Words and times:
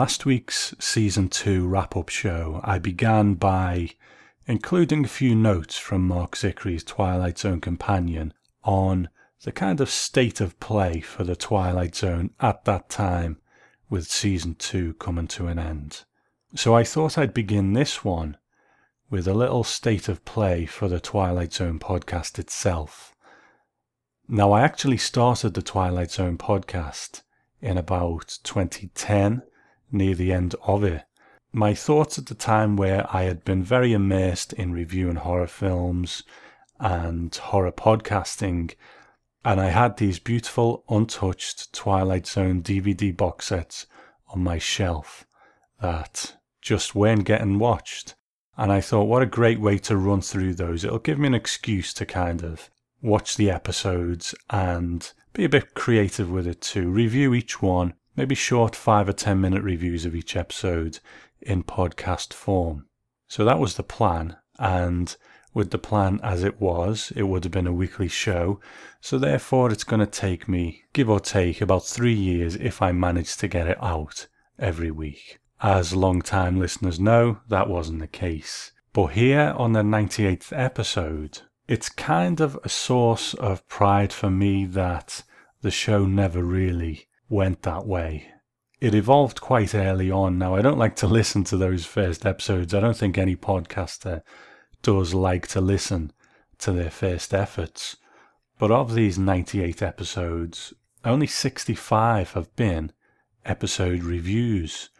last 0.00 0.24
week's 0.24 0.74
season 0.78 1.28
two 1.28 1.68
wrap 1.68 1.94
up 1.94 2.08
show, 2.08 2.58
I 2.64 2.78
began 2.78 3.34
by 3.34 3.90
including 4.46 5.04
a 5.04 5.08
few 5.08 5.34
notes 5.34 5.76
from 5.76 6.08
Marc 6.08 6.36
Zicree's 6.36 6.82
Twilight 6.82 7.36
Zone 7.36 7.60
companion 7.60 8.32
on 8.64 9.10
the 9.42 9.52
kind 9.52 9.78
of 9.78 9.90
state 9.90 10.40
of 10.40 10.58
play 10.58 11.02
for 11.02 11.22
the 11.22 11.36
Twilight 11.36 11.94
Zone 11.94 12.30
at 12.40 12.64
that 12.64 12.88
time, 12.88 13.42
with 13.90 14.10
season 14.10 14.54
two 14.54 14.94
coming 14.94 15.28
to 15.28 15.48
an 15.48 15.58
end. 15.58 16.04
So 16.54 16.74
I 16.74 16.82
thought 16.82 17.18
I'd 17.18 17.34
begin 17.34 17.74
this 17.74 18.02
one 18.02 18.38
with 19.10 19.28
a 19.28 19.34
little 19.34 19.64
state 19.64 20.08
of 20.08 20.24
play 20.24 20.64
for 20.64 20.88
the 20.88 20.98
Twilight 20.98 21.52
Zone 21.52 21.78
podcast 21.78 22.38
itself. 22.38 23.14
Now, 24.26 24.52
I 24.52 24.62
actually 24.62 24.96
started 24.96 25.52
the 25.52 25.60
Twilight 25.60 26.10
Zone 26.10 26.38
podcast 26.38 27.20
in 27.60 27.76
about 27.76 28.38
2010, 28.44 29.42
near 29.92 30.14
the 30.14 30.32
end 30.32 30.54
of 30.62 30.84
it. 30.84 31.02
My 31.52 31.74
thoughts 31.74 32.18
at 32.18 32.26
the 32.26 32.34
time 32.34 32.76
were 32.76 33.06
I 33.10 33.22
had 33.22 33.44
been 33.44 33.62
very 33.62 33.92
immersed 33.92 34.52
in 34.52 34.72
reviewing 34.72 35.16
horror 35.16 35.48
films 35.48 36.22
and 36.78 37.34
horror 37.34 37.72
podcasting, 37.72 38.74
and 39.44 39.60
I 39.60 39.66
had 39.66 39.96
these 39.96 40.18
beautiful, 40.18 40.84
untouched 40.88 41.72
Twilight 41.72 42.26
Zone 42.26 42.62
DVD 42.62 43.16
box 43.16 43.46
sets 43.46 43.86
on 44.28 44.44
my 44.44 44.58
shelf 44.58 45.26
that 45.80 46.36
just 46.62 46.94
weren't 46.94 47.24
getting 47.24 47.58
watched. 47.58 48.14
And 48.56 48.70
I 48.70 48.80
thought, 48.80 49.04
what 49.08 49.22
a 49.22 49.26
great 49.26 49.60
way 49.60 49.78
to 49.78 49.96
run 49.96 50.20
through 50.20 50.54
those. 50.54 50.84
It'll 50.84 50.98
give 50.98 51.18
me 51.18 51.28
an 51.28 51.34
excuse 51.34 51.94
to 51.94 52.06
kind 52.06 52.44
of 52.44 52.70
watch 53.02 53.36
the 53.36 53.50
episodes 53.50 54.34
and 54.50 55.10
be 55.32 55.44
a 55.44 55.48
bit 55.48 55.74
creative 55.74 56.30
with 56.30 56.46
it 56.46 56.60
too. 56.60 56.90
Review 56.90 57.34
each 57.34 57.62
one, 57.62 57.94
maybe 58.16 58.34
short 58.34 58.74
five 58.76 59.08
or 59.08 59.12
ten 59.12 59.40
minute 59.40 59.62
reviews 59.62 60.04
of 60.04 60.14
each 60.14 60.36
episode 60.36 60.98
in 61.40 61.62
podcast 61.62 62.32
form. 62.32 62.86
So 63.28 63.44
that 63.44 63.58
was 63.58 63.74
the 63.74 63.82
plan. 63.82 64.36
And 64.58 65.16
with 65.54 65.70
the 65.70 65.78
plan 65.78 66.20
as 66.22 66.44
it 66.44 66.60
was, 66.60 67.12
it 67.16 67.24
would 67.24 67.44
have 67.44 67.52
been 67.52 67.66
a 67.66 67.72
weekly 67.72 68.08
show. 68.08 68.60
So 69.00 69.18
therefore, 69.18 69.70
it's 69.70 69.84
going 69.84 70.00
to 70.00 70.06
take 70.06 70.48
me, 70.48 70.82
give 70.92 71.08
or 71.08 71.20
take, 71.20 71.60
about 71.60 71.84
three 71.84 72.14
years 72.14 72.56
if 72.56 72.82
I 72.82 72.92
manage 72.92 73.36
to 73.38 73.48
get 73.48 73.66
it 73.66 73.82
out 73.82 74.26
every 74.58 74.90
week. 74.90 75.38
As 75.62 75.94
long-time 75.94 76.58
listeners 76.58 77.00
know, 77.00 77.40
that 77.48 77.68
wasn't 77.68 78.00
the 78.00 78.06
case. 78.06 78.72
But 78.92 79.08
here 79.08 79.54
on 79.56 79.72
the 79.72 79.82
98th 79.82 80.52
episode, 80.56 81.42
it's 81.68 81.88
kind 81.88 82.40
of 82.40 82.58
a 82.64 82.68
source 82.68 83.34
of 83.34 83.66
pride 83.68 84.12
for 84.12 84.30
me 84.30 84.64
that 84.66 85.22
the 85.62 85.70
show 85.70 86.06
never 86.06 86.42
really 86.42 87.06
went 87.30 87.62
that 87.62 87.86
way. 87.86 88.26
It 88.80 88.94
evolved 88.94 89.40
quite 89.40 89.74
early 89.74 90.10
on. 90.10 90.38
Now, 90.38 90.54
I 90.56 90.62
don't 90.62 90.78
like 90.78 90.96
to 90.96 91.06
listen 91.06 91.44
to 91.44 91.56
those 91.56 91.86
first 91.86 92.26
episodes. 92.26 92.74
I 92.74 92.80
don't 92.80 92.96
think 92.96 93.16
any 93.16 93.36
podcaster 93.36 94.22
does 94.82 95.14
like 95.14 95.46
to 95.48 95.60
listen 95.60 96.12
to 96.58 96.72
their 96.72 96.90
first 96.90 97.32
efforts. 97.32 97.96
But 98.58 98.70
of 98.70 98.94
these 98.94 99.18
98 99.18 99.80
episodes, 99.80 100.74
only 101.04 101.26
65 101.26 102.32
have 102.32 102.54
been 102.56 102.92
episode 103.44 104.02
reviews. 104.02 104.90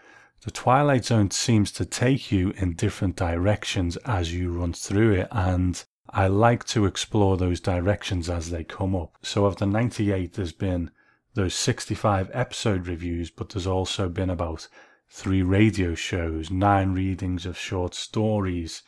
The 0.42 0.50
Twilight 0.50 1.04
Zone 1.04 1.30
seems 1.30 1.70
to 1.72 1.84
take 1.84 2.32
you 2.32 2.54
in 2.56 2.74
different 2.74 3.16
directions 3.16 3.96
as 3.98 4.32
you 4.32 4.50
run 4.50 4.72
through 4.72 5.12
it, 5.12 5.28
and 5.30 5.82
I 6.08 6.28
like 6.28 6.64
to 6.68 6.86
explore 6.86 7.36
those 7.36 7.60
directions 7.60 8.30
as 8.30 8.50
they 8.50 8.64
come 8.64 8.96
up. 8.96 9.16
So, 9.22 9.44
of 9.44 9.56
the 9.56 9.66
98, 9.66 10.32
there's 10.32 10.52
been 10.52 10.90
those 11.34 11.54
65 11.54 12.30
episode 12.32 12.86
reviews, 12.86 13.30
but 13.30 13.50
there's 13.50 13.66
also 13.66 14.08
been 14.08 14.30
about 14.30 14.68
three 15.08 15.42
radio 15.42 15.94
shows, 15.94 16.50
nine 16.50 16.92
readings 16.92 17.46
of 17.46 17.58
short 17.58 17.94
stories, 17.94 18.82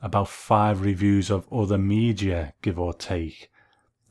about 0.00 0.28
five 0.28 0.80
reviews 0.80 1.30
of 1.30 1.52
other 1.52 1.78
media, 1.78 2.54
give 2.62 2.78
or 2.78 2.92
take. 2.92 3.50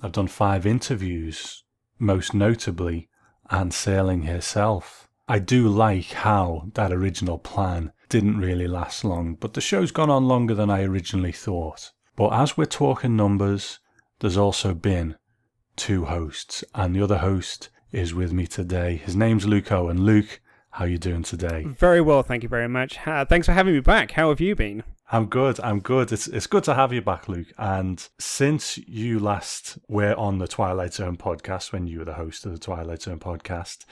I've 0.01 0.11
done 0.11 0.27
five 0.27 0.65
interviews, 0.65 1.63
most 1.97 2.33
notably 2.33 3.09
Anne 3.49 3.69
Serling 3.69 4.25
herself. 4.27 5.07
I 5.27 5.39
do 5.39 5.67
like 5.67 6.11
how 6.11 6.69
that 6.73 6.91
original 6.91 7.37
plan 7.37 7.91
didn't 8.09 8.37
really 8.37 8.67
last 8.67 9.03
long, 9.03 9.35
but 9.35 9.53
the 9.53 9.61
show's 9.61 9.91
gone 9.91 10.09
on 10.09 10.27
longer 10.27 10.53
than 10.53 10.69
I 10.69 10.83
originally 10.83 11.31
thought. 11.31 11.91
But 12.15 12.29
as 12.29 12.57
we're 12.57 12.65
talking 12.65 13.15
numbers, 13.15 13.79
there's 14.19 14.37
also 14.37 14.73
been 14.73 15.15
two 15.77 16.05
hosts, 16.05 16.63
and 16.75 16.93
the 16.93 17.01
other 17.01 17.19
host 17.19 17.69
is 17.91 18.13
with 18.13 18.33
me 18.33 18.45
today. 18.45 18.97
His 18.97 19.15
name's 19.15 19.45
Luke 19.47 19.71
Owen. 19.71 20.03
Luke, 20.03 20.41
how 20.71 20.83
you 20.85 20.97
doing 20.97 21.23
today? 21.23 21.63
Very 21.63 22.01
well, 22.01 22.23
thank 22.23 22.43
you 22.43 22.49
very 22.49 22.67
much. 22.67 22.99
Uh, 23.07 23.23
thanks 23.23 23.45
for 23.45 23.53
having 23.53 23.73
me 23.73 23.79
back. 23.79 24.11
How 24.11 24.29
have 24.29 24.41
you 24.41 24.55
been? 24.55 24.83
I'm 25.09 25.27
good. 25.27 25.59
I'm 25.61 25.79
good. 25.79 26.11
It's 26.11 26.27
it's 26.27 26.47
good 26.47 26.65
to 26.65 26.73
have 26.73 26.91
you 26.91 27.01
back, 27.01 27.29
Luke. 27.29 27.47
And 27.57 28.05
since 28.19 28.77
you 28.77 29.19
last 29.19 29.77
were 29.87 30.13
on 30.15 30.39
the 30.39 30.49
Twilight 30.49 30.95
Zone 30.95 31.15
podcast, 31.15 31.71
when 31.71 31.87
you 31.87 31.99
were 31.99 32.05
the 32.05 32.15
host 32.15 32.45
of 32.45 32.51
the 32.51 32.59
Twilight 32.59 33.03
Zone 33.03 33.19
podcast, 33.19 33.85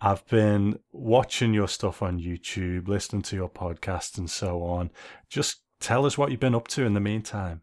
I've 0.00 0.26
been 0.26 0.78
watching 0.92 1.54
your 1.54 1.68
stuff 1.68 2.02
on 2.02 2.20
YouTube, 2.20 2.86
listening 2.86 3.22
to 3.22 3.36
your 3.36 3.48
podcast, 3.48 4.18
and 4.18 4.28
so 4.28 4.62
on. 4.62 4.90
Just 5.30 5.62
tell 5.80 6.04
us 6.04 6.18
what 6.18 6.30
you've 6.30 6.40
been 6.40 6.54
up 6.54 6.68
to 6.68 6.84
in 6.84 6.92
the 6.92 7.00
meantime. 7.00 7.62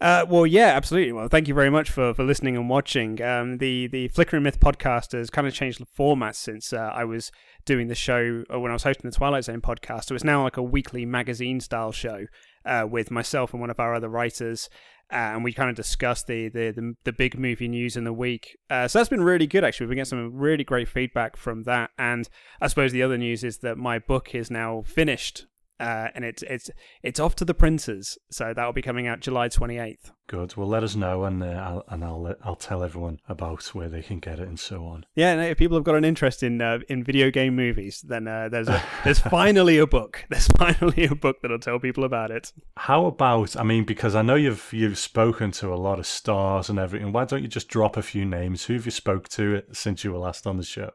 Uh, 0.00 0.24
well, 0.28 0.46
yeah, 0.46 0.68
absolutely. 0.68 1.12
Well, 1.12 1.26
thank 1.28 1.48
you 1.48 1.54
very 1.54 1.70
much 1.70 1.90
for, 1.90 2.14
for 2.14 2.22
listening 2.22 2.56
and 2.56 2.70
watching. 2.70 3.20
Um, 3.20 3.58
the 3.58 3.88
the 3.88 4.06
Flickering 4.08 4.44
Myth 4.44 4.60
podcast 4.60 5.12
has 5.12 5.28
kind 5.28 5.46
of 5.46 5.52
changed 5.52 5.80
the 5.80 5.86
format 5.86 6.36
since 6.36 6.72
uh, 6.72 6.92
I 6.94 7.04
was 7.04 7.32
doing 7.64 7.88
the 7.88 7.96
show 7.96 8.44
uh, 8.52 8.60
when 8.60 8.70
I 8.70 8.74
was 8.74 8.84
hosting 8.84 9.10
the 9.10 9.16
Twilight 9.16 9.44
Zone 9.44 9.60
podcast. 9.60 10.04
So 10.04 10.14
it's 10.14 10.22
now 10.22 10.44
like 10.44 10.56
a 10.56 10.62
weekly 10.62 11.04
magazine 11.04 11.58
style 11.58 11.90
show 11.90 12.26
uh, 12.64 12.86
with 12.88 13.10
myself 13.10 13.52
and 13.52 13.60
one 13.60 13.70
of 13.70 13.80
our 13.80 13.92
other 13.92 14.08
writers, 14.08 14.68
uh, 15.12 15.16
and 15.16 15.42
we 15.42 15.52
kind 15.52 15.68
of 15.68 15.74
discussed 15.74 16.28
the, 16.28 16.48
the 16.48 16.70
the, 16.70 16.94
the 17.02 17.12
big 17.12 17.36
movie 17.36 17.66
news 17.66 17.96
in 17.96 18.04
the 18.04 18.12
week. 18.12 18.56
Uh, 18.70 18.86
so 18.86 19.00
that's 19.00 19.08
been 19.08 19.24
really 19.24 19.48
good. 19.48 19.64
Actually, 19.64 19.86
we've 19.86 19.96
been 19.96 20.04
getting 20.04 20.10
some 20.10 20.36
really 20.36 20.62
great 20.62 20.86
feedback 20.86 21.36
from 21.36 21.64
that. 21.64 21.90
And 21.98 22.28
I 22.60 22.68
suppose 22.68 22.92
the 22.92 23.02
other 23.02 23.18
news 23.18 23.42
is 23.42 23.58
that 23.58 23.76
my 23.76 23.98
book 23.98 24.32
is 24.32 24.48
now 24.48 24.84
finished 24.86 25.46
uh, 25.80 26.08
and 26.14 26.24
it's 26.24 26.42
it's 26.42 26.70
it's 27.02 27.20
off 27.20 27.36
to 27.36 27.44
the 27.44 27.54
printers. 27.54 28.18
So 28.30 28.52
that 28.54 28.64
will 28.64 28.72
be 28.72 28.82
coming 28.82 29.06
out 29.06 29.20
July 29.20 29.48
twenty 29.48 29.78
eighth. 29.78 30.10
Good. 30.26 30.56
Well, 30.56 30.68
let 30.68 30.82
us 30.82 30.94
know, 30.94 31.24
and 31.24 31.42
uh, 31.42 31.46
I'll, 31.46 31.84
and 31.88 32.04
I'll 32.04 32.34
I'll 32.42 32.56
tell 32.56 32.82
everyone 32.84 33.20
about 33.28 33.64
where 33.74 33.88
they 33.88 34.02
can 34.02 34.18
get 34.18 34.38
it 34.38 34.48
and 34.48 34.60
so 34.60 34.84
on. 34.84 35.06
Yeah, 35.14 35.32
and 35.32 35.40
if 35.40 35.56
people 35.56 35.76
have 35.76 35.84
got 35.84 35.94
an 35.94 36.04
interest 36.04 36.42
in 36.42 36.60
uh, 36.60 36.80
in 36.88 37.02
video 37.02 37.30
game 37.30 37.56
movies, 37.56 38.04
then 38.06 38.28
uh, 38.28 38.48
there's 38.50 38.68
a, 38.68 38.82
there's 39.04 39.20
finally 39.20 39.78
a 39.78 39.86
book. 39.86 40.24
There's 40.28 40.48
finally 40.58 41.06
a 41.06 41.14
book 41.14 41.38
that'll 41.40 41.58
tell 41.58 41.78
people 41.78 42.04
about 42.04 42.30
it. 42.30 42.52
How 42.76 43.06
about? 43.06 43.56
I 43.56 43.62
mean, 43.62 43.84
because 43.84 44.14
I 44.14 44.22
know 44.22 44.34
you've 44.34 44.68
you've 44.72 44.98
spoken 44.98 45.50
to 45.52 45.72
a 45.72 45.76
lot 45.76 45.98
of 45.98 46.06
stars 46.06 46.68
and 46.68 46.78
everything. 46.78 47.12
Why 47.12 47.24
don't 47.24 47.42
you 47.42 47.48
just 47.48 47.68
drop 47.68 47.96
a 47.96 48.02
few 48.02 48.24
names? 48.24 48.64
Who 48.64 48.74
have 48.74 48.84
you 48.84 48.90
spoke 48.90 49.28
to 49.30 49.62
since 49.72 50.04
you 50.04 50.12
were 50.12 50.18
last 50.18 50.46
on 50.46 50.56
the 50.56 50.62
show? 50.64 50.90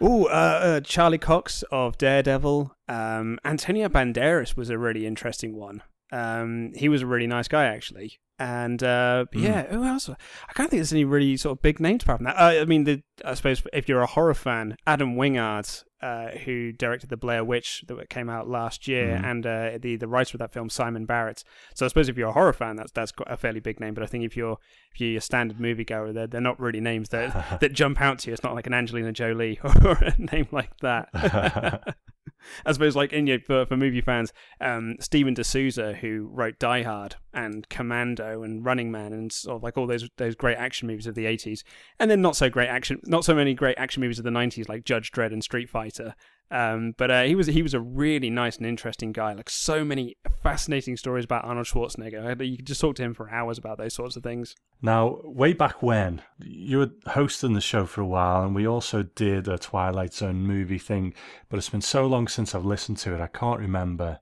Oh, 0.00 0.26
uh, 0.26 0.28
uh, 0.28 0.80
Charlie 0.80 1.18
Cox 1.18 1.64
of 1.70 1.96
Daredevil. 1.96 2.74
Um, 2.88 3.38
Antonio 3.44 3.88
Banderas 3.88 4.56
was 4.56 4.68
a 4.68 4.78
really 4.78 5.06
interesting 5.06 5.56
one. 5.56 5.82
Um, 6.12 6.72
he 6.76 6.88
was 6.88 7.02
a 7.02 7.06
really 7.06 7.26
nice 7.26 7.48
guy, 7.48 7.64
actually. 7.64 8.18
And 8.38 8.82
uh, 8.82 9.24
mm. 9.32 9.42
yeah, 9.42 9.66
who 9.66 9.84
else? 9.84 10.10
I 10.10 10.52
can't 10.52 10.70
think 10.70 10.80
there's 10.80 10.92
any 10.92 11.04
really 11.04 11.36
sort 11.36 11.58
of 11.58 11.62
big 11.62 11.80
names 11.80 12.02
apart 12.02 12.18
from 12.18 12.24
that. 12.24 12.36
Uh, 12.36 12.60
I 12.60 12.64
mean, 12.66 12.84
the, 12.84 13.02
I 13.24 13.34
suppose 13.34 13.62
if 13.72 13.88
you're 13.88 14.02
a 14.02 14.06
horror 14.06 14.34
fan, 14.34 14.76
Adam 14.86 15.16
Wingard, 15.16 15.84
uh, 16.02 16.28
who 16.44 16.72
directed 16.72 17.08
the 17.08 17.16
Blair 17.16 17.42
Witch 17.42 17.82
that 17.88 18.10
came 18.10 18.28
out 18.28 18.46
last 18.46 18.86
year, 18.86 19.18
mm. 19.18 19.24
and 19.24 19.46
uh, 19.46 19.78
the 19.80 19.96
the 19.96 20.06
writer 20.06 20.36
of 20.36 20.40
that 20.40 20.52
film, 20.52 20.68
Simon 20.68 21.06
Barrett. 21.06 21.42
So 21.74 21.86
I 21.86 21.88
suppose 21.88 22.10
if 22.10 22.18
you're 22.18 22.28
a 22.28 22.32
horror 22.32 22.52
fan, 22.52 22.76
that's 22.76 22.92
that's 22.92 23.12
a 23.26 23.38
fairly 23.38 23.60
big 23.60 23.80
name. 23.80 23.94
But 23.94 24.02
I 24.02 24.06
think 24.06 24.24
if 24.24 24.36
you're 24.36 24.58
if 24.92 25.00
you're 25.00 25.18
a 25.18 25.22
standard 25.22 25.58
moviegoer, 25.58 26.12
they're 26.12 26.26
they're 26.26 26.40
not 26.40 26.60
really 26.60 26.80
names 26.80 27.08
that 27.10 27.58
that 27.60 27.72
jump 27.72 28.00
out 28.02 28.18
to 28.20 28.30
you. 28.30 28.34
It's 28.34 28.42
not 28.42 28.54
like 28.54 28.66
an 28.66 28.74
Angelina 28.74 29.12
Jolie 29.12 29.58
or 29.64 29.92
a 29.92 30.14
name 30.18 30.48
like 30.52 30.76
that. 30.82 31.96
I 32.64 32.72
suppose, 32.72 32.96
like 32.96 33.12
in 33.12 33.26
for, 33.40 33.66
for 33.66 33.76
movie 33.76 34.00
fans, 34.00 34.32
um, 34.60 34.96
Steven 35.00 35.34
de 35.34 35.44
Souza, 35.44 35.94
who 35.94 36.28
wrote 36.32 36.58
Die 36.58 36.82
Hard 36.82 37.16
and 37.32 37.68
Commando 37.68 38.42
and 38.42 38.64
Running 38.64 38.90
Man 38.90 39.12
and 39.12 39.32
sort 39.32 39.56
of 39.56 39.62
like 39.62 39.76
all 39.76 39.86
those 39.86 40.08
those 40.16 40.34
great 40.34 40.56
action 40.56 40.88
movies 40.88 41.06
of 41.06 41.14
the 41.14 41.26
eighties, 41.26 41.64
and 41.98 42.10
then 42.10 42.22
not 42.22 42.36
so 42.36 42.48
great 42.48 42.68
action, 42.68 43.00
not 43.04 43.24
so 43.24 43.34
many 43.34 43.54
great 43.54 43.78
action 43.78 44.00
movies 44.00 44.18
of 44.18 44.24
the 44.24 44.30
nineties 44.30 44.68
like 44.68 44.84
Judge 44.84 45.10
Dredd 45.10 45.32
and 45.32 45.42
Street 45.42 45.68
Fighter. 45.68 46.14
Um, 46.50 46.94
but 46.96 47.10
uh, 47.10 47.22
he 47.24 47.34
was 47.34 47.48
he 47.48 47.62
was 47.62 47.74
a 47.74 47.80
really 47.80 48.30
nice 48.30 48.56
and 48.56 48.66
interesting 48.66 49.12
guy. 49.12 49.32
Like 49.32 49.50
so 49.50 49.84
many 49.84 50.16
fascinating 50.42 50.96
stories 50.96 51.24
about 51.24 51.44
Arnold 51.44 51.66
Schwarzenegger. 51.66 52.48
You 52.48 52.56
could 52.56 52.66
just 52.66 52.80
talk 52.80 52.94
to 52.96 53.02
him 53.02 53.14
for 53.14 53.28
hours 53.30 53.58
about 53.58 53.78
those 53.78 53.94
sorts 53.94 54.16
of 54.16 54.22
things. 54.22 54.54
Now, 54.80 55.20
way 55.24 55.54
back 55.54 55.82
when 55.82 56.22
you 56.38 56.78
were 56.78 56.90
hosting 57.06 57.54
the 57.54 57.60
show 57.60 57.84
for 57.84 58.00
a 58.00 58.06
while, 58.06 58.44
and 58.44 58.54
we 58.54 58.66
also 58.66 59.02
did 59.02 59.48
a 59.48 59.58
Twilight 59.58 60.14
Zone 60.14 60.42
movie 60.42 60.78
thing. 60.78 61.14
But 61.48 61.56
it's 61.56 61.70
been 61.70 61.80
so 61.80 62.06
long 62.06 62.28
since 62.28 62.54
I've 62.54 62.64
listened 62.64 62.98
to 62.98 63.14
it, 63.14 63.20
I 63.20 63.26
can't 63.26 63.60
remember 63.60 64.20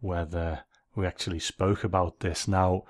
whether 0.00 0.60
we 0.94 1.06
actually 1.06 1.40
spoke 1.40 1.82
about 1.82 2.20
this. 2.20 2.46
Now, 2.46 2.84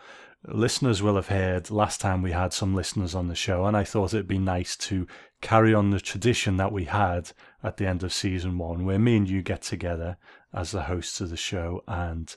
listeners 0.47 1.03
will 1.03 1.17
have 1.17 1.29
heard 1.29 1.71
last 1.71 2.01
time 2.01 2.23
we 2.23 2.33
had 2.33 2.53
some 2.53 2.75
listeners 2.75 3.15
on 3.15 3.29
the 3.29 3.35
show, 3.35 3.65
and 3.65 3.77
I 3.77 3.85
thought 3.85 4.15
it'd 4.15 4.29
be 4.29 4.39
nice 4.39 4.77
to 4.77 5.07
carry 5.41 5.75
on 5.75 5.91
the 5.91 6.01
tradition 6.01 6.57
that 6.57 6.73
we 6.73 6.85
had 6.85 7.33
at 7.63 7.77
the 7.77 7.87
end 7.87 8.03
of 8.03 8.13
season 8.13 8.59
one, 8.59 8.85
where 8.85 8.99
me 8.99 9.17
and 9.17 9.29
you 9.29 9.43
get 9.43 9.63
together 9.63 10.17
as 10.53 10.71
the 10.71 10.83
hosts 10.83 11.21
of 11.21 11.31
the 11.31 11.37
show 11.37 11.83
and 11.87 12.37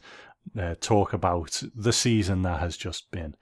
uh, 0.57 0.75
talk 0.79 1.13
about 1.13 1.61
the 1.75 1.93
season 1.93 2.41
that 2.41 2.59
has 2.59 2.77
just 2.77 3.09
been. 3.11 3.35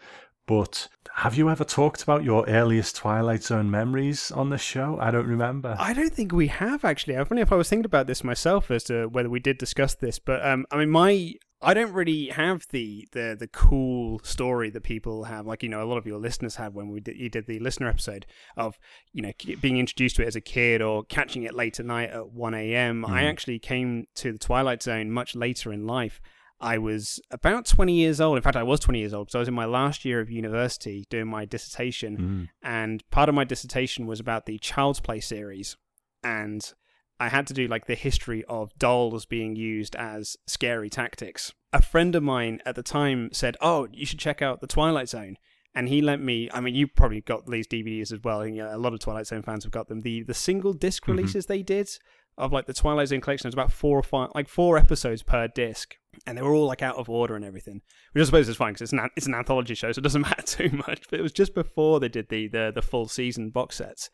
But 0.46 0.88
have 1.16 1.36
you 1.36 1.50
ever 1.50 1.66
talked 1.66 2.04
about 2.04 2.24
your 2.24 2.48
earliest 2.48 2.96
Twilight 2.96 3.44
Zone 3.44 3.70
memories 3.70 4.32
on 4.32 4.50
the 4.50 4.58
show? 4.58 4.98
I 5.02 5.12
don't 5.12 5.28
remember. 5.28 5.76
I 5.78 5.94
don't 5.94 6.14
think 6.14 6.32
we 6.32 6.48
have 6.48 6.86
actually. 6.86 7.18
I 7.18 7.24
funny 7.26 7.42
if 7.42 7.52
I 7.52 7.56
was 7.56 7.68
thinking 7.68 7.86
about 7.86 8.08
this 8.08 8.24
myself 8.24 8.72
as 8.72 8.86
to 8.86 9.08
whether 9.08 9.30
we 9.30 9.42
did 9.42 9.58
discuss 9.58 9.94
this, 9.96 10.20
but 10.20 10.46
um, 10.46 10.66
I 10.72 10.78
mean, 10.78 10.90
my 10.90 11.34
I 11.62 11.74
don't 11.74 11.94
really 11.94 12.28
have 12.28 12.68
the, 12.70 13.08
the 13.14 13.36
the 13.38 13.48
cool 13.48 14.20
story 14.24 14.70
that 14.70 14.84
people 14.84 15.24
have, 15.24 15.48
like 15.48 15.64
you 15.64 15.70
know, 15.70 15.82
a 15.82 15.86
lot 15.86 15.98
of 15.98 16.06
your 16.06 16.20
listeners 16.20 16.56
had 16.56 16.74
when 16.74 16.90
we 16.90 17.00
did, 17.00 17.18
you 17.18 17.30
did 17.30 17.48
the 17.48 17.60
listener 17.60 17.88
episode 17.88 18.28
of 18.56 18.78
you 19.12 19.24
know 19.24 19.32
being 19.60 19.78
introduced 19.78 20.18
to 20.18 20.22
it 20.22 20.28
as 20.28 20.36
a 20.36 20.42
kid 20.42 20.82
or 20.82 21.04
catching 21.06 21.44
it 21.44 21.56
late 21.56 21.80
at 21.80 21.86
night 21.86 22.12
at 22.12 22.30
one 22.32 22.54
a.m. 22.54 23.04
Mm. 23.04 23.10
I 23.10 23.24
actually 23.24 23.58
came 23.58 24.06
to 24.16 24.32
the 24.32 24.38
Twilight 24.38 24.84
Zone 24.84 25.12
much 25.12 25.36
later 25.36 25.74
in 25.74 25.88
life. 25.88 26.22
I 26.60 26.78
was 26.78 27.20
about 27.30 27.66
20 27.66 27.94
years 27.94 28.20
old. 28.20 28.38
In 28.38 28.44
fact, 28.44 28.56
I 28.56 28.64
was 28.64 28.80
20 28.80 29.00
years 29.00 29.14
old 29.14 29.28
because 29.28 29.36
I 29.36 29.40
was 29.40 29.48
in 29.48 29.54
my 29.54 29.66
last 29.66 30.06
year 30.06 30.20
of 30.20 30.32
university 30.32 31.06
doing 31.10 31.28
my 31.28 31.46
dissertation. 31.46 32.18
Mm. 32.18 32.50
And 32.68 33.10
part 33.12 33.30
of 33.30 33.36
my 33.36 33.44
dissertation 33.44 34.08
was 34.08 34.20
about 34.20 34.48
the 34.48 34.58
Child's 34.58 35.00
Play 35.00 35.20
series. 35.20 35.78
And 36.24 36.74
I 37.20 37.30
had 37.30 37.48
to 37.48 37.54
do 37.54 37.68
like 37.68 37.88
the 37.88 37.96
history 37.96 38.44
of 38.48 38.78
dolls 38.78 39.26
being 39.26 39.56
used 39.56 39.96
as 39.96 40.38
scary 40.46 40.90
tactics. 40.90 41.54
A 41.74 41.82
friend 41.82 42.16
of 42.16 42.24
mine 42.24 42.62
at 42.66 42.76
the 42.76 42.84
time 42.84 43.30
said, 43.34 43.58
Oh, 43.62 43.88
you 43.92 44.06
should 44.06 44.20
check 44.20 44.42
out 44.42 44.62
The 44.62 44.68
Twilight 44.68 45.10
Zone. 45.10 45.38
And 45.74 45.90
he 45.90 46.02
lent 46.02 46.24
me, 46.24 46.50
I 46.52 46.60
mean, 46.60 46.74
you 46.74 46.88
probably 46.88 47.22
got 47.22 47.46
these 47.46 47.68
DVDs 47.68 48.12
as 48.12 48.20
well. 48.24 48.42
And, 48.42 48.56
you 48.56 48.64
know, 48.64 48.76
a 48.76 48.80
lot 48.80 48.94
of 48.94 49.00
Twilight 49.00 49.28
Zone 49.28 49.44
fans 49.44 49.64
have 49.64 49.72
got 49.72 49.88
them. 49.88 50.02
The, 50.02 50.24
the 50.24 50.34
single 50.34 50.74
disc 50.74 51.04
mm-hmm. 51.04 51.12
releases 51.12 51.46
they 51.46 51.62
did 51.62 51.90
of 52.38 52.54
like 52.54 52.66
the 52.66 52.74
Twilight 52.74 53.08
Zone 53.08 53.22
collection. 53.22 53.48
Was 53.48 53.54
about 53.54 53.72
four 53.72 53.98
or 53.98 54.04
five, 54.04 54.30
like 54.36 54.48
four 54.48 54.78
episodes 54.78 55.24
per 55.24 55.48
disc, 55.48 55.96
and 56.26 56.38
they 56.38 56.42
were 56.42 56.54
all 56.54 56.68
like 56.68 56.82
out 56.82 56.96
of 56.96 57.10
order 57.10 57.36
and 57.36 57.44
everything. 57.44 57.82
Which 58.12 58.22
I 58.22 58.26
suppose 58.26 58.48
is 58.48 58.58
fine 58.58 58.74
because 58.74 58.94
it's 58.94 58.94
an 58.94 59.10
it's 59.16 59.28
an 59.28 59.36
anthology 59.36 59.76
show, 59.76 59.92
so 59.92 60.00
it 60.00 60.04
doesn't 60.04 60.22
matter 60.30 60.44
too 60.44 60.70
much. 60.88 61.10
But 61.10 61.20
it 61.20 61.24
was 61.24 61.32
just 61.32 61.56
before 61.56 62.00
they 62.00 62.10
did 62.10 62.30
the 62.30 62.48
the, 62.48 62.72
the 62.74 62.82
full 62.82 63.08
season 63.08 63.50
box 63.50 63.78
sets, 63.78 64.10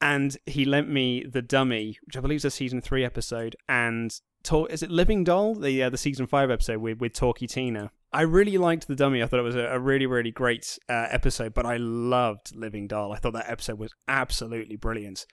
and 0.00 0.36
he 0.46 0.64
lent 0.64 0.88
me 0.88 1.24
the 1.24 1.42
Dummy, 1.42 1.98
which 2.04 2.16
I 2.16 2.20
believe 2.20 2.38
is 2.38 2.44
a 2.44 2.50
season 2.50 2.80
three 2.80 3.04
episode, 3.04 3.56
and 3.68 4.14
talk. 4.42 4.70
Is 4.70 4.82
it 4.82 4.90
Living 4.90 5.24
Doll? 5.24 5.54
The 5.54 5.82
uh, 5.82 5.90
the 5.90 5.98
season 5.98 6.26
five 6.26 6.50
episode 6.50 6.78
with 6.78 6.98
with 6.98 7.12
Talky 7.12 7.46
Tina. 7.46 7.90
I 8.12 8.22
really 8.22 8.58
liked 8.58 8.88
the 8.88 8.96
dummy. 8.96 9.22
I 9.22 9.26
thought 9.26 9.38
it 9.38 9.44
was 9.44 9.54
a, 9.54 9.66
a 9.66 9.78
really, 9.78 10.06
really 10.06 10.32
great 10.32 10.78
uh, 10.88 11.06
episode. 11.10 11.54
But 11.54 11.66
I 11.66 11.76
loved 11.76 12.56
Living 12.56 12.88
Doll. 12.88 13.12
I 13.12 13.18
thought 13.18 13.34
that 13.34 13.48
episode 13.48 13.78
was 13.78 13.94
absolutely 14.08 14.76
brilliant 14.76 15.26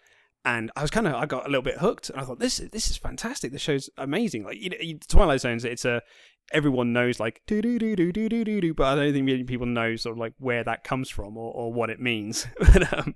and 0.48 0.72
I 0.78 0.82
was 0.82 0.92
kind 0.92 1.08
of 1.08 1.16
I 1.16 1.26
got 1.26 1.46
a 1.46 1.50
little 1.50 1.62
bit 1.62 1.80
hooked, 1.80 2.10
and 2.10 2.22
I 2.22 2.24
thought 2.24 2.40
this 2.40 2.58
this 2.72 2.90
is 2.90 2.96
fantastic. 2.96 3.52
This 3.52 3.62
show's 3.62 3.90
amazing. 3.98 4.46
Like 4.46 4.58
you 4.58 4.70
know, 4.70 5.00
Twilight 5.10 5.42
Zones, 5.42 5.66
it's 5.66 5.84
a 5.84 6.02
everyone 6.54 6.94
knows 6.94 7.20
like 7.20 7.42
do 7.46 7.62
do 7.62 7.78
do 7.78 7.98
do 7.98 8.14
do 8.14 8.30
do 8.30 8.46
do 8.46 8.62
do, 8.62 8.74
but 8.74 8.86
I 8.86 8.96
don't 8.96 9.14
think 9.14 9.26
many 9.26 9.44
people 9.44 9.66
know 9.66 9.98
sort 9.98 10.14
of 10.14 10.20
like 10.20 10.34
where 10.40 10.64
that 10.64 10.86
comes 10.86 11.10
from 11.10 11.36
or, 11.36 11.52
or 11.52 11.74
what 11.74 11.90
it 11.90 12.00
means. 12.00 12.48
but, 12.60 12.94
um, 12.98 13.16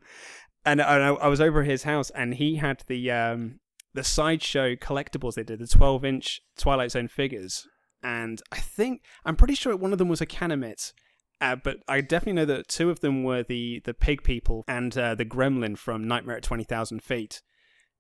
and, 0.66 0.82
and 0.82 1.04
I, 1.04 1.10
I, 1.10 1.28
was 1.28 1.42
over 1.42 1.62
at 1.62 1.68
his 1.68 1.84
house, 1.84 2.10
and 2.12 2.36
he 2.36 2.56
had 2.56 2.84
the 2.88 3.12
um 3.12 3.60
the 3.94 4.04
sideshow 4.04 4.76
collectibles 4.76 5.36
they 5.36 5.44
did, 5.44 5.60
the 5.60 5.68
twelve 5.68 6.06
inch 6.06 6.42
Twilight 6.58 6.92
Zone 6.92 7.08
figures, 7.08 7.68
and 8.04 8.42
I 8.52 8.60
think 8.60 9.02
I'm 9.26 9.36
pretty 9.36 9.56
sure 9.56 9.76
one 9.76 9.92
of 9.92 10.00
them 10.00 10.10
was 10.10 10.22
a 10.22 10.26
Kanamit 10.26 10.92
uh, 11.42 11.56
but 11.56 11.78
I 11.88 12.02
definitely 12.02 12.34
know 12.34 12.46
that 12.46 12.68
two 12.68 12.92
of 12.92 13.00
them 13.00 13.24
were 13.24 13.42
the 13.42 13.82
the 13.84 13.96
pig 13.96 14.24
people 14.24 14.64
and 14.68 14.96
uh, 14.96 15.16
the 15.16 15.26
gremlin 15.26 15.76
from 15.76 16.08
Nightmare 16.08 16.38
at 16.38 16.44
Twenty 16.44 16.64
Thousand 16.64 17.02
Feet. 17.02 17.42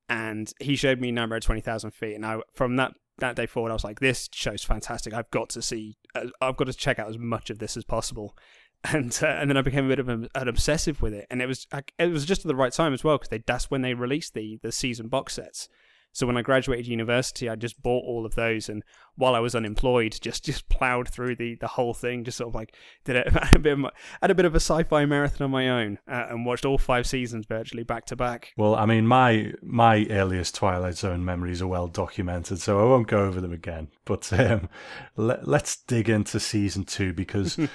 And 0.07 0.51
he 0.59 0.75
showed 0.75 0.99
me 0.99 1.11
Nightmare 1.11 1.37
at 1.37 1.43
Twenty 1.43 1.61
Thousand 1.61 1.91
Feet, 1.91 2.13
and 2.13 2.25
I 2.25 2.41
from 2.53 2.75
that 2.75 2.93
that 3.17 3.35
day 3.35 3.47
forward, 3.47 3.71
I 3.71 3.73
was 3.73 3.83
like, 3.83 3.99
"This 3.99 4.29
show's 4.31 4.63
fantastic. 4.63 5.13
I've 5.13 5.31
got 5.31 5.49
to 5.49 5.61
see. 5.61 5.97
Uh, 6.13 6.27
I've 6.39 6.57
got 6.57 6.67
to 6.67 6.73
check 6.73 6.99
out 6.99 7.09
as 7.09 7.17
much 7.17 7.49
of 7.49 7.57
this 7.57 7.75
as 7.75 7.83
possible." 7.83 8.37
And 8.83 9.17
uh, 9.21 9.27
and 9.27 9.49
then 9.49 9.57
I 9.57 9.61
became 9.61 9.85
a 9.85 9.89
bit 9.89 9.99
of 9.99 10.09
an, 10.09 10.27
an 10.33 10.47
obsessive 10.47 11.03
with 11.03 11.13
it, 11.13 11.27
and 11.29 11.39
it 11.39 11.45
was 11.45 11.67
it 11.99 12.11
was 12.11 12.25
just 12.25 12.41
at 12.41 12.47
the 12.47 12.55
right 12.55 12.73
time 12.73 12.93
as 12.93 13.03
well 13.03 13.19
because 13.19 13.39
that's 13.45 13.69
when 13.69 13.83
they 13.83 13.93
released 13.93 14.33
the 14.33 14.57
the 14.63 14.71
season 14.71 15.07
box 15.07 15.35
sets. 15.35 15.69
So 16.13 16.27
when 16.27 16.35
I 16.35 16.41
graduated 16.41 16.87
university, 16.87 17.47
I 17.47 17.55
just 17.55 17.81
bought 17.81 18.03
all 18.05 18.25
of 18.25 18.35
those, 18.35 18.67
and 18.67 18.83
while 19.15 19.33
I 19.33 19.39
was 19.39 19.55
unemployed, 19.55 20.17
just 20.19 20.43
just 20.43 20.67
plowed 20.67 21.07
through 21.07 21.37
the, 21.37 21.55
the 21.55 21.67
whole 21.67 21.93
thing. 21.93 22.25
Just 22.25 22.37
sort 22.37 22.49
of 22.49 22.55
like 22.55 22.75
did 23.05 23.15
it 23.15 23.29
had 23.31 23.55
a 23.55 23.59
bit 23.59 23.73
of 23.73 23.79
my, 23.79 23.91
had 24.21 24.31
a 24.31 24.35
bit 24.35 24.45
of 24.45 24.53
a 24.53 24.59
sci-fi 24.59 25.05
marathon 25.05 25.45
on 25.45 25.51
my 25.51 25.69
own, 25.69 25.99
uh, 26.07 26.25
and 26.29 26.45
watched 26.45 26.65
all 26.65 26.77
five 26.77 27.07
seasons 27.07 27.45
virtually 27.45 27.83
back 27.83 28.05
to 28.07 28.15
back. 28.15 28.51
Well, 28.57 28.75
I 28.75 28.85
mean, 28.85 29.07
my 29.07 29.53
my 29.61 30.05
earliest 30.09 30.55
Twilight 30.55 30.97
Zone 30.97 31.23
memories 31.23 31.61
are 31.61 31.67
well 31.67 31.87
documented, 31.87 32.59
so 32.59 32.79
I 32.79 32.83
won't 32.83 33.07
go 33.07 33.25
over 33.25 33.39
them 33.39 33.53
again. 33.53 33.87
But 34.03 34.31
um, 34.33 34.67
let, 35.15 35.47
let's 35.47 35.77
dig 35.77 36.09
into 36.09 36.39
season 36.39 36.83
two 36.83 37.13
because. 37.13 37.57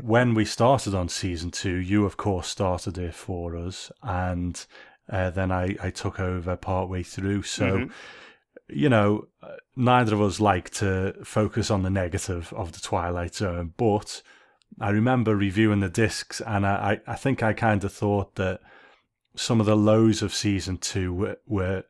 when 0.00 0.34
we 0.34 0.44
started 0.44 0.94
on 0.94 1.08
season 1.08 1.50
two, 1.50 1.76
you 1.76 2.04
of 2.04 2.16
course 2.16 2.48
started 2.48 2.98
it 2.98 3.14
for 3.14 3.56
us, 3.56 3.92
and 4.02 4.64
uh, 5.10 5.30
then 5.30 5.52
I, 5.52 5.76
I 5.82 5.90
took 5.90 6.20
over 6.20 6.56
partway 6.56 7.02
through. 7.02 7.42
So, 7.42 7.78
mm-hmm. 7.78 7.92
you 8.68 8.88
know, 8.88 9.26
neither 9.76 10.14
of 10.14 10.22
us 10.22 10.40
like 10.40 10.70
to 10.70 11.14
focus 11.24 11.70
on 11.70 11.82
the 11.82 11.90
negative 11.90 12.52
of 12.54 12.72
the 12.72 12.80
Twilight 12.80 13.34
Zone, 13.34 13.74
but 13.76 14.22
I 14.80 14.90
remember 14.90 15.36
reviewing 15.36 15.80
the 15.80 15.88
discs 15.88 16.40
and 16.40 16.66
I, 16.66 17.00
I 17.06 17.14
think 17.14 17.42
I 17.42 17.52
kind 17.52 17.84
of 17.84 17.92
thought 17.92 18.36
that 18.36 18.60
some 19.34 19.60
of 19.60 19.66
the 19.66 19.76
lows 19.76 20.22
of 20.22 20.34
season 20.34 20.78
two 20.78 21.12
were, 21.12 21.38
were 21.46 21.84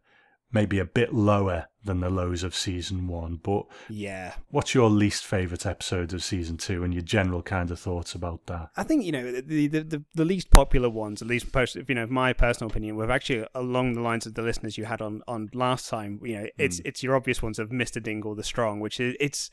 maybe 0.52 0.78
a 0.78 0.84
bit 0.84 1.12
lower 1.12 1.66
than 1.84 2.00
the 2.00 2.10
lows 2.10 2.42
of 2.42 2.54
season 2.54 3.08
one. 3.08 3.40
But 3.42 3.64
yeah, 3.88 4.34
what's 4.50 4.74
your 4.74 4.88
least 4.90 5.24
favorite 5.24 5.66
episode 5.66 6.12
of 6.12 6.22
season 6.22 6.56
two, 6.56 6.84
and 6.84 6.92
your 6.92 7.02
general 7.02 7.42
kind 7.42 7.70
of 7.70 7.80
thoughts 7.80 8.14
about 8.14 8.46
that? 8.46 8.70
I 8.76 8.82
think 8.82 9.04
you 9.04 9.12
know 9.12 9.32
the 9.32 9.66
the, 9.66 9.82
the, 9.82 10.04
the 10.14 10.24
least 10.24 10.50
popular 10.50 10.90
ones, 10.90 11.22
at 11.22 11.28
least 11.28 11.46
you 11.88 11.94
know 11.94 12.06
my 12.06 12.32
personal 12.32 12.70
opinion, 12.70 12.96
were 12.96 13.10
actually 13.10 13.46
along 13.54 13.94
the 13.94 14.00
lines 14.00 14.26
of 14.26 14.34
the 14.34 14.42
listeners 14.42 14.78
you 14.78 14.84
had 14.84 15.02
on 15.02 15.22
on 15.26 15.48
last 15.54 15.88
time. 15.88 16.20
You 16.22 16.36
know, 16.36 16.46
it's 16.58 16.80
mm. 16.80 16.86
it's 16.86 17.02
your 17.02 17.16
obvious 17.16 17.42
ones 17.42 17.58
of 17.58 17.72
Mister 17.72 18.00
Dingle 18.00 18.34
the 18.34 18.44
Strong, 18.44 18.80
which 18.80 19.00
is 19.00 19.16
it's, 19.18 19.50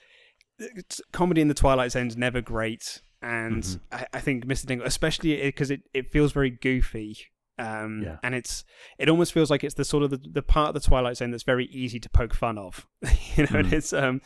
it's 0.59 1.01
comedy 1.11 1.41
in 1.41 1.47
the 1.47 1.53
Twilight 1.53 1.91
Zone 1.91 2.07
is 2.07 2.17
never 2.17 2.41
great. 2.41 3.01
And 3.21 3.63
mm-hmm. 3.63 3.95
I, 3.95 4.07
I 4.13 4.19
think 4.21 4.45
Mr. 4.45 4.65
Dingle, 4.65 4.87
especially 4.87 5.41
because 5.41 5.69
it, 5.69 5.81
it 5.93 6.09
feels 6.09 6.31
very 6.31 6.49
goofy 6.49 7.17
um, 7.59 8.01
yeah. 8.03 8.17
and 8.23 8.35
it's 8.35 8.63
it 8.97 9.09
almost 9.09 9.33
feels 9.33 9.49
like 9.49 9.63
it's 9.63 9.75
the 9.75 9.85
sort 9.85 10.03
of 10.03 10.09
the, 10.09 10.17
the 10.17 10.41
part 10.41 10.69
of 10.69 10.81
the 10.81 10.87
Twilight 10.87 11.17
Zone 11.17 11.31
that's 11.31 11.43
very 11.43 11.65
easy 11.65 11.99
to 11.99 12.09
poke 12.09 12.33
fun 12.33 12.57
of, 12.57 12.87
you 13.35 13.43
know. 13.43 13.49
Mm. 13.49 13.59
And 13.59 13.73
it's 13.73 13.93
um, 13.93 14.21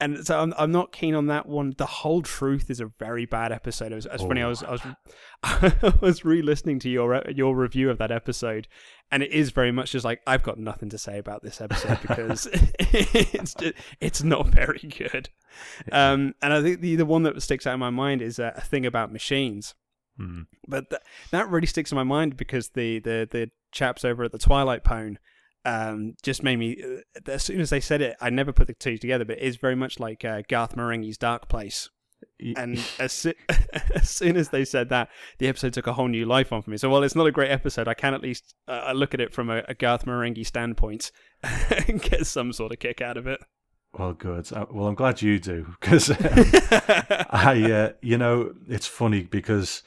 and 0.00 0.26
so 0.26 0.40
I'm 0.40 0.54
I'm 0.56 0.70
not 0.70 0.92
keen 0.92 1.14
on 1.14 1.26
that 1.26 1.46
one. 1.46 1.74
The 1.76 1.86
whole 1.86 2.22
truth 2.22 2.70
is 2.70 2.80
a 2.80 2.86
very 2.86 3.26
bad 3.26 3.52
episode. 3.52 3.92
It 3.92 3.96
was, 3.96 4.06
it 4.06 4.12
was 4.12 4.22
oh. 4.22 4.28
funny. 4.28 4.42
I 4.42 4.46
was 4.46 4.62
I 4.62 4.70
was 4.70 4.80
I 5.42 5.92
was 6.00 6.24
re-listening 6.24 6.78
to 6.80 6.90
your 6.90 7.22
your 7.30 7.56
review 7.56 7.90
of 7.90 7.98
that 7.98 8.10
episode, 8.10 8.68
and 9.10 9.22
it 9.22 9.32
is 9.32 9.50
very 9.50 9.72
much 9.72 9.92
just 9.92 10.04
like 10.04 10.20
I've 10.26 10.42
got 10.42 10.58
nothing 10.58 10.88
to 10.90 10.98
say 10.98 11.18
about 11.18 11.42
this 11.42 11.60
episode 11.60 12.00
because 12.00 12.48
it's 12.78 13.54
just, 13.54 13.74
it's 14.00 14.22
not 14.22 14.48
very 14.48 14.78
good. 14.78 15.28
Um, 15.90 16.34
and 16.42 16.52
I 16.52 16.62
think 16.62 16.80
the 16.80 16.96
the 16.96 17.06
one 17.06 17.24
that 17.24 17.40
sticks 17.42 17.66
out 17.66 17.74
in 17.74 17.80
my 17.80 17.90
mind 17.90 18.22
is 18.22 18.38
uh, 18.38 18.52
a 18.56 18.60
thing 18.60 18.86
about 18.86 19.12
machines 19.12 19.74
Mm. 20.18 20.46
But 20.66 20.90
th- 20.90 21.02
that 21.30 21.48
really 21.48 21.66
sticks 21.66 21.92
in 21.92 21.96
my 21.96 22.04
mind 22.04 22.36
because 22.36 22.70
the, 22.70 22.98
the, 22.98 23.28
the 23.30 23.50
chaps 23.72 24.04
over 24.04 24.24
at 24.24 24.32
the 24.32 24.38
Twilight 24.38 24.84
Pone 24.84 25.18
um, 25.64 26.14
just 26.22 26.42
made 26.42 26.56
me. 26.56 26.82
Uh, 26.82 27.30
as 27.30 27.44
soon 27.44 27.60
as 27.60 27.70
they 27.70 27.80
said 27.80 28.00
it, 28.00 28.16
I 28.20 28.30
never 28.30 28.52
put 28.52 28.66
the 28.66 28.74
two 28.74 28.98
together, 28.98 29.24
but 29.24 29.38
it 29.38 29.42
is 29.42 29.56
very 29.56 29.76
much 29.76 30.00
like 30.00 30.24
uh, 30.24 30.42
Garth 30.48 30.76
Marenghi's 30.76 31.18
Dark 31.18 31.48
Place. 31.48 31.88
And 32.56 32.82
as, 32.98 33.26
as 33.94 34.08
soon 34.08 34.36
as 34.36 34.48
they 34.48 34.64
said 34.64 34.88
that, 34.88 35.08
the 35.38 35.48
episode 35.48 35.72
took 35.72 35.86
a 35.86 35.92
whole 35.92 36.08
new 36.08 36.24
life 36.24 36.52
on 36.52 36.62
for 36.62 36.70
me. 36.70 36.76
So 36.76 36.90
while 36.90 37.02
it's 37.02 37.16
not 37.16 37.26
a 37.26 37.32
great 37.32 37.50
episode, 37.50 37.88
I 37.88 37.94
can 37.94 38.14
at 38.14 38.22
least 38.22 38.54
uh, 38.66 38.92
look 38.94 39.14
at 39.14 39.20
it 39.20 39.32
from 39.32 39.50
a, 39.50 39.62
a 39.68 39.74
Garth 39.74 40.04
Marenghi 40.04 40.46
standpoint 40.46 41.10
and 41.42 42.00
get 42.00 42.26
some 42.26 42.52
sort 42.52 42.72
of 42.72 42.78
kick 42.78 43.00
out 43.00 43.16
of 43.16 43.26
it. 43.26 43.40
Well, 43.92 44.12
good. 44.12 44.52
Uh, 44.52 44.66
well, 44.70 44.86
I'm 44.86 44.94
glad 44.94 45.22
you 45.22 45.38
do 45.38 45.74
because 45.80 46.10
I, 46.10 47.70
uh, 47.72 47.92
you 48.02 48.18
know, 48.18 48.54
it's 48.68 48.86
funny 48.86 49.22
because 49.22 49.82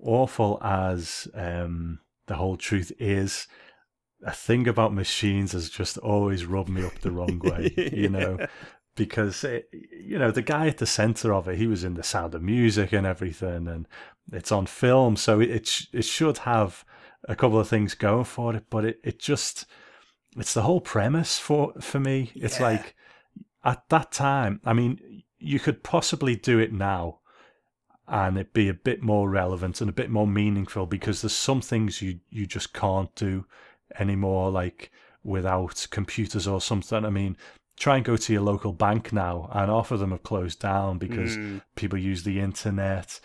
awful 0.00 0.58
as 0.62 1.28
um, 1.34 2.00
the 2.26 2.36
whole 2.36 2.56
truth 2.56 2.92
is, 2.98 3.46
a 4.24 4.32
thing 4.32 4.66
about 4.66 4.92
machines 4.92 5.52
has 5.52 5.70
just 5.70 5.96
always 5.98 6.44
rubbed 6.44 6.68
me 6.68 6.84
up 6.84 6.98
the 7.00 7.10
wrong 7.10 7.38
way, 7.44 7.72
you 7.92 8.08
know, 8.08 8.38
because 8.96 9.44
it, 9.44 9.68
you 9.72 10.18
know 10.18 10.30
the 10.30 10.42
guy 10.42 10.66
at 10.66 10.78
the 10.78 10.86
center 10.86 11.32
of 11.32 11.48
it, 11.48 11.56
he 11.56 11.66
was 11.66 11.84
in 11.84 11.94
the 11.94 12.02
Sound 12.02 12.34
of 12.34 12.42
Music 12.42 12.92
and 12.92 13.06
everything, 13.06 13.68
and 13.68 13.86
it's 14.32 14.52
on 14.52 14.66
film, 14.66 15.16
so 15.16 15.40
it 15.40 15.50
it, 15.50 15.66
sh- 15.66 15.86
it 15.92 16.04
should 16.04 16.38
have 16.38 16.84
a 17.28 17.36
couple 17.36 17.58
of 17.58 17.68
things 17.68 17.94
going 17.94 18.24
for 18.24 18.54
it, 18.54 18.64
but 18.70 18.84
it, 18.84 19.00
it 19.04 19.18
just 19.18 19.66
it's 20.36 20.54
the 20.54 20.62
whole 20.62 20.80
premise 20.80 21.38
for 21.38 21.72
for 21.80 22.00
me. 22.00 22.32
It's 22.34 22.58
yeah. 22.58 22.66
like 22.66 22.96
at 23.64 23.88
that 23.88 24.12
time, 24.12 24.60
I 24.64 24.72
mean, 24.72 25.22
you 25.38 25.60
could 25.60 25.82
possibly 25.82 26.36
do 26.36 26.58
it 26.58 26.72
now 26.72 27.20
and 28.08 28.38
it 28.38 28.52
be 28.52 28.68
a 28.68 28.74
bit 28.74 29.02
more 29.02 29.28
relevant 29.28 29.80
and 29.80 29.90
a 29.90 29.92
bit 29.92 30.10
more 30.10 30.26
meaningful 30.26 30.86
because 30.86 31.20
there's 31.22 31.34
some 31.34 31.60
things 31.60 32.00
you 32.00 32.18
you 32.30 32.46
just 32.46 32.72
can't 32.72 33.14
do 33.14 33.44
anymore 33.98 34.50
like 34.50 34.90
without 35.22 35.86
computers 35.90 36.46
or 36.46 36.60
something 36.60 37.04
i 37.04 37.10
mean 37.10 37.36
try 37.76 37.96
and 37.96 38.04
go 38.04 38.16
to 38.16 38.32
your 38.32 38.42
local 38.42 38.72
bank 38.72 39.12
now 39.12 39.48
and 39.52 39.70
half 39.70 39.90
of 39.90 40.00
them 40.00 40.10
have 40.10 40.22
closed 40.22 40.58
down 40.58 40.98
because 40.98 41.36
mm. 41.36 41.60
people 41.76 41.98
use 41.98 42.24
the 42.24 42.40
internet 42.40 43.20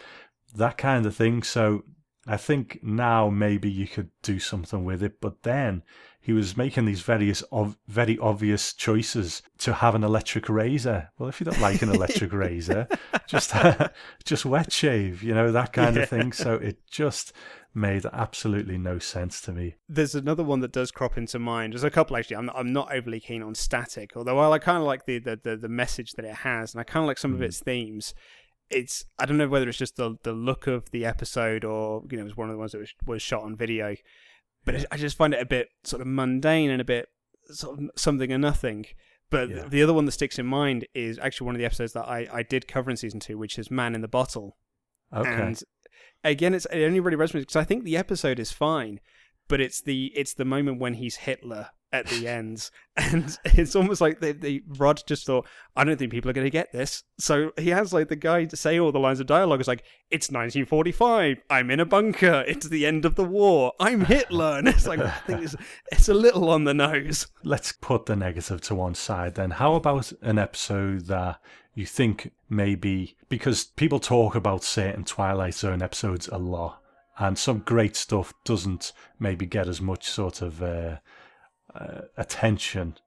that 0.56 0.78
kind 0.78 1.06
of 1.06 1.16
thing 1.16 1.42
so 1.42 1.84
i 2.28 2.38
think 2.38 2.80
now 2.84 3.30
maybe 3.30 3.70
you 3.70 3.88
could 3.88 4.10
do 4.22 4.40
something 4.40 4.84
with 4.84 5.02
it 5.02 5.20
but 5.22 5.44
then 5.44 5.82
he 6.24 6.32
was 6.32 6.56
making 6.56 6.86
these 6.86 7.02
various 7.02 7.44
very 7.90 8.18
obvious 8.18 8.74
choices 8.74 9.42
to 9.58 9.74
have 9.74 9.94
an 9.94 10.06
electric 10.06 10.48
razor. 10.48 11.10
Well, 11.20 11.28
if 11.28 11.42
you 11.42 11.44
don't 11.44 11.60
like 11.60 11.82
an 11.82 11.90
electric 11.90 12.32
razor, 12.34 12.88
just 13.28 13.54
just 14.24 14.46
wet 14.46 14.72
shave, 14.72 15.22
you 15.22 15.34
know 15.34 15.52
that 15.52 15.74
kind 15.74 15.98
yeah. 15.98 16.04
of 16.04 16.10
thing. 16.10 16.32
So 16.32 16.54
it 16.62 16.78
just 16.90 17.34
made 17.76 18.06
absolutely 18.14 18.78
no 18.78 19.00
sense 19.00 19.42
to 19.42 19.52
me. 19.52 19.76
There's 19.90 20.16
another 20.16 20.46
one 20.46 20.62
that 20.62 20.72
does 20.72 20.92
crop 20.92 21.18
into 21.18 21.40
mind. 21.40 21.74
There's 21.74 21.84
a 21.84 21.92
couple 21.92 22.16
actually. 22.16 22.38
I'm 22.38 22.46
not, 22.46 22.58
I'm 22.58 22.72
not 22.72 22.96
overly 22.96 23.20
keen 23.20 23.44
on 23.44 23.54
static, 23.54 24.12
although 24.16 24.54
I 24.54 24.60
kind 24.60 24.78
of 24.78 24.86
like 24.86 25.06
the, 25.06 25.20
the, 25.20 25.38
the 25.44 25.58
the 25.58 25.70
message 25.70 26.14
that 26.14 26.24
it 26.24 26.36
has, 26.36 26.74
and 26.74 26.80
I 26.80 26.86
kind 26.86 27.04
of 27.04 27.08
like 27.10 27.18
some 27.18 27.34
mm. 27.34 27.36
of 27.36 27.42
its 27.42 27.60
themes 27.60 28.14
it's 28.70 29.06
I 29.20 29.26
don't 29.26 29.38
know 29.38 29.50
whether 29.50 29.68
it's 29.68 29.78
just 29.78 29.98
the 29.98 30.16
the 30.24 30.32
look 30.32 30.68
of 30.68 30.90
the 30.92 31.06
episode 31.06 31.66
or 31.66 32.02
you 32.10 32.16
know 32.16 32.22
it 32.22 32.26
was 32.26 32.38
one 32.38 32.50
of 32.50 32.54
the 32.54 32.60
ones 32.60 32.72
that 32.72 32.80
was, 32.80 32.94
was 33.06 33.22
shot 33.22 33.44
on 33.44 33.58
video, 33.58 33.98
but 34.66 34.86
I 34.92 34.98
just 34.98 35.18
find 35.18 35.34
it 35.34 35.42
a 35.42 35.46
bit 35.46 35.70
sort 35.84 36.02
of 36.02 36.08
mundane 36.08 36.70
and 36.70 36.82
a 36.82 36.86
bit 36.86 37.10
sort 37.46 37.80
of 37.80 37.90
something 37.96 38.32
or 38.32 38.38
nothing. 38.38 38.86
But 39.30 39.50
yeah. 39.50 39.64
the 39.68 39.82
other 39.82 39.94
one 39.94 40.06
that 40.06 40.12
sticks 40.12 40.38
in 40.38 40.46
mind 40.46 40.86
is 40.94 41.18
actually 41.18 41.46
one 41.46 41.56
of 41.56 41.60
the 41.60 41.66
episodes 41.66 41.94
that 41.94 42.08
I, 42.08 42.28
I 42.32 42.44
did 42.44 42.68
cover 42.68 42.92
in 42.92 42.98
season 42.98 43.20
two, 43.20 43.38
which 43.38 43.58
is 43.58 43.72
Man 43.72 43.96
in 43.96 44.02
the 44.02 44.08
Bottle. 44.08 44.58
Okay. 45.12 45.30
And 45.30 45.62
again, 46.24 46.54
it's 46.54 46.66
it 46.72 46.84
only 46.84 47.00
really 47.00 47.18
resonates 47.18 47.42
because 47.42 47.56
I 47.56 47.64
think 47.64 47.84
the 47.84 47.98
episode 47.98 48.40
is 48.40 48.52
fine, 48.52 49.00
but 49.48 49.60
it's 49.60 49.82
the 49.82 50.12
it's 50.16 50.34
the 50.34 50.46
moment 50.46 50.80
when 50.80 50.96
he's 50.96 51.18
Hitler 51.18 51.70
at 51.94 52.08
the 52.08 52.28
ends, 52.28 52.72
and 52.98 53.38
it's 53.46 53.76
almost 53.76 54.02
like 54.02 54.20
the, 54.20 54.34
the 54.34 54.64
Rod 54.78 55.02
just 55.08 55.26
thought, 55.26 55.48
I 55.76 55.84
don't 55.84 55.98
think 55.98 56.12
people 56.12 56.30
are 56.30 56.34
going 56.34 56.46
to 56.46 56.52
get 56.52 56.74
this, 56.74 57.04
so 57.18 57.54
he 57.58 57.70
has 57.70 57.94
like 57.94 58.10
the 58.10 58.18
guy 58.18 58.46
to 58.46 58.58
say 58.58 58.80
all 58.80 58.92
the 58.92 59.00
lines 59.00 59.22
of 59.22 59.28
dialogue. 59.28 59.60
It's 59.60 59.68
like, 59.68 59.84
it's 60.10 60.30
1945, 60.30 61.38
I'm 61.50 61.72
in 61.72 61.80
a 61.80 61.86
bunker, 61.86 62.44
it's 62.48 62.68
the 62.68 62.86
end 62.86 63.06
of 63.06 63.16
the 63.16 63.24
war, 63.24 63.72
I'm 63.80 64.06
Hitler, 64.06 64.58
and 64.58 64.68
it's 64.68 64.88
like 64.88 65.00
I 65.00 65.12
think 65.12 65.44
it's 65.44 65.56
it's 65.92 66.10
a 66.10 66.14
little 66.14 66.50
on 66.50 66.66
the 66.66 66.74
nose. 66.74 67.28
Let's 67.44 67.72
put 67.72 68.08
the 68.08 68.16
negative 68.16 68.60
to 68.62 68.76
one 68.76 68.96
side 68.96 69.36
then. 69.36 69.52
How 69.52 69.76
about 69.76 70.12
an 70.22 70.40
episode 70.40 71.06
that 71.06 71.40
you 71.76 71.86
think 71.86 72.32
maybe 72.50 73.16
because 73.30 73.66
people 73.66 74.00
talk 74.00 74.36
about 74.36 74.64
certain 74.64 75.04
Twilight 75.04 75.54
Zone 75.54 75.82
episodes 75.82 76.28
a 76.28 76.38
lot, 76.38 76.82
and 77.18 77.38
some 77.38 77.60
great 77.60 77.96
stuff 77.96 78.34
doesn't 78.44 78.92
maybe 79.20 79.46
get 79.46 79.68
as 79.68 79.82
much 79.82 80.08
sort 80.08 80.42
of 80.42 80.62
uh, 80.62 80.98
uh, 81.76 82.02
attention 82.18 82.98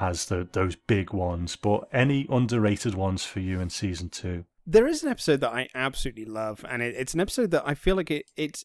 as 0.00 0.26
the, 0.26 0.48
those 0.52 0.76
big 0.76 1.12
ones, 1.12 1.56
but 1.56 1.88
any 1.92 2.26
underrated 2.30 2.94
ones 2.94 3.24
for 3.24 3.40
you 3.40 3.60
in 3.60 3.70
season 3.70 4.08
two? 4.08 4.44
There 4.66 4.86
is 4.86 5.02
an 5.02 5.10
episode 5.10 5.40
that 5.40 5.52
I 5.52 5.68
absolutely 5.74 6.24
love, 6.24 6.64
and 6.68 6.82
it, 6.82 6.94
it's 6.96 7.14
an 7.14 7.20
episode 7.20 7.50
that 7.50 7.64
I 7.66 7.74
feel 7.74 7.96
like 7.96 8.10
it 8.10 8.26
it 8.36 8.62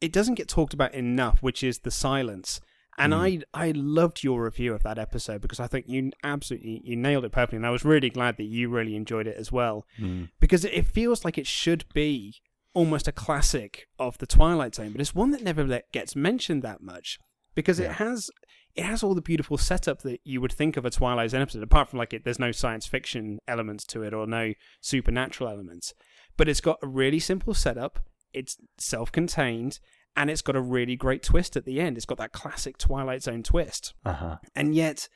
it 0.00 0.12
doesn't 0.12 0.36
get 0.36 0.48
talked 0.48 0.74
about 0.74 0.94
enough, 0.94 1.42
which 1.42 1.62
is 1.62 1.80
the 1.80 1.90
silence. 1.90 2.60
And 2.96 3.12
mm. 3.12 3.44
I 3.54 3.66
I 3.68 3.72
loved 3.74 4.22
your 4.22 4.44
review 4.44 4.74
of 4.74 4.82
that 4.82 4.98
episode 4.98 5.40
because 5.40 5.60
I 5.60 5.66
think 5.66 5.86
you 5.88 6.10
absolutely 6.22 6.80
you 6.84 6.96
nailed 6.96 7.24
it 7.24 7.32
perfectly, 7.32 7.56
and 7.56 7.66
I 7.66 7.70
was 7.70 7.84
really 7.84 8.10
glad 8.10 8.36
that 8.36 8.44
you 8.44 8.68
really 8.68 8.96
enjoyed 8.96 9.26
it 9.26 9.36
as 9.36 9.52
well, 9.52 9.86
mm. 9.98 10.28
because 10.40 10.64
it 10.64 10.86
feels 10.86 11.24
like 11.24 11.38
it 11.38 11.46
should 11.46 11.84
be 11.92 12.36
almost 12.74 13.08
a 13.08 13.12
classic 13.12 13.88
of 13.98 14.18
the 14.18 14.26
Twilight 14.26 14.74
Zone, 14.74 14.92
but 14.92 15.00
it's 15.00 15.14
one 15.14 15.30
that 15.30 15.42
never 15.42 15.82
gets 15.92 16.14
mentioned 16.14 16.62
that 16.62 16.80
much 16.80 17.18
because 17.54 17.80
yeah. 17.80 17.86
it 17.86 17.92
has 17.92 18.30
it 18.78 18.84
has 18.84 19.02
all 19.02 19.14
the 19.14 19.20
beautiful 19.20 19.58
setup 19.58 20.02
that 20.02 20.20
you 20.22 20.40
would 20.40 20.52
think 20.52 20.76
of 20.76 20.84
a 20.84 20.90
Twilight 20.90 21.30
Zone 21.30 21.42
episode. 21.42 21.64
Apart 21.64 21.88
from 21.88 21.98
like 21.98 22.14
it, 22.14 22.22
there's 22.22 22.38
no 22.38 22.52
science 22.52 22.86
fiction 22.86 23.40
elements 23.48 23.84
to 23.86 24.04
it 24.04 24.14
or 24.14 24.24
no 24.24 24.54
supernatural 24.80 25.50
elements, 25.50 25.94
but 26.36 26.48
it's 26.48 26.60
got 26.60 26.78
a 26.80 26.86
really 26.86 27.18
simple 27.18 27.54
setup. 27.54 27.98
It's 28.32 28.56
self-contained 28.78 29.80
and 30.14 30.30
it's 30.30 30.42
got 30.42 30.54
a 30.54 30.60
really 30.60 30.94
great 30.94 31.24
twist 31.24 31.56
at 31.56 31.64
the 31.64 31.80
end. 31.80 31.96
It's 31.96 32.06
got 32.06 32.18
that 32.18 32.30
classic 32.30 32.78
Twilight 32.78 33.24
Zone 33.24 33.42
twist, 33.42 33.94
uh-huh. 34.04 34.36
and 34.54 34.76
yet 34.76 35.08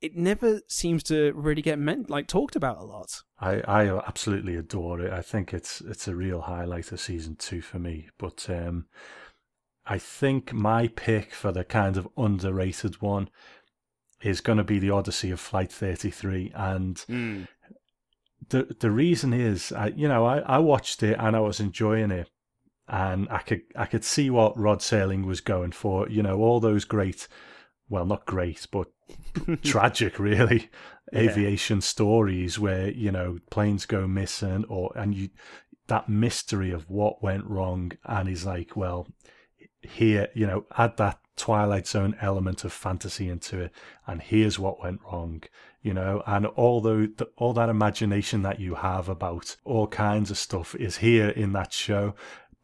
it 0.00 0.16
never 0.16 0.60
seems 0.68 1.02
to 1.04 1.32
really 1.34 1.62
get 1.62 1.78
meant 1.78 2.08
like 2.08 2.28
talked 2.28 2.56
about 2.56 2.78
a 2.78 2.84
lot. 2.84 3.22
I, 3.38 3.60
I 3.68 3.98
absolutely 4.06 4.56
adore 4.56 5.00
it. 5.00 5.12
I 5.12 5.20
think 5.20 5.52
it's 5.52 5.82
it's 5.82 6.08
a 6.08 6.16
real 6.16 6.40
highlight 6.40 6.92
of 6.92 7.00
season 7.00 7.36
two 7.36 7.60
for 7.60 7.78
me. 7.78 8.08
But 8.18 8.48
um, 8.48 8.86
I 9.86 9.98
think 9.98 10.52
my 10.52 10.88
pick 10.88 11.32
for 11.32 11.52
the 11.52 11.64
kind 11.64 11.96
of 11.96 12.08
underrated 12.16 13.02
one 13.02 13.28
is 14.22 14.40
going 14.40 14.58
to 14.58 14.64
be 14.64 14.78
the 14.78 14.90
Odyssey 14.90 15.30
of 15.30 15.40
Flight 15.40 15.72
33, 15.72 16.52
and 16.54 16.96
mm. 17.08 17.48
the 18.48 18.74
the 18.78 18.90
reason 18.90 19.32
is, 19.32 19.72
I, 19.72 19.88
you 19.88 20.08
know, 20.08 20.24
I, 20.24 20.38
I 20.40 20.58
watched 20.58 21.02
it 21.02 21.16
and 21.18 21.34
I 21.34 21.40
was 21.40 21.58
enjoying 21.58 22.12
it, 22.12 22.30
and 22.88 23.28
I 23.30 23.38
could 23.38 23.62
I 23.74 23.86
could 23.86 24.04
see 24.04 24.30
what 24.30 24.58
Rod 24.58 24.78
Serling 24.78 25.24
was 25.24 25.40
going 25.40 25.72
for. 25.72 26.08
You 26.08 26.22
know, 26.22 26.38
all 26.38 26.60
those 26.60 26.84
great, 26.84 27.26
well, 27.88 28.06
not 28.06 28.24
great, 28.24 28.68
but 28.70 28.88
tragic, 29.64 30.20
really, 30.20 30.70
yeah. 31.12 31.20
aviation 31.20 31.80
stories 31.80 32.58
where 32.58 32.88
you 32.90 33.10
know 33.10 33.38
planes 33.50 33.86
go 33.86 34.06
missing, 34.06 34.64
or 34.68 34.92
and 34.94 35.14
you 35.14 35.30
that 35.88 36.08
mystery 36.08 36.70
of 36.70 36.88
what 36.88 37.22
went 37.22 37.44
wrong, 37.44 37.90
and 38.04 38.28
he's 38.28 38.46
like, 38.46 38.76
well, 38.76 39.08
here, 39.82 40.28
you 40.34 40.46
know, 40.46 40.66
add 40.76 40.96
that 40.96 41.18
Twilight 41.36 41.86
Zone 41.86 42.16
element 42.20 42.64
of 42.64 42.72
fantasy 42.72 43.28
into 43.28 43.60
it, 43.60 43.72
and 44.06 44.22
here's 44.22 44.58
what 44.58 44.82
went 44.82 45.00
wrong, 45.04 45.42
you 45.82 45.94
know, 45.94 46.22
and 46.26 46.46
all 46.46 46.80
the, 46.80 47.12
the 47.16 47.28
all 47.36 47.52
that 47.54 47.68
imagination 47.68 48.42
that 48.42 48.60
you 48.60 48.76
have 48.76 49.08
about 49.08 49.56
all 49.64 49.86
kinds 49.86 50.30
of 50.30 50.38
stuff 50.38 50.74
is 50.74 50.98
here 50.98 51.30
in 51.30 51.52
that 51.52 51.72
show, 51.72 52.14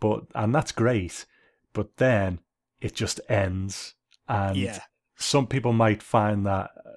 but 0.00 0.24
and 0.34 0.54
that's 0.54 0.72
great, 0.72 1.24
but 1.72 1.96
then 1.96 2.40
it 2.80 2.94
just 2.94 3.20
ends 3.28 3.94
and 4.28 4.56
yeah. 4.56 4.80
some 5.16 5.46
people 5.46 5.72
might 5.72 6.02
find 6.02 6.44
that 6.46 6.70
uh, 6.84 6.90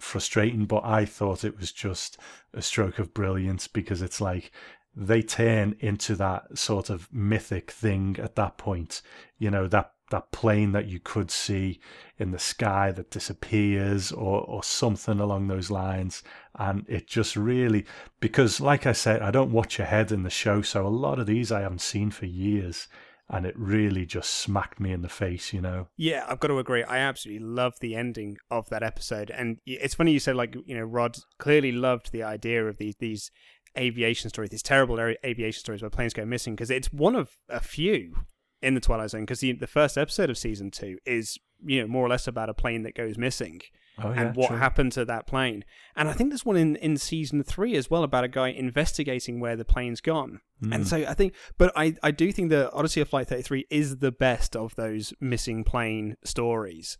frustrating, 0.00 0.66
but 0.66 0.84
I 0.84 1.04
thought 1.04 1.44
it 1.44 1.58
was 1.58 1.72
just 1.72 2.18
a 2.52 2.60
stroke 2.60 2.98
of 2.98 3.14
brilliance 3.14 3.68
because 3.68 4.02
it's 4.02 4.20
like 4.20 4.50
they 4.94 5.22
turn 5.22 5.76
into 5.80 6.14
that 6.16 6.58
sort 6.58 6.90
of 6.90 7.08
mythic 7.12 7.70
thing 7.70 8.16
at 8.22 8.36
that 8.36 8.58
point. 8.58 9.02
You 9.38 9.50
know, 9.50 9.66
that 9.68 9.92
that 10.12 10.30
plane 10.30 10.72
that 10.72 10.86
you 10.86 11.00
could 11.00 11.30
see 11.30 11.80
in 12.18 12.30
the 12.30 12.38
sky 12.38 12.92
that 12.92 13.10
disappears 13.10 14.12
or 14.12 14.42
or 14.42 14.62
something 14.62 15.18
along 15.18 15.48
those 15.48 15.70
lines 15.70 16.22
and 16.58 16.84
it 16.86 17.08
just 17.08 17.34
really 17.34 17.84
because 18.20 18.60
like 18.60 18.86
I 18.86 18.92
said 18.92 19.22
I 19.22 19.30
don't 19.30 19.50
watch 19.50 19.80
ahead 19.80 20.12
in 20.12 20.22
the 20.22 20.28
show 20.28 20.60
so 20.60 20.86
a 20.86 20.88
lot 20.88 21.18
of 21.18 21.26
these 21.26 21.50
I 21.50 21.62
haven't 21.62 21.80
seen 21.80 22.10
for 22.10 22.26
years 22.26 22.88
and 23.32 23.46
it 23.46 23.58
really 23.58 24.04
just 24.04 24.28
smacked 24.30 24.78
me 24.78 24.92
in 24.92 25.00
the 25.00 25.08
face, 25.08 25.54
you 25.54 25.60
know. 25.62 25.88
Yeah, 25.96 26.26
I've 26.28 26.38
got 26.38 26.48
to 26.48 26.58
agree. 26.58 26.84
I 26.84 26.98
absolutely 26.98 27.46
love 27.46 27.72
the 27.80 27.96
ending 27.96 28.36
of 28.50 28.68
that 28.68 28.82
episode, 28.82 29.30
and 29.30 29.56
it's 29.64 29.94
funny 29.94 30.12
you 30.12 30.20
said 30.20 30.36
like 30.36 30.54
you 30.66 30.76
know 30.76 30.84
Rod 30.84 31.16
clearly 31.38 31.72
loved 31.72 32.12
the 32.12 32.22
idea 32.22 32.66
of 32.66 32.76
these 32.76 32.96
these 32.98 33.30
aviation 33.76 34.30
stories, 34.30 34.50
these 34.50 34.62
terrible 34.62 34.98
aviation 35.24 35.60
stories 35.60 35.82
where 35.82 35.90
planes 35.90 36.14
go 36.14 36.24
missing, 36.24 36.54
because 36.54 36.70
it's 36.70 36.92
one 36.92 37.14
of 37.14 37.30
a 37.48 37.60
few 37.60 38.14
in 38.60 38.74
the 38.74 38.80
Twilight 38.80 39.10
Zone. 39.10 39.22
Because 39.22 39.40
the 39.40 39.52
the 39.52 39.66
first 39.66 39.98
episode 39.98 40.30
of 40.30 40.38
season 40.38 40.70
two 40.70 40.98
is 41.04 41.38
you 41.64 41.80
know 41.80 41.86
more 41.86 42.04
or 42.04 42.08
less 42.08 42.26
about 42.26 42.48
a 42.48 42.54
plane 42.54 42.82
that 42.82 42.94
goes 42.94 43.18
missing, 43.18 43.60
oh, 43.98 44.10
yeah, 44.10 44.20
and 44.20 44.36
what 44.36 44.48
true. 44.48 44.56
happened 44.56 44.92
to 44.92 45.04
that 45.04 45.26
plane. 45.26 45.64
And 45.96 46.08
I 46.08 46.12
think 46.12 46.30
there's 46.30 46.44
one 46.44 46.56
in, 46.56 46.76
in 46.76 46.96
season 46.96 47.42
three 47.42 47.76
as 47.76 47.90
well 47.90 48.02
about 48.02 48.24
a 48.24 48.28
guy 48.28 48.48
investigating 48.48 49.40
where 49.40 49.56
the 49.56 49.64
plane's 49.64 50.00
gone. 50.00 50.40
Mm. 50.62 50.74
And 50.74 50.88
so 50.88 50.98
I 50.98 51.14
think, 51.14 51.34
but 51.58 51.72
I, 51.76 51.94
I 52.02 52.10
do 52.10 52.30
think 52.32 52.50
the 52.50 52.70
Odyssey 52.72 53.00
of 53.00 53.08
Flight 53.08 53.28
33 53.28 53.66
is 53.70 53.98
the 53.98 54.12
best 54.12 54.56
of 54.56 54.74
those 54.76 55.12
missing 55.20 55.64
plane 55.64 56.16
stories. 56.24 56.96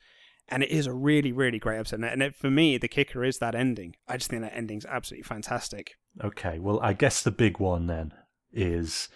And 0.48 0.62
it 0.62 0.70
is 0.70 0.86
a 0.86 0.92
really, 0.92 1.32
really 1.32 1.58
great 1.58 1.78
episode. 1.78 2.02
And 2.02 2.22
it, 2.22 2.34
for 2.34 2.50
me, 2.50 2.76
the 2.76 2.88
kicker 2.88 3.24
is 3.24 3.38
that 3.38 3.54
ending. 3.54 3.94
I 4.08 4.16
just 4.16 4.28
think 4.28 4.42
that 4.42 4.56
ending's 4.56 4.84
absolutely 4.84 5.22
fantastic. 5.22 5.92
Okay, 6.22 6.58
well, 6.58 6.80
I 6.80 6.92
guess 6.92 7.22
the 7.22 7.30
big 7.30 7.58
one 7.58 7.86
then 7.86 8.12
is 8.52 9.08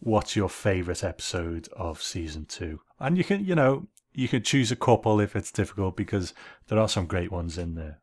what's 0.00 0.36
your 0.36 0.48
favorite 0.48 1.04
episode 1.04 1.68
of 1.76 2.02
season 2.02 2.44
two? 2.44 2.80
And 2.98 3.16
you 3.16 3.24
can, 3.24 3.44
you 3.44 3.54
know, 3.54 3.86
you 4.12 4.28
can 4.28 4.42
choose 4.42 4.70
a 4.70 4.76
couple 4.76 5.20
if 5.20 5.34
it's 5.34 5.52
difficult 5.52 5.96
because 5.96 6.34
there 6.68 6.78
are 6.78 6.88
some 6.88 7.06
great 7.06 7.32
ones 7.32 7.56
in 7.56 7.74
there. 7.74 8.00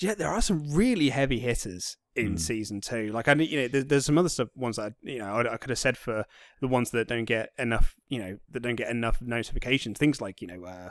Yeah, 0.00 0.14
there 0.14 0.28
are 0.28 0.42
some 0.42 0.72
really 0.72 1.10
heavy 1.10 1.38
hitters 1.38 1.96
in 2.16 2.34
mm. 2.34 2.40
season 2.40 2.80
two. 2.80 3.12
Like 3.12 3.28
I, 3.28 3.34
mean, 3.34 3.48
you 3.48 3.62
know, 3.62 3.68
there's, 3.68 3.84
there's 3.84 4.06
some 4.06 4.18
other 4.18 4.28
stuff 4.28 4.48
ones 4.56 4.76
that 4.76 4.94
you 5.02 5.18
know 5.18 5.26
I, 5.26 5.54
I, 5.54 5.56
could 5.56 5.70
have 5.70 5.78
said 5.78 5.96
for 5.96 6.24
the 6.60 6.68
ones 6.68 6.90
that 6.90 7.06
don't 7.06 7.24
get 7.26 7.50
enough, 7.58 7.94
you 8.08 8.18
know, 8.18 8.38
that 8.50 8.60
don't 8.60 8.74
get 8.74 8.90
enough 8.90 9.20
notifications. 9.20 9.98
Things 9.98 10.20
like 10.20 10.42
you 10.42 10.48
know, 10.48 10.64
uh, 10.64 10.88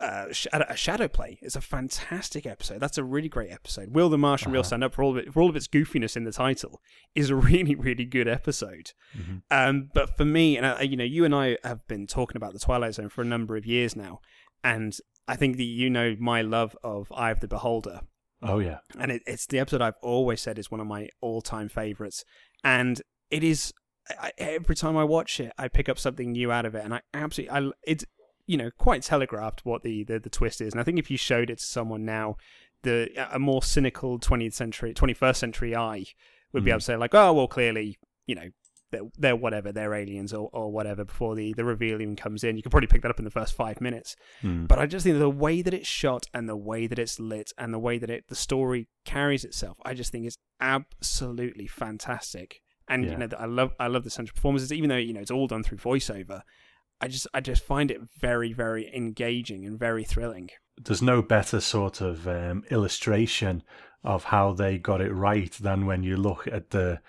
uh, 0.00 0.26
a 0.52 0.76
Shadow 0.76 1.08
Play 1.08 1.38
is 1.42 1.56
a 1.56 1.60
fantastic 1.60 2.46
episode. 2.46 2.80
That's 2.80 2.96
a 2.98 3.04
really 3.04 3.28
great 3.28 3.50
episode. 3.50 3.94
Will 3.94 4.08
the 4.08 4.16
Martian 4.18 4.50
Real 4.52 4.60
Uh-huh. 4.60 4.66
Stand 4.68 4.84
Up 4.84 4.94
for 4.94 5.02
all 5.02 5.10
of 5.10 5.16
it, 5.18 5.32
for 5.32 5.42
all 5.42 5.50
of 5.50 5.56
its 5.56 5.68
goofiness 5.68 6.16
in 6.16 6.24
the 6.24 6.32
title 6.32 6.80
is 7.14 7.28
a 7.30 7.34
really 7.50 7.74
really 7.74 8.04
good 8.04 8.26
episode. 8.28 8.92
Mhm. 9.16 9.42
Um, 9.50 9.90
but 9.92 10.16
for 10.16 10.24
me, 10.24 10.56
and 10.56 10.66
I, 10.66 10.82
you 10.82 10.96
know, 10.96 11.04
you 11.04 11.24
and 11.24 11.34
I 11.34 11.58
have 11.64 11.86
been 11.86 12.06
talking 12.06 12.36
about 12.36 12.52
the 12.52 12.58
Twilight 12.58 12.94
Zone 12.94 13.08
for 13.10 13.22
a 13.22 13.26
number 13.26 13.56
of 13.56 13.66
years 13.66 13.94
now, 13.94 14.20
and 14.64 14.96
I 15.28 15.36
think 15.36 15.56
that 15.58 15.64
you 15.64 15.90
know 15.90 16.16
my 16.18 16.42
love 16.42 16.76
of 16.82 17.12
Eye 17.14 17.30
of 17.30 17.40
the 17.40 17.48
Beholder, 17.48 18.00
Oh 18.42 18.58
yeah. 18.58 18.78
and 18.98 19.12
it, 19.12 19.22
it's 19.26 19.46
the 19.46 19.58
episode 19.58 19.82
I've 19.82 19.98
always 20.02 20.40
said 20.40 20.58
is 20.58 20.70
one 20.70 20.80
of 20.80 20.86
my 20.86 21.08
all-time 21.20 21.68
favorites, 21.68 22.24
and 22.64 23.00
it 23.30 23.44
is. 23.44 23.72
I, 24.18 24.32
every 24.38 24.74
time 24.74 24.96
I 24.96 25.04
watch 25.04 25.38
it, 25.38 25.52
I 25.56 25.68
pick 25.68 25.88
up 25.88 25.96
something 25.98 26.32
new 26.32 26.50
out 26.50 26.64
of 26.64 26.74
it, 26.74 26.84
and 26.84 26.92
I 26.94 27.02
absolutely, 27.14 27.54
I, 27.54 27.70
it's 27.84 28.04
you 28.50 28.56
know 28.60 28.70
quite 28.86 29.02
telegraphed 29.02 29.60
what 29.64 29.80
the, 29.82 29.96
the 30.04 30.18
the 30.18 30.30
twist 30.38 30.60
is, 30.60 30.72
and 30.72 30.80
I 30.80 30.84
think 30.84 30.98
if 30.98 31.10
you 31.10 31.16
showed 31.16 31.48
it 31.50 31.58
to 31.58 31.64
someone 31.64 32.04
now, 32.04 32.36
the 32.82 32.96
a 33.36 33.38
more 33.38 33.62
cynical 33.62 34.18
20th 34.18 34.54
century, 34.54 34.92
21st 34.94 35.36
century 35.36 35.72
eye 35.76 36.04
would 36.52 36.64
be 36.64 36.70
Mm. 36.70 36.74
able 36.74 36.80
to 36.80 36.84
say 36.84 36.96
like, 36.96 37.14
oh 37.14 37.32
well, 37.32 37.46
clearly, 37.48 37.88
you 38.26 38.34
know, 38.34 38.48
they're, 38.92 39.08
they're 39.22 39.36
whatever, 39.44 39.70
they're 39.70 39.94
aliens 39.94 40.32
or, 40.32 40.50
or 40.52 40.72
whatever 40.72 41.04
before 41.04 41.36
the, 41.36 41.52
the 41.52 41.64
reveal 41.64 42.00
even 42.02 42.16
comes 42.16 42.42
in. 42.42 42.56
You 42.56 42.62
can 42.64 42.70
probably 42.70 42.88
pick 42.88 43.02
that 43.02 43.10
up 43.12 43.20
in 43.20 43.24
the 43.24 43.30
first 43.40 43.52
five 43.54 43.80
minutes. 43.80 44.16
Mm. 44.42 44.66
But 44.66 44.80
I 44.80 44.86
just 44.86 45.04
think 45.04 45.18
the 45.20 45.30
way 45.46 45.62
that 45.62 45.72
it's 45.72 45.86
shot 45.86 46.24
and 46.34 46.48
the 46.48 46.56
way 46.56 46.88
that 46.88 46.98
it's 46.98 47.20
lit 47.20 47.52
and 47.56 47.72
the 47.72 47.78
way 47.78 47.98
that 47.98 48.10
it 48.10 48.24
the 48.26 48.34
story 48.34 48.88
carries 49.04 49.44
itself, 49.44 49.76
I 49.84 49.94
just 49.94 50.10
think 50.10 50.26
is 50.26 50.38
absolutely 50.60 51.66
fantastic. 51.68 52.60
And 52.88 53.04
Yeah. 53.04 53.10
you 53.12 53.16
know, 53.18 53.28
I 53.38 53.44
love 53.46 53.70
I 53.78 53.86
love 53.86 54.02
the 54.04 54.10
central 54.10 54.34
performances, 54.34 54.72
even 54.72 54.88
though 54.90 54.96
you 54.96 55.12
know 55.12 55.20
it's 55.20 55.30
all 55.30 55.46
done 55.46 55.62
through 55.62 55.78
voiceover. 55.78 56.42
I 57.00 57.08
just 57.08 57.26
I 57.32 57.40
just 57.40 57.62
find 57.62 57.90
it 57.90 58.00
very 58.18 58.52
very 58.52 58.94
engaging 58.94 59.66
and 59.66 59.78
very 59.78 60.04
thrilling. 60.04 60.50
There's 60.82 61.02
no 61.02 61.22
better 61.22 61.60
sort 61.60 62.00
of 62.00 62.26
um, 62.26 62.64
illustration 62.70 63.62
of 64.02 64.24
how 64.24 64.52
they 64.52 64.78
got 64.78 65.00
it 65.00 65.12
right 65.12 65.52
than 65.52 65.86
when 65.86 66.02
you 66.02 66.16
look 66.16 66.46
at 66.46 66.70
the 66.70 67.00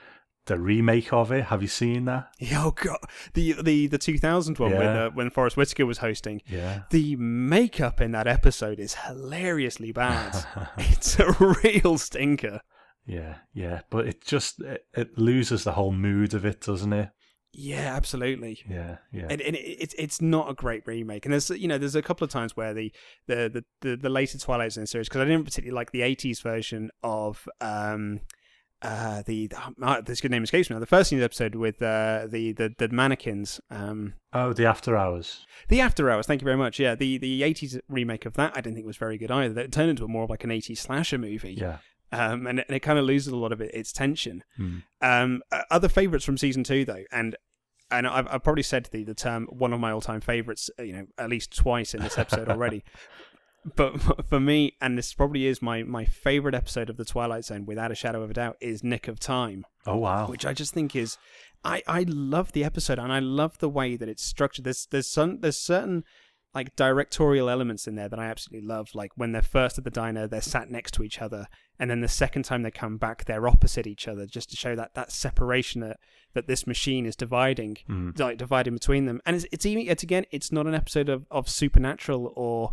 the 0.45 0.59
remake 0.59 1.13
of 1.13 1.31
it. 1.31 1.45
Have 1.45 1.61
you 1.61 1.67
seen 1.67 2.05
that? 2.05 2.29
Oh 2.53 2.71
god, 2.71 2.99
the 3.33 3.53
the 3.61 3.87
the 3.87 3.97
2000 3.97 4.57
one 4.59 4.71
when 4.71 4.87
uh, 4.87 5.09
when 5.11 5.29
Forest 5.29 5.57
Whitaker 5.57 5.85
was 5.85 5.99
hosting. 5.99 6.41
Yeah. 6.47 6.83
The 6.89 7.15
makeup 7.15 8.01
in 8.01 8.11
that 8.11 8.27
episode 8.27 8.79
is 8.79 8.95
hilariously 8.95 9.91
bad. 9.91 10.45
it's 10.77 11.19
a 11.19 11.31
real 11.63 11.97
stinker. 11.97 12.61
yeah, 13.05 13.37
yeah. 13.53 13.81
But 13.89 14.07
it 14.07 14.23
just 14.23 14.61
it, 14.61 14.85
it 14.93 15.17
loses 15.17 15.63
the 15.63 15.73
whole 15.73 15.93
mood 15.93 16.33
of 16.33 16.45
it, 16.45 16.61
doesn't 16.61 16.93
it? 16.93 17.09
Yeah, 17.53 17.95
absolutely. 17.95 18.59
Yeah, 18.69 18.97
yeah. 19.11 19.27
and, 19.29 19.41
and 19.41 19.55
it, 19.55 19.59
it's 19.59 19.93
it's 19.97 20.21
not 20.21 20.49
a 20.49 20.53
great 20.53 20.83
remake. 20.85 21.25
And 21.25 21.33
there's 21.33 21.49
you 21.49 21.67
know 21.67 21.77
there's 21.77 21.95
a 21.95 22.01
couple 22.01 22.23
of 22.23 22.31
times 22.31 22.55
where 22.55 22.73
the 22.73 22.91
the 23.27 23.49
the 23.49 23.65
the, 23.81 23.97
the 23.97 24.09
later 24.09 24.37
Twilight 24.37 24.71
Zone 24.71 24.85
series 24.85 25.09
because 25.09 25.21
I 25.21 25.25
didn't 25.25 25.43
particularly 25.45 25.75
like 25.75 25.91
the 25.91 26.01
'80s 26.01 26.41
version 26.41 26.91
of 27.03 27.47
um 27.59 28.21
uh 28.81 29.21
the 29.27 29.51
uh, 29.83 30.01
this 30.01 30.21
good 30.21 30.31
name 30.31 30.43
escapes 30.43 30.69
me 30.69 30.73
now 30.75 30.79
the 30.79 30.87
first 30.87 31.09
season 31.11 31.23
episode 31.23 31.53
with 31.53 31.81
uh 31.81 32.25
the 32.27 32.51
the 32.53 32.73
the 32.79 32.89
mannequins 32.89 33.61
um 33.69 34.13
oh, 34.33 34.53
the 34.53 34.65
After 34.65 34.97
Hours. 34.97 35.45
the 35.67 35.81
After 35.81 36.09
Hours. 36.09 36.25
Thank 36.25 36.41
you 36.41 36.45
very 36.45 36.57
much. 36.57 36.79
Yeah, 36.79 36.95
the 36.95 37.17
the 37.17 37.41
'80s 37.41 37.79
remake 37.89 38.25
of 38.25 38.33
that 38.35 38.53
I 38.55 38.61
didn't 38.61 38.75
think 38.75 38.87
was 38.87 38.97
very 38.97 39.17
good 39.17 39.29
either. 39.29 39.59
It 39.59 39.71
turned 39.71 39.89
into 39.89 40.05
a 40.05 40.07
more 40.07 40.23
of 40.23 40.29
like 40.29 40.43
an 40.43 40.51
'80s 40.51 40.77
slasher 40.77 41.17
movie. 41.17 41.55
Yeah. 41.59 41.77
Um, 42.11 42.45
and, 42.47 42.59
it- 42.59 42.65
and 42.67 42.75
it 42.75 42.81
kind 42.81 42.99
of 42.99 43.05
loses 43.05 43.31
a 43.33 43.37
lot 43.37 43.51
of 43.51 43.61
it, 43.61 43.71
its 43.73 43.91
tension. 43.93 44.43
Hmm. 44.57 44.77
Um, 45.01 45.41
other 45.69 45.87
favorites 45.89 46.25
from 46.25 46.37
season 46.37 46.63
two, 46.63 46.83
though, 46.85 47.03
and 47.11 47.35
and 47.89 48.07
I've, 48.07 48.27
I've 48.29 48.43
probably 48.43 48.63
said 48.63 48.89
the 48.91 49.03
the 49.03 49.13
term 49.15 49.47
one 49.49 49.73
of 49.73 49.79
my 49.79 49.91
all 49.91 50.01
time 50.01 50.21
favorites, 50.21 50.69
uh, 50.79 50.83
you 50.83 50.93
know, 50.93 51.05
at 51.17 51.29
least 51.29 51.55
twice 51.55 51.93
in 51.93 52.01
this 52.01 52.17
episode 52.17 52.49
already. 52.49 52.83
But 53.75 54.25
for 54.27 54.39
me, 54.39 54.75
and 54.81 54.97
this 54.97 55.13
probably 55.13 55.45
is 55.45 55.61
my 55.61 55.83
my 55.83 56.03
favorite 56.05 56.55
episode 56.55 56.89
of 56.89 56.97
the 56.97 57.05
Twilight 57.05 57.45
Zone, 57.45 57.67
without 57.67 57.91
a 57.91 57.95
shadow 57.95 58.23
of 58.23 58.31
a 58.31 58.33
doubt, 58.33 58.57
is 58.59 58.83
Nick 58.83 59.07
of 59.07 59.19
Time, 59.19 59.65
Oh 59.85 59.97
wow. 59.97 60.25
which 60.27 60.47
I 60.47 60.53
just 60.53 60.73
think 60.73 60.95
is, 60.95 61.19
I 61.63 61.83
I 61.87 62.05
love 62.07 62.53
the 62.53 62.63
episode 62.63 62.97
and 62.97 63.13
I 63.13 63.19
love 63.19 63.59
the 63.59 63.69
way 63.69 63.97
that 63.97 64.09
it's 64.09 64.23
structured. 64.25 64.65
There's 64.65 64.87
there's 64.89 65.05
some 65.11 65.41
there's 65.41 65.59
certain 65.59 66.03
like 66.53 66.75
directorial 66.75 67.49
elements 67.49 67.87
in 67.87 67.95
there 67.95 68.09
that 68.09 68.19
I 68.19 68.25
absolutely 68.25 68.67
love. 68.67 68.89
Like 68.93 69.11
when 69.15 69.31
they're 69.31 69.41
first 69.41 69.77
at 69.77 69.83
the 69.83 69.89
diner, 69.89 70.27
they're 70.27 70.41
sat 70.41 70.69
next 70.69 70.93
to 70.95 71.03
each 71.03 71.21
other, 71.21 71.47
and 71.79 71.89
then 71.89 72.01
the 72.01 72.07
second 72.07 72.43
time 72.43 72.63
they 72.63 72.71
come 72.71 72.97
back, 72.97 73.25
they're 73.25 73.47
opposite 73.47 73.87
each 73.87 74.07
other, 74.07 74.25
just 74.25 74.49
to 74.51 74.57
show 74.57 74.75
that 74.75 74.93
that 74.95 75.11
separation 75.11 75.81
that 75.81 75.97
that 76.33 76.47
this 76.47 76.67
machine 76.67 77.05
is 77.05 77.15
dividing, 77.15 77.77
Hmm. 77.87 78.11
like 78.17 78.37
dividing 78.37 78.73
between 78.73 79.05
them. 79.05 79.21
And 79.25 79.35
it's 79.35 79.45
it's 79.51 79.65
even 79.65 79.87
it's 79.87 80.03
again, 80.03 80.25
it's 80.31 80.51
not 80.51 80.67
an 80.67 80.75
episode 80.75 81.09
of 81.09 81.25
of 81.31 81.47
supernatural 81.49 82.33
or 82.35 82.71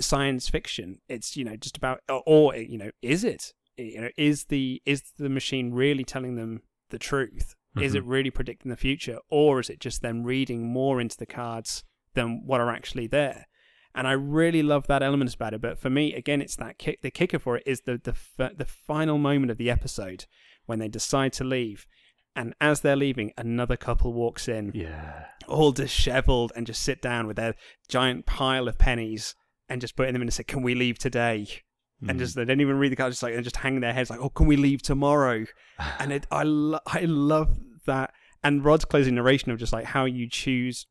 science 0.00 0.48
fiction. 0.48 0.98
It's 1.08 1.36
you 1.36 1.44
know 1.44 1.56
just 1.56 1.76
about 1.76 2.00
or, 2.08 2.22
or 2.26 2.56
you 2.56 2.78
know 2.78 2.90
is 3.02 3.22
it 3.24 3.52
you 3.76 4.00
know 4.00 4.10
is 4.16 4.46
the 4.46 4.82
is 4.84 5.02
the 5.18 5.28
machine 5.28 5.72
really 5.72 6.04
telling 6.04 6.36
them 6.36 6.62
the 6.90 6.98
truth? 6.98 7.54
Is 7.80 7.94
it 7.94 8.04
really 8.04 8.30
predicting 8.30 8.68
the 8.70 8.76
future, 8.76 9.18
or 9.30 9.60
is 9.60 9.70
it 9.70 9.78
just 9.78 10.02
them 10.02 10.24
reading 10.24 10.66
more 10.66 11.00
into 11.00 11.16
the 11.16 11.24
cards 11.26 11.84
than 12.14 12.42
what 12.44 12.60
are 12.60 12.70
actually 12.70 13.06
there? 13.06 13.46
And 13.94 14.06
I 14.06 14.12
really 14.12 14.62
love 14.62 14.86
that 14.86 15.02
element 15.02 15.34
about 15.34 15.54
it. 15.54 15.60
But 15.60 15.78
for 15.78 15.90
me, 15.90 16.14
again, 16.14 16.40
it's 16.40 16.56
that 16.56 16.78
kick. 16.78 17.02
The 17.02 17.10
kicker 17.10 17.38
for 17.38 17.56
it 17.56 17.64
is 17.66 17.80
the 17.82 18.00
the 18.02 18.12
f- 18.12 18.56
the 18.56 18.64
final 18.64 19.18
moment 19.18 19.50
of 19.50 19.58
the 19.58 19.70
episode 19.70 20.26
when 20.66 20.78
they 20.78 20.88
decide 20.88 21.32
to 21.34 21.44
leave, 21.44 21.86
and 22.36 22.54
as 22.60 22.82
they're 22.82 22.94
leaving, 22.94 23.32
another 23.36 23.76
couple 23.76 24.12
walks 24.12 24.46
in, 24.46 24.70
Yeah. 24.74 25.26
all 25.48 25.72
dishevelled, 25.72 26.52
and 26.54 26.66
just 26.66 26.82
sit 26.82 27.02
down 27.02 27.26
with 27.26 27.36
their 27.36 27.54
giant 27.88 28.26
pile 28.26 28.68
of 28.68 28.78
pennies 28.78 29.34
and 29.68 29.80
just 29.80 29.96
putting 29.96 30.12
them 30.12 30.22
in 30.22 30.28
and 30.28 30.34
say, 30.34 30.44
"Can 30.44 30.62
we 30.62 30.74
leave 30.76 30.98
today?" 30.98 31.48
And 32.06 32.18
just 32.18 32.32
mm. 32.32 32.36
they 32.36 32.44
don't 32.46 32.60
even 32.60 32.78
read 32.78 32.92
the 32.92 32.96
card, 32.96 33.12
just 33.12 33.22
like 33.24 33.34
and 33.34 33.44
just 33.44 33.56
hang 33.56 33.80
their 33.80 33.92
heads 33.92 34.08
like, 34.08 34.20
"Oh, 34.20 34.30
can 34.30 34.46
we 34.46 34.56
leave 34.56 34.82
tomorrow?" 34.82 35.46
and 35.98 36.12
it, 36.12 36.26
I 36.30 36.44
lo- 36.44 36.78
I 36.86 37.00
love 37.00 37.58
that. 37.86 38.12
And 38.44 38.64
Rod's 38.64 38.84
closing 38.84 39.16
narration 39.16 39.50
of 39.50 39.58
just 39.58 39.72
like 39.72 39.84
how 39.86 40.04
you 40.04 40.28
choose 40.28 40.86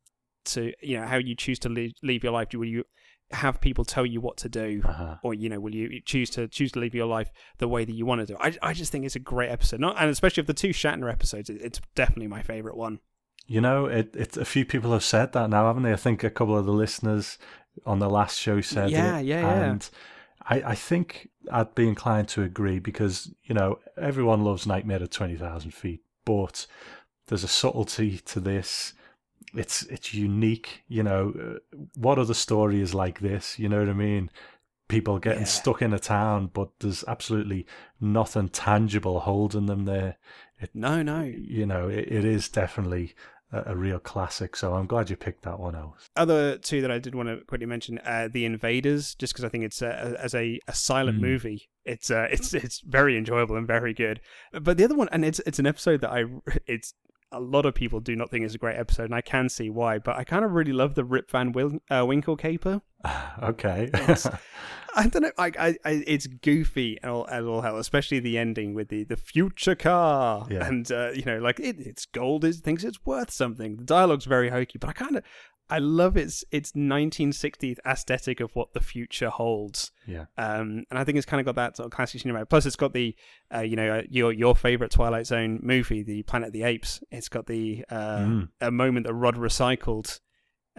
to, 0.54 0.74
you 0.82 1.00
know, 1.00 1.06
how 1.06 1.18
you 1.18 1.36
choose 1.36 1.60
to 1.60 1.70
leave, 1.70 1.92
leave 2.04 2.24
your 2.24 2.34
life. 2.34 2.48
Will 2.54 2.66
you 2.66 2.84
have 3.32 3.62
people 3.62 3.86
tell 3.86 4.06
you 4.06 4.20
what 4.22 4.38
to 4.38 4.50
do, 4.50 4.82
Uh-huh. 4.84 5.16
or 5.24 5.34
you 5.36 5.50
know, 5.50 5.60
will 5.60 5.76
you 5.76 6.02
choose 6.04 6.30
to 6.32 6.48
choose 6.48 6.72
to 6.72 6.80
live 6.80 6.96
your 6.96 7.06
life 7.06 7.30
the 7.60 7.68
way 7.68 7.86
that 7.86 7.94
you 7.94 8.06
want 8.06 8.22
to 8.22 8.26
do? 8.26 8.36
I 8.40 8.56
I 8.62 8.74
just 8.74 8.92
think 8.92 9.06
it's 9.06 9.16
a 9.16 9.20
great 9.20 9.50
episode, 9.52 9.80
not 9.80 9.96
and 10.00 10.10
especially 10.10 10.42
of 10.42 10.48
the 10.48 10.54
two 10.54 10.70
Shatner 10.70 11.12
episodes, 11.12 11.50
it, 11.50 11.62
it's 11.62 11.80
definitely 11.96 12.28
my 12.28 12.42
favorite 12.42 12.76
one. 12.76 13.00
You 13.46 13.62
know, 13.62 13.86
it, 13.86 14.16
it. 14.16 14.38
A 14.38 14.46
few 14.46 14.66
people 14.66 14.92
have 14.94 15.04
said 15.04 15.34
that 15.34 15.50
now, 15.50 15.66
haven't 15.68 15.84
they? 15.84 15.94
I 15.94 15.96
think 15.96 16.24
a 16.24 16.30
couple 16.30 16.58
of 16.58 16.66
the 16.66 16.72
listeners 16.74 17.38
on 17.86 18.00
the 18.00 18.10
last 18.10 18.40
show 18.40 18.62
said 18.62 18.90
Yeah, 18.92 19.18
it. 19.20 19.26
yeah, 19.26 19.42
yeah. 19.42 19.64
And 19.72 19.90
I, 20.48 20.56
I 20.72 20.76
think 20.76 21.30
I'd 21.52 21.74
be 21.76 21.88
inclined 21.88 22.28
to 22.30 22.44
agree 22.44 22.80
because 22.80 23.32
you 23.44 23.54
know 23.56 23.80
everyone 23.98 24.44
loves 24.44 24.66
Nightmare 24.68 25.04
at 25.04 25.12
twenty 25.12 25.36
thousand 25.36 25.72
feet, 25.76 26.02
but 26.26 26.66
there's 27.28 27.44
a 27.44 27.48
subtlety 27.48 28.18
to 28.26 28.40
this. 28.40 28.94
It's 29.54 29.84
it's 29.84 30.14
unique. 30.14 30.84
You 30.88 31.04
know, 31.04 31.34
uh, 31.74 31.78
what 31.96 32.20
other 32.20 32.34
story 32.34 32.82
is 32.82 32.94
like 32.94 33.20
this? 33.20 33.58
You 33.60 33.70
know 33.70 33.80
what 33.80 33.90
I 33.90 33.94
mean? 33.94 34.30
People 34.88 35.20
getting 35.20 35.42
Yeah. 35.42 35.46
stuck 35.46 35.82
in 35.82 35.94
a 35.94 36.00
town, 36.00 36.48
but 36.54 36.70
there's 36.80 37.04
absolutely 37.08 37.66
nothing 38.02 38.50
tangible 38.50 39.20
holding 39.22 39.66
them 39.68 39.86
there. 39.86 40.18
No, 40.74 41.02
no. 41.04 41.22
You 41.24 41.66
know, 41.66 41.88
it, 41.88 42.12
it 42.12 42.26
is 42.26 42.50
definitely 42.50 43.14
a, 43.52 43.72
a 43.74 43.76
real 43.76 44.00
classic. 44.00 44.56
So 44.56 44.74
I'm 44.74 44.88
glad 44.88 45.10
you 45.10 45.16
picked 45.16 45.44
that 45.44 45.60
one 45.60 45.76
out. 45.76 46.10
Other 46.16 46.58
two 46.58 46.82
that 46.82 46.92
I 46.92 46.98
did 47.00 47.14
want 47.16 47.30
to 47.30 47.46
quickly 47.46 47.68
mention, 47.68 48.00
uh, 48.00 48.30
The 48.32 48.46
Invaders, 48.46 49.14
just 49.16 49.34
because 49.34 49.46
I 49.46 49.50
think 49.50 49.64
it's 49.64 49.82
uh, 49.82 50.16
as 50.20 50.34
a, 50.36 50.60
a 50.68 50.74
silent 50.74 51.20
Mm. 51.20 51.22
movie, 51.22 51.70
it's 51.86 52.10
uh, 52.12 52.28
it's 52.32 52.54
it's 52.54 52.82
very 52.82 53.16
enjoyable 53.18 53.56
and 53.58 53.66
very 53.68 53.94
good. 53.94 54.22
But 54.60 54.78
the 54.78 54.84
other 54.86 54.96
one, 54.96 55.08
and 55.12 55.24
it's 55.24 55.40
it's 55.46 55.60
an 55.60 55.68
episode 55.68 56.02
that 56.02 56.12
I 56.12 56.26
it's 56.68 56.94
a 57.32 57.40
lot 57.40 57.66
of 57.66 57.74
people 57.76 58.00
do 58.00 58.16
not 58.16 58.30
think 58.30 58.46
it's 58.46 58.56
a 58.56 58.60
great 58.60 58.78
episode, 58.78 59.06
and 59.06 59.16
I 59.16 59.22
can 59.22 59.50
see 59.50 59.70
why. 59.70 60.00
But 60.00 60.18
I 60.18 60.24
kind 60.24 60.44
of 60.44 60.52
really 60.52 60.74
love 60.74 60.96
the 60.96 61.04
Rip 61.04 61.30
Van 61.30 61.52
Wil- 61.52 61.80
uh, 61.90 62.06
Winkle 62.06 62.36
caper. 62.36 62.82
okay. 63.44 63.90
I 64.96 65.08
don't 65.08 65.22
know, 65.22 65.32
like 65.38 65.58
I, 65.60 65.78
I 65.86 66.04
it's 66.08 66.26
goofy 66.28 66.98
and 67.04 67.12
all, 67.12 67.28
as 67.30 67.46
all 67.46 67.62
hell, 67.62 67.78
especially 67.78 68.20
the 68.20 68.38
ending 68.38 68.74
with 68.74 68.90
the 68.90 69.04
the 69.04 69.16
future 69.18 69.76
car, 69.76 70.48
Yeah. 70.50 70.68
and 70.68 70.92
uh, 70.92 71.12
you 71.12 71.24
know, 71.24 71.38
like 71.38 71.60
it, 71.60 71.80
it's 71.80 72.06
gold, 72.06 72.44
it 72.44 72.56
thinks 72.56 72.84
it's 72.84 73.06
worth 73.06 73.32
something. 73.32 73.78
The 73.78 73.84
dialogue's 73.84 74.26
very 74.26 74.50
hokey, 74.50 74.80
but 74.80 74.90
I 74.90 74.94
kind 74.94 75.16
of 75.18 75.24
I 75.70 75.78
love 75.78 76.18
its 76.18 76.44
its 76.52 76.72
1960s 76.72 77.78
aesthetic 77.86 78.40
of 78.40 78.50
what 78.56 78.74
the 78.74 78.80
future 78.80 79.30
holds. 79.30 79.92
yeah. 80.08 80.26
Um, 80.40 80.86
and 80.90 80.98
I 80.98 81.04
think 81.04 81.18
it's 81.20 81.26
kind 81.28 81.40
of 81.40 81.46
got 81.46 81.56
that 81.56 81.78
sort 81.78 81.86
of 81.86 81.92
classic 81.92 82.22
cinema. 82.22 82.44
Plus, 82.48 82.66
it's 82.66 82.76
got 82.76 82.92
the, 82.94 83.16
uh, 83.54 83.60
you 83.62 83.76
know, 83.76 84.00
uh, 84.00 84.02
your 84.10 84.34
your 84.34 84.56
favorite 84.56 84.90
Twilight 84.92 85.28
Zone 85.28 85.60
movie, 85.62 86.02
the 86.02 86.24
Planet 86.24 86.48
of 86.48 86.54
the 86.54 86.64
Apes. 86.64 87.02
It's 87.12 87.30
got 87.30 87.46
the 87.46 87.86
uh, 87.92 88.18
Mm. 88.20 88.50
a 88.60 88.72
moment 88.72 89.06
that 89.06 89.14
Rod 89.14 89.36
recycled 89.36 90.20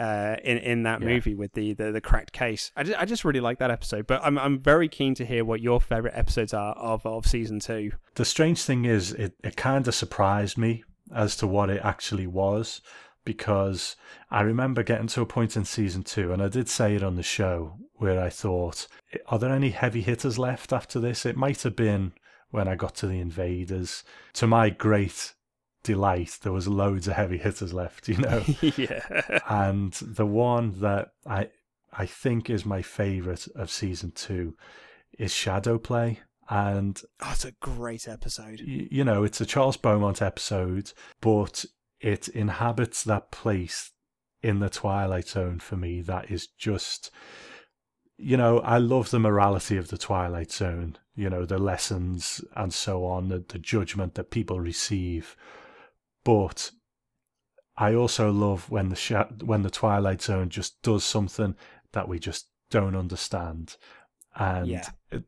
uh, 0.00 0.36
in 0.42 0.58
in 0.58 0.82
that 0.84 1.00
Yeah. 1.00 1.08
movie 1.08 1.34
with 1.34 1.52
the, 1.52 1.74
the 1.74 1.92
the 1.92 2.00
cracked 2.00 2.32
case. 2.32 2.72
I 2.76 2.82
just, 2.82 2.98
I 3.02 3.04
just 3.04 3.24
really 3.24 3.40
like 3.40 3.58
that 3.58 3.70
episode. 3.70 4.06
But 4.06 4.20
I'm 4.24 4.36
I'm 4.38 4.58
very 4.58 4.88
keen 4.88 5.14
to 5.16 5.24
hear 5.26 5.44
what 5.44 5.60
your 5.60 5.80
favorite 5.80 6.14
episodes 6.16 6.52
are 6.54 6.74
of 6.74 7.04
of 7.06 7.26
season 7.26 7.60
two. 7.60 7.92
The 8.14 8.24
strange 8.24 8.62
thing 8.62 8.84
is, 8.86 9.12
it, 9.12 9.34
it 9.44 9.56
kind 9.56 9.86
of 9.86 9.94
surprised 9.94 10.56
me 10.58 10.82
as 11.14 11.36
to 11.36 11.46
what 11.46 11.70
it 11.70 11.80
actually 11.84 12.26
was. 12.26 12.80
because 13.24 13.96
I 14.30 14.40
remember 14.40 14.82
getting 14.82 15.06
to 15.08 15.20
a 15.20 15.26
point 15.26 15.56
in 15.56 15.64
season 15.64 16.02
two, 16.02 16.32
and 16.32 16.42
I 16.42 16.48
did 16.48 16.68
say 16.68 16.94
it 16.96 17.02
on 17.02 17.16
the 17.16 17.22
show, 17.22 17.76
where 17.94 18.18
I 18.20 18.30
thought, 18.30 18.86
are 19.28 19.38
there 19.38 19.52
any 19.52 19.70
heavy 19.70 20.00
hitters 20.00 20.38
left 20.38 20.72
after 20.72 20.98
this? 20.98 21.26
It 21.26 21.36
might 21.36 21.62
have 21.62 21.76
been 21.76 22.12
when 22.50 22.66
I 22.66 22.74
got 22.76 22.94
to 22.96 23.06
the 23.06 23.20
invaders. 23.20 24.02
To 24.34 24.46
my 24.46 24.70
great 24.70 25.34
delight, 25.82 26.38
there 26.42 26.52
was 26.52 26.68
loads 26.68 27.08
of 27.08 27.14
heavy 27.14 27.38
hitters 27.38 27.72
left, 27.72 28.08
you 28.08 28.18
know. 28.18 28.42
yeah. 28.76 29.40
and 29.48 29.92
the 29.92 30.26
one 30.26 30.80
that 30.80 31.12
I 31.26 31.50
I 31.92 32.06
think 32.06 32.48
is 32.48 32.64
my 32.64 32.82
favorite 32.82 33.48
of 33.54 33.70
season 33.70 34.12
two 34.12 34.56
is 35.18 35.32
Shadow 35.32 35.78
Play. 35.78 36.20
And 36.48 37.00
oh, 37.20 37.30
it's 37.32 37.44
a 37.44 37.52
great 37.52 38.08
episode. 38.08 38.60
y- 38.66 38.88
you 38.90 39.04
know, 39.04 39.22
it's 39.22 39.40
a 39.40 39.46
Charles 39.46 39.76
Beaumont 39.76 40.20
episode, 40.20 40.92
but 41.20 41.64
it 42.00 42.28
inhabits 42.28 43.04
that 43.04 43.30
place 43.30 43.92
in 44.42 44.58
the 44.58 44.70
Twilight 44.70 45.28
Zone 45.28 45.60
for 45.60 45.76
me 45.76 46.00
that 46.02 46.30
is 46.30 46.46
just 46.46 47.10
you 48.22 48.36
know, 48.36 48.58
I 48.60 48.76
love 48.78 49.10
the 49.10 49.18
morality 49.18 49.78
of 49.78 49.88
the 49.88 49.96
Twilight 49.96 50.52
Zone, 50.52 50.98
you 51.14 51.30
know, 51.30 51.46
the 51.46 51.58
lessons 51.58 52.44
and 52.54 52.72
so 52.72 53.06
on, 53.06 53.28
the, 53.28 53.42
the 53.48 53.58
judgment 53.58 54.14
that 54.14 54.30
people 54.30 54.60
receive. 54.60 55.36
But 56.24 56.70
I 57.76 57.94
also 57.94 58.30
love 58.30 58.70
when 58.70 58.88
the 58.90 58.96
sha- 58.96 59.28
when 59.42 59.62
the 59.62 59.70
Twilight 59.70 60.20
Zone 60.22 60.48
just 60.50 60.80
does 60.82 61.04
something 61.04 61.54
that 61.92 62.08
we 62.08 62.18
just 62.18 62.48
don't 62.70 62.94
understand, 62.94 63.76
and 64.34 64.66
Yeah. 64.68 64.88
it, 65.10 65.24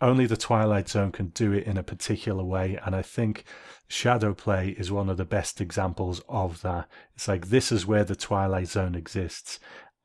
only 0.00 0.26
the 0.26 0.36
Twilight 0.36 0.88
Zone 0.88 1.10
can 1.10 1.28
do 1.28 1.52
it 1.52 1.64
in 1.64 1.76
a 1.76 1.82
particular 1.82 2.44
way. 2.44 2.78
And 2.84 2.94
I 2.94 3.02
think 3.02 3.44
Shadow 3.88 4.32
Play 4.32 4.70
is 4.70 4.92
one 4.92 5.10
of 5.10 5.16
the 5.16 5.24
best 5.24 5.60
examples 5.60 6.20
of 6.28 6.62
that. 6.62 6.88
It's 7.16 7.26
like 7.26 7.48
this 7.48 7.72
is 7.72 7.84
where 7.84 8.04
the 8.04 8.14
Twilight 8.14 8.68
Zone 8.68 8.94
exists, 8.94 9.58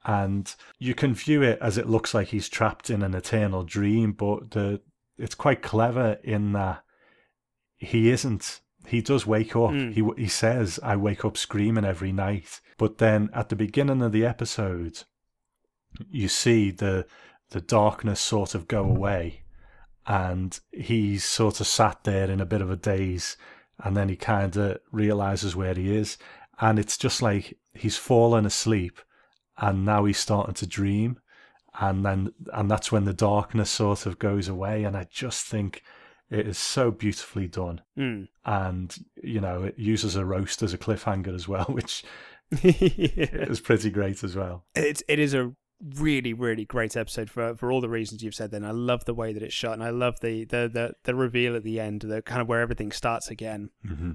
and 0.04 0.54
you 0.80 0.96
can 0.96 1.14
view 1.14 1.44
it 1.44 1.60
as 1.62 1.78
it 1.78 1.88
looks 1.88 2.14
like 2.14 2.30
he's 2.30 2.50
trapped 2.50 2.90
in 2.90 3.04
an 3.04 3.14
eternal 3.14 3.64
dream, 3.64 4.14
but 4.14 4.52
the 4.52 4.82
it's 5.18 5.36
quite 5.36 5.62
clever 5.62 6.18
in 6.24 6.54
that 6.54 6.84
he 7.78 8.10
isn't. 8.10 8.62
He 8.88 9.02
does 9.02 9.26
wake 9.26 9.56
up. 9.56 9.72
Mm. 9.72 9.94
He 9.94 10.24
he 10.24 10.28
says, 10.28 10.80
"I 10.84 10.96
wake 10.96 11.24
up 11.24 11.38
screaming 11.38 11.86
every 11.86 12.12
night." 12.12 12.60
But 12.78 12.98
then 12.98 13.30
at 13.34 13.50
the 13.50 13.56
beginning 13.56 14.02
of 14.02 14.12
the 14.12 14.26
episode, 14.26 15.04
you 16.10 16.28
see 16.28 16.72
the 16.72 17.06
the 17.50 17.62
darkness 17.62 18.20
sort 18.20 18.56
of 18.56 18.68
go 18.68 18.84
away, 18.84 19.44
and 20.06 20.60
he's 20.72 21.24
sort 21.24 21.62
of 21.62 21.68
sat 21.68 22.04
there 22.04 22.30
in 22.30 22.42
a 22.42 22.46
bit 22.46 22.62
of 22.62 22.72
a 22.72 22.76
daze, 22.76 23.38
and 23.80 23.96
then 23.96 24.10
he 24.10 24.16
kind 24.16 24.56
of 24.58 24.80
realizes 24.92 25.56
where 25.56 25.76
he 25.76 25.96
is, 25.96 26.18
and 26.60 26.80
it's 26.80 26.98
just 26.98 27.22
like 27.22 27.58
he's 27.74 27.98
fallen 27.98 28.46
asleep, 28.46 29.00
and 29.58 29.86
now 29.86 30.06
he's 30.06 30.18
starting 30.18 30.56
to 30.56 30.68
dream, 30.68 31.20
and 31.80 32.06
then 32.06 32.34
and 32.52 32.70
that's 32.70 32.92
when 32.92 33.06
the 33.06 33.14
darkness 33.14 33.70
sort 33.70 34.06
of 34.06 34.20
goes 34.20 34.48
away, 34.48 34.84
and 34.84 34.98
I 34.98 35.08
just 35.10 35.46
think 35.46 35.84
it 36.30 36.48
is 36.48 36.58
so 36.58 36.92
beautifully 36.92 37.48
done 37.48 37.82
Mm. 37.98 38.28
and 38.46 38.96
you 39.22 39.40
know 39.42 39.64
it 39.64 39.78
uses 39.78 40.16
a 40.16 40.26
roast 40.26 40.62
as 40.64 40.74
a 40.74 40.78
cliffhanger 40.78 41.34
as 41.34 41.48
well 41.48 41.66
which 41.70 42.04
yeah. 42.62 43.26
is 43.50 43.60
pretty 43.60 43.90
great 43.90 44.24
as 44.24 44.36
well 44.36 44.66
It's 44.76 45.04
it 45.08 45.20
is 45.20 45.34
a 45.34 45.54
really 45.98 46.34
really 46.34 46.66
great 46.66 46.96
episode 46.96 47.30
for 47.30 47.56
for 47.56 47.72
all 47.72 47.82
the 47.82 47.90
reasons 47.90 48.24
you've 48.24 48.36
said. 48.36 48.52
Then 48.52 48.64
I 48.64 48.72
love 48.72 49.06
the 49.06 49.14
way 49.14 49.34
that 49.34 49.44
it's 49.44 49.54
shot, 49.54 49.74
and 49.74 49.84
I 49.84 49.90
love 49.90 50.20
the 50.22 50.46
the 50.46 50.70
the, 50.72 50.94
the 51.04 51.16
reveal 51.16 51.56
at 51.56 51.64
the 51.64 51.80
end, 51.80 52.02
the 52.02 52.22
kind 52.22 52.42
of 52.42 52.48
where 52.48 52.62
everything 52.62 52.92
starts 52.92 53.30
again. 53.30 53.70
mm-hmm. 53.86 54.12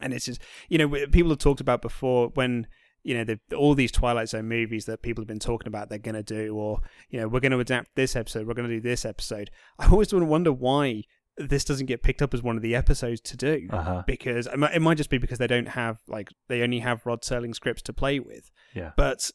and 0.00 0.14
it's 0.14 0.24
just 0.24 0.40
you 0.68 0.78
know 0.78 0.88
people 1.08 1.30
have 1.30 1.38
talked 1.38 1.60
about 1.60 1.82
before 1.82 2.28
when 2.34 2.66
you 3.02 3.14
know 3.14 3.24
the, 3.24 3.40
all 3.56 3.74
these 3.74 3.92
twilight 3.92 4.28
zone 4.28 4.48
movies 4.48 4.84
that 4.86 5.02
people 5.02 5.22
have 5.22 5.28
been 5.28 5.38
talking 5.38 5.68
about 5.68 5.88
they're 5.88 5.98
going 5.98 6.14
to 6.14 6.22
do 6.22 6.54
or 6.54 6.80
you 7.08 7.18
know 7.18 7.28
we're 7.28 7.40
going 7.40 7.52
to 7.52 7.58
adapt 7.58 7.94
this 7.96 8.14
episode 8.14 8.46
we're 8.46 8.54
going 8.54 8.68
to 8.68 8.74
do 8.74 8.80
this 8.80 9.04
episode 9.06 9.50
i 9.78 9.88
always 9.88 10.12
wonder 10.12 10.52
why 10.52 11.02
this 11.36 11.64
doesn't 11.64 11.86
get 11.86 12.02
picked 12.02 12.22
up 12.22 12.34
as 12.34 12.42
one 12.42 12.56
of 12.56 12.62
the 12.62 12.74
episodes 12.74 13.20
to 13.20 13.36
do 13.36 13.68
uh-huh. 13.70 14.02
because 14.06 14.46
it 14.46 14.58
might, 14.58 14.74
it 14.74 14.80
might 14.80 14.96
just 14.96 15.10
be 15.10 15.18
because 15.18 15.38
they 15.38 15.46
don't 15.46 15.68
have 15.68 15.98
like 16.06 16.28
they 16.48 16.62
only 16.62 16.80
have 16.80 17.06
rod 17.06 17.22
serling 17.22 17.54
scripts 17.54 17.82
to 17.82 17.92
play 17.92 18.18
with. 18.20 18.50
Yeah. 18.74 18.92
But 18.96 19.30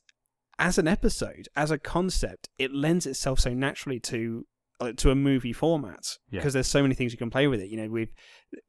as 0.60 0.78
an 0.78 0.88
episode 0.88 1.48
as 1.56 1.70
a 1.72 1.78
concept 1.78 2.48
it 2.58 2.74
lends 2.74 3.06
itself 3.06 3.40
so 3.40 3.54
naturally 3.54 4.00
to 4.00 4.46
uh, 4.80 4.92
to 4.98 5.10
a 5.10 5.16
movie 5.16 5.54
format 5.54 6.18
Yeah. 6.30 6.40
because 6.40 6.54
there's 6.54 6.68
so 6.68 6.82
many 6.82 6.96
things 6.96 7.12
you 7.14 7.18
can 7.18 7.30
play 7.30 7.48
with 7.48 7.62
it. 7.62 7.70
You 7.70 7.78
know 7.78 7.90
we've 7.90 8.14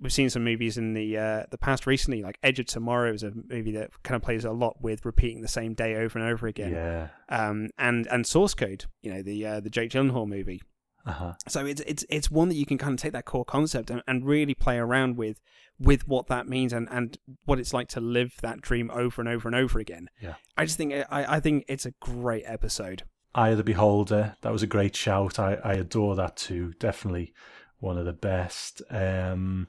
we've 0.01 0.12
seen 0.12 0.31
some 0.31 0.45
movies 0.45 0.79
in 0.79 0.95
the 0.95 1.19
uh, 1.19 1.43
the 1.51 1.59
past 1.59 1.87
recently 1.87 2.23
like 2.23 2.39
edge 2.43 2.59
of 2.61 2.67
tomorrow 2.67 3.12
is 3.12 3.23
a 3.23 3.33
movie 3.49 3.73
that 3.73 3.91
kind 4.03 4.17
of 4.17 4.23
plays 4.23 4.45
a 4.45 4.53
lot 4.53 4.77
with 4.81 5.05
repeating 5.05 5.43
the 5.43 5.49
same 5.49 5.75
day 5.75 5.97
over 5.97 6.19
and 6.19 6.29
over 6.29 6.47
again. 6.47 6.73
Yeah. 6.73 7.09
Um 7.29 7.69
and 7.77 8.07
and 8.07 8.27
source 8.27 8.55
code 8.55 8.87
you 9.03 9.12
know 9.12 9.23
the 9.23 9.45
uh, 9.47 9.61
the 9.61 9.71
jake 9.71 9.91
gyllenhaal 9.91 10.29
movie 10.29 10.62
uh-huh 11.07 11.33
so 11.49 11.64
it's 11.64 11.81
it's 11.83 12.05
it's 12.11 12.31
one 12.31 12.49
that 12.49 12.57
you 12.57 12.66
can 12.66 12.77
kind 12.79 12.92
of 12.95 13.01
take 13.01 13.12
that 13.12 13.25
core 13.25 13.45
concept 13.45 13.90
and, 13.90 14.03
and 14.07 14.27
really 14.27 14.55
play 14.55 14.77
around 14.77 15.16
with 15.16 15.40
with 15.79 16.09
what 16.09 16.27
that 16.29 16.49
means 16.49 16.73
and, 16.73 16.88
and 16.90 17.19
what 17.45 17.59
it's 17.59 17.73
like 17.75 17.87
to 17.88 18.01
live 18.01 18.35
that 18.42 18.61
dream 18.61 18.90
over 18.92 19.21
and 19.21 19.29
over 19.29 19.47
and 19.47 19.55
over 19.55 19.79
again. 19.79 20.09
Yeah. 20.23 20.35
I 20.57 20.64
just 20.64 20.79
think 20.79 20.95
I, 20.95 21.37
I 21.37 21.40
think 21.40 21.64
it's 21.69 21.85
a 21.85 21.90
great 22.01 22.45
episode. 22.47 23.03
eye 23.35 23.51
of 23.51 23.59
the 23.59 23.64
beholder 23.64 24.37
that 24.40 24.53
was 24.53 24.62
a 24.62 24.66
great 24.66 24.97
shout 24.97 25.38
i 25.38 25.55
i 25.62 25.75
adore 25.75 26.16
that 26.16 26.37
too 26.37 26.73
definitely 26.79 27.35
one 27.81 27.99
of 27.99 28.07
the 28.07 28.12
best 28.14 28.81
um 28.90 29.69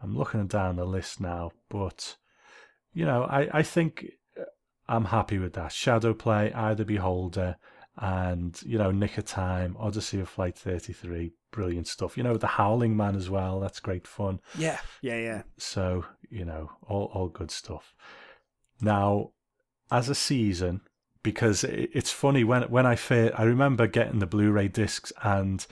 i'm 0.00 0.16
looking 0.16 0.46
down 0.46 0.76
the 0.76 0.84
list 0.84 1.20
now 1.20 1.50
but 1.68 2.16
you 2.92 3.04
know 3.04 3.24
i 3.24 3.48
i 3.58 3.62
think 3.62 4.06
uh, 4.38 4.44
i'm 4.88 5.06
happy 5.06 5.38
with 5.38 5.54
that 5.54 5.72
shadow 5.72 6.14
play 6.14 6.52
eye 6.52 6.70
of 6.70 6.76
the 6.76 6.84
beholder 6.84 7.56
and 8.00 8.60
you 8.62 8.78
know 8.78 8.90
nick 8.90 9.18
of 9.18 9.24
time 9.26 9.76
odyssey 9.78 10.18
of 10.20 10.28
flight 10.28 10.56
33 10.56 11.32
brilliant 11.50 11.86
stuff 11.86 12.16
you 12.16 12.22
know 12.22 12.36
the 12.36 12.46
howling 12.46 12.96
man 12.96 13.14
as 13.14 13.28
well 13.28 13.60
that's 13.60 13.78
great 13.80 14.06
fun 14.06 14.40
Yeah. 14.56 14.78
Yeah, 15.02 15.18
yeah. 15.18 15.42
So, 15.58 16.04
you 16.30 16.44
know, 16.44 16.70
all, 16.86 17.10
all 17.12 17.28
good 17.28 17.50
stuff. 17.50 17.94
Now, 18.80 19.30
as 19.90 20.08
a 20.08 20.14
season, 20.14 20.82
because 21.22 21.64
it, 21.64 21.90
it's 21.92 22.10
funny 22.10 22.44
when 22.44 22.62
when 22.64 22.86
I 22.86 22.96
fir- 22.96 23.34
I 23.36 23.42
remember 23.44 23.86
getting 23.86 24.20
the 24.20 24.26
Blu-ray 24.26 24.68
discs 24.68 25.12
and 25.22 25.66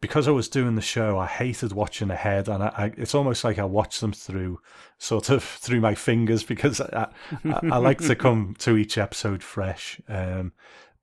because 0.00 0.28
I 0.28 0.32
was 0.32 0.48
doing 0.48 0.74
the 0.74 0.82
show, 0.82 1.18
I 1.18 1.26
hated 1.26 1.72
watching 1.72 2.10
ahead, 2.10 2.46
and 2.48 2.62
I, 2.62 2.66
I, 2.76 2.92
it's 2.98 3.14
almost 3.14 3.42
like 3.42 3.58
I 3.58 3.64
watch 3.64 4.00
them 4.00 4.12
through, 4.12 4.60
sort 4.98 5.30
of 5.30 5.42
through 5.64 5.80
my 5.80 5.94
fingers, 5.94 6.42
because 6.42 6.80
I, 6.80 7.08
I, 7.44 7.60
I 7.72 7.78
like 7.78 8.00
to 8.00 8.14
come 8.26 8.54
to 8.58 8.76
each 8.76 8.98
episode 8.98 9.42
fresh. 9.42 10.00
Um, 10.08 10.52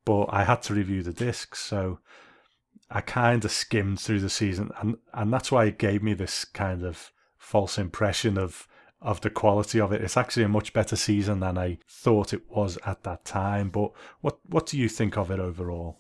but 0.06 0.26
I 0.26 0.44
had 0.44 0.62
to 0.64 0.74
review 0.74 1.04
the 1.04 1.14
discs, 1.14 1.60
so 1.60 2.00
I 2.90 3.02
kind 3.02 3.46
of 3.46 3.52
skimmed 3.52 4.00
through 4.00 4.20
the 4.20 4.30
season, 4.30 4.72
and 4.80 4.98
and 5.14 5.32
that's 5.32 5.52
why 5.52 5.66
it 5.66 5.78
gave 5.78 6.04
me 6.04 6.14
this 6.14 6.46
kind 6.46 6.84
of 6.84 7.12
false 7.38 7.78
impression 7.78 8.38
of 8.38 8.68
of 9.02 9.22
the 9.22 9.30
quality 9.30 9.80
of 9.80 9.92
it. 9.92 10.02
It's 10.02 10.18
actually 10.18 10.44
a 10.44 10.50
much 10.50 10.74
better 10.74 10.96
season 10.96 11.40
than 11.40 11.58
I 11.58 11.80
thought 11.90 12.34
it 12.34 12.50
was 12.50 12.78
at 12.86 13.04
that 13.04 13.26
time. 13.26 13.70
But 13.70 13.92
what 14.22 14.40
what 14.46 14.66
do 14.66 14.78
you 14.78 14.90
think 14.90 15.18
of 15.18 15.32
it 15.32 15.40
overall? 15.40 15.98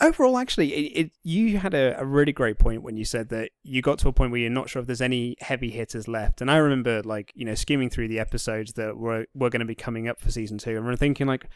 Overall, 0.00 0.38
actually, 0.38 0.74
it, 0.74 1.06
it 1.06 1.12
you 1.22 1.58
had 1.58 1.72
a, 1.72 1.98
a 2.00 2.04
really 2.04 2.32
great 2.32 2.58
point 2.58 2.82
when 2.82 2.96
you 2.96 3.04
said 3.04 3.28
that 3.28 3.50
you 3.62 3.80
got 3.80 3.98
to 4.00 4.08
a 4.08 4.12
point 4.12 4.32
where 4.32 4.40
you're 4.40 4.50
not 4.50 4.68
sure 4.68 4.80
if 4.80 4.86
there's 4.86 5.00
any 5.00 5.36
heavy 5.40 5.70
hitters 5.70 6.08
left. 6.08 6.40
And 6.40 6.50
I 6.50 6.56
remember, 6.56 7.02
like, 7.02 7.32
you 7.34 7.44
know, 7.44 7.54
skimming 7.54 7.90
through 7.90 8.08
the 8.08 8.18
episodes 8.18 8.72
that 8.72 8.96
were 8.96 9.26
were 9.34 9.50
going 9.50 9.60
to 9.60 9.66
be 9.66 9.76
coming 9.76 10.08
up 10.08 10.20
for 10.20 10.30
season 10.30 10.58
two, 10.58 10.76
and 10.76 10.84
we're 10.84 10.96
thinking, 10.96 11.26
like, 11.26 11.48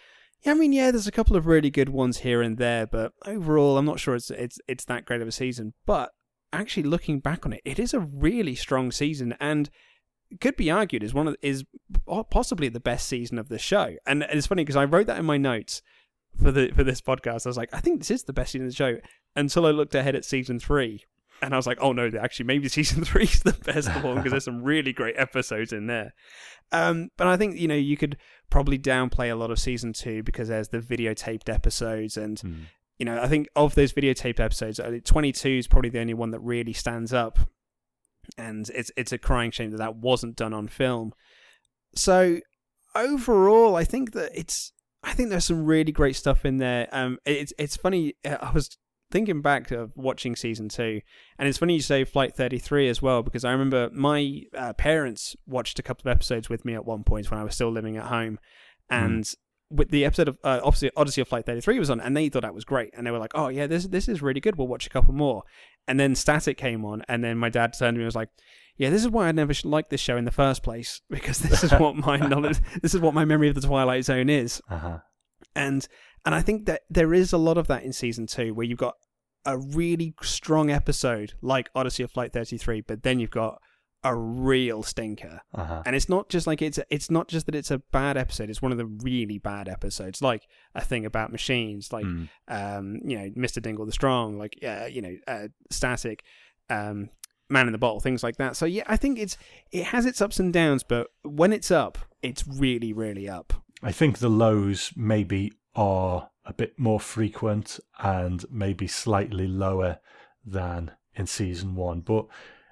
yeah, 0.42 0.52
I 0.52 0.54
mean, 0.54 0.72
yeah, 0.72 0.90
there's 0.90 1.06
a 1.06 1.12
couple 1.12 1.36
of 1.36 1.46
really 1.46 1.70
good 1.70 1.88
ones 1.88 2.18
here 2.18 2.42
and 2.42 2.58
there, 2.58 2.86
but 2.86 3.12
overall, 3.26 3.76
I'm 3.76 3.84
not 3.84 3.98
sure 3.98 4.14
it's 4.14 4.30
it's 4.30 4.60
it's 4.68 4.84
that 4.84 5.04
great 5.04 5.20
of 5.20 5.28
a 5.28 5.32
season. 5.32 5.74
But 5.84 6.12
actually, 6.52 6.84
looking 6.84 7.18
back 7.18 7.44
on 7.44 7.52
it, 7.52 7.62
it 7.64 7.78
is 7.78 7.92
a 7.92 8.00
really 8.00 8.54
strong 8.54 8.92
season, 8.92 9.34
and 9.40 9.68
could 10.40 10.56
be 10.56 10.70
argued 10.70 11.02
as 11.02 11.14
one 11.14 11.26
of 11.26 11.36
is 11.42 11.64
possibly 12.30 12.68
the 12.68 12.80
best 12.80 13.08
season 13.08 13.38
of 13.38 13.48
the 13.48 13.58
show. 13.58 13.96
And 14.06 14.22
it's 14.22 14.46
funny 14.46 14.62
because 14.62 14.76
I 14.76 14.84
wrote 14.84 15.06
that 15.06 15.18
in 15.18 15.24
my 15.24 15.38
notes 15.38 15.82
for 16.40 16.52
the 16.52 16.70
for 16.74 16.84
this 16.84 17.00
podcast. 17.00 17.46
I 17.46 17.48
was 17.48 17.56
like, 17.56 17.72
I 17.72 17.80
think 17.80 17.98
this 17.98 18.10
is 18.10 18.24
the 18.24 18.32
best 18.32 18.52
season 18.52 18.66
of 18.66 18.72
the 18.72 18.76
show 18.76 18.98
until 19.34 19.66
I 19.66 19.70
looked 19.70 19.94
ahead 19.94 20.14
at 20.14 20.24
season 20.24 20.60
three. 20.60 21.04
And 21.40 21.54
I 21.54 21.56
was 21.56 21.66
like, 21.66 21.78
oh 21.80 21.92
no, 21.92 22.10
actually, 22.20 22.46
maybe 22.46 22.68
season 22.78 23.04
three 23.04 23.24
is 23.24 23.40
the 23.42 23.52
best 23.52 23.88
one 24.02 24.16
because 24.16 24.32
there's 24.32 24.44
some 24.44 24.62
really 24.62 24.92
great 24.92 25.14
episodes 25.18 25.72
in 25.72 25.86
there. 25.86 26.12
Um, 26.72 27.08
but 27.16 27.26
I 27.26 27.36
think 27.36 27.56
you 27.58 27.68
know 27.68 27.74
you 27.74 27.96
could 27.96 28.16
probably 28.50 28.78
downplay 28.78 29.30
a 29.30 29.34
lot 29.36 29.50
of 29.50 29.58
season 29.58 29.92
two 29.92 30.22
because 30.22 30.48
there's 30.48 30.68
the 30.68 30.80
videotaped 30.80 31.48
episodes, 31.48 32.16
and 32.16 32.38
Hmm. 32.40 32.54
you 32.98 33.06
know 33.06 33.22
I 33.22 33.28
think 33.28 33.48
of 33.56 33.74
those 33.74 33.92
videotaped 33.92 34.40
episodes, 34.40 34.78
uh, 34.80 34.98
22 35.04 35.48
is 35.48 35.66
probably 35.68 35.90
the 35.90 36.00
only 36.00 36.14
one 36.14 36.30
that 36.32 36.40
really 36.40 36.72
stands 36.74 37.12
up, 37.12 37.38
and 38.36 38.68
it's 38.74 38.90
it's 38.96 39.12
a 39.12 39.18
crying 39.18 39.50
shame 39.50 39.70
that 39.70 39.78
that 39.78 39.96
wasn't 39.96 40.36
done 40.36 40.52
on 40.52 40.68
film. 40.68 41.12
So 41.94 42.40
overall, 42.94 43.76
I 43.76 43.84
think 43.84 44.12
that 44.12 44.32
it's 44.34 44.72
I 45.02 45.12
think 45.14 45.30
there's 45.30 45.44
some 45.46 45.64
really 45.64 45.92
great 45.92 46.16
stuff 46.16 46.44
in 46.44 46.58
there. 46.58 46.88
Um, 46.92 47.18
it's 47.24 47.52
it's 47.58 47.76
funny. 47.76 48.14
uh, 48.24 48.36
I 48.42 48.50
was 48.50 48.76
thinking 49.10 49.40
back 49.42 49.70
of 49.70 49.92
watching 49.96 50.36
season 50.36 50.68
two, 50.68 51.00
and 51.38 51.48
it's 51.48 51.58
funny 51.58 51.74
you 51.74 51.82
say 51.82 52.04
Flight 52.04 52.34
33 52.34 52.88
as 52.88 53.02
well 53.02 53.22
because 53.22 53.44
I 53.44 53.52
remember 53.52 53.90
my 53.92 54.42
uh, 54.56 54.72
parents 54.74 55.36
watched 55.46 55.78
a 55.78 55.82
couple 55.82 56.08
of 56.08 56.14
episodes 56.14 56.48
with 56.48 56.64
me 56.64 56.74
at 56.74 56.84
one 56.84 57.04
point 57.04 57.30
when 57.30 57.40
I 57.40 57.44
was 57.44 57.54
still 57.54 57.70
living 57.70 57.96
at 57.96 58.04
home, 58.04 58.38
and 58.90 59.28
with 59.70 59.90
the 59.90 60.04
episode 60.04 60.28
of 60.28 60.38
uh, 60.42 60.60
Odyssey, 60.62 60.90
Odyssey 60.96 61.20
of 61.20 61.28
Flight 61.28 61.46
33 61.46 61.78
was 61.78 61.90
on, 61.90 62.00
and 62.00 62.16
they 62.16 62.28
thought 62.28 62.42
that 62.42 62.54
was 62.54 62.64
great, 62.64 62.90
and 62.96 63.06
they 63.06 63.10
were 63.10 63.18
like, 63.18 63.32
"Oh 63.34 63.48
yeah, 63.48 63.66
this 63.66 63.86
this 63.86 64.08
is 64.08 64.22
really 64.22 64.40
good. 64.40 64.56
We'll 64.56 64.68
watch 64.68 64.86
a 64.86 64.90
couple 64.90 65.14
more." 65.14 65.42
And 65.86 65.98
then 65.98 66.14
Static 66.14 66.56
came 66.56 66.84
on, 66.84 67.02
and 67.08 67.22
then 67.22 67.38
my 67.38 67.48
dad 67.48 67.74
turned 67.78 67.94
to 67.94 67.98
me 67.98 68.02
and 68.02 68.06
was 68.06 68.16
like, 68.16 68.30
"Yeah, 68.76 68.90
this 68.90 69.02
is 69.02 69.10
why 69.10 69.28
I 69.28 69.32
never 69.32 69.52
liked 69.64 69.90
this 69.90 70.00
show 70.00 70.16
in 70.16 70.24
the 70.24 70.30
first 70.30 70.62
place 70.62 71.02
because 71.10 71.38
this 71.38 71.64
is 71.64 71.72
what 71.78 71.96
my 71.96 72.16
knowledge, 72.16 72.60
this 72.82 72.94
is 72.94 73.00
what 73.00 73.14
my 73.14 73.24
memory 73.24 73.48
of 73.48 73.54
the 73.54 73.60
Twilight 73.60 74.04
Zone 74.04 74.28
is." 74.28 74.62
Uh-huh. 74.70 74.98
And 75.58 75.86
and 76.24 76.34
I 76.34 76.40
think 76.42 76.66
that 76.66 76.82
there 76.90 77.12
is 77.14 77.32
a 77.32 77.38
lot 77.38 77.58
of 77.58 77.66
that 77.68 77.82
in 77.82 77.92
season 77.92 78.26
two, 78.26 78.54
where 78.54 78.66
you've 78.66 78.78
got 78.78 78.94
a 79.44 79.56
really 79.56 80.14
strong 80.22 80.70
episode 80.70 81.32
like 81.40 81.70
Odyssey 81.74 82.02
of 82.02 82.10
Flight 82.10 82.32
33, 82.32 82.82
but 82.82 83.02
then 83.02 83.18
you've 83.20 83.30
got 83.30 83.60
a 84.04 84.14
real 84.14 84.82
stinker. 84.82 85.40
Uh-huh. 85.54 85.82
And 85.86 85.96
it's 85.96 86.08
not 86.08 86.28
just 86.28 86.46
like 86.46 86.60
it's 86.62 86.78
it's 86.90 87.10
not 87.10 87.28
just 87.28 87.46
that 87.46 87.54
it's 87.54 87.70
a 87.70 87.78
bad 87.78 88.16
episode. 88.16 88.50
It's 88.50 88.62
one 88.62 88.72
of 88.72 88.78
the 88.78 88.86
really 88.86 89.38
bad 89.38 89.68
episodes, 89.68 90.22
like 90.22 90.42
a 90.74 90.80
thing 90.80 91.04
about 91.06 91.32
machines, 91.32 91.92
like 91.92 92.04
Mm. 92.04 92.28
um, 92.48 92.98
you 93.04 93.18
know, 93.18 93.30
Mr. 93.36 93.60
Dingle 93.62 93.86
the 93.86 93.92
Strong, 93.92 94.38
like 94.38 94.58
uh, 94.64 94.86
you 94.90 95.02
know, 95.02 95.16
uh, 95.26 95.48
Static, 95.70 96.22
um, 96.70 97.08
Man 97.50 97.66
in 97.66 97.72
the 97.72 97.78
Bottle, 97.78 98.00
things 98.00 98.22
like 98.22 98.36
that. 98.36 98.54
So 98.56 98.66
yeah, 98.66 98.84
I 98.86 98.96
think 98.96 99.18
it's 99.18 99.36
it 99.72 99.84
has 99.86 100.04
its 100.06 100.20
ups 100.20 100.38
and 100.38 100.52
downs, 100.52 100.82
but 100.84 101.08
when 101.22 101.52
it's 101.52 101.70
up, 101.70 101.98
it's 102.22 102.46
really 102.46 102.92
really 102.92 103.28
up. 103.28 103.52
I 103.82 103.92
think 103.92 104.18
the 104.18 104.28
lows 104.28 104.92
maybe 104.96 105.52
are 105.74 106.30
a 106.44 106.52
bit 106.52 106.78
more 106.78 106.98
frequent 106.98 107.78
and 107.98 108.44
maybe 108.50 108.86
slightly 108.86 109.46
lower 109.46 109.98
than 110.44 110.92
in 111.14 111.26
season 111.26 111.74
one. 111.74 112.00
But 112.00 112.26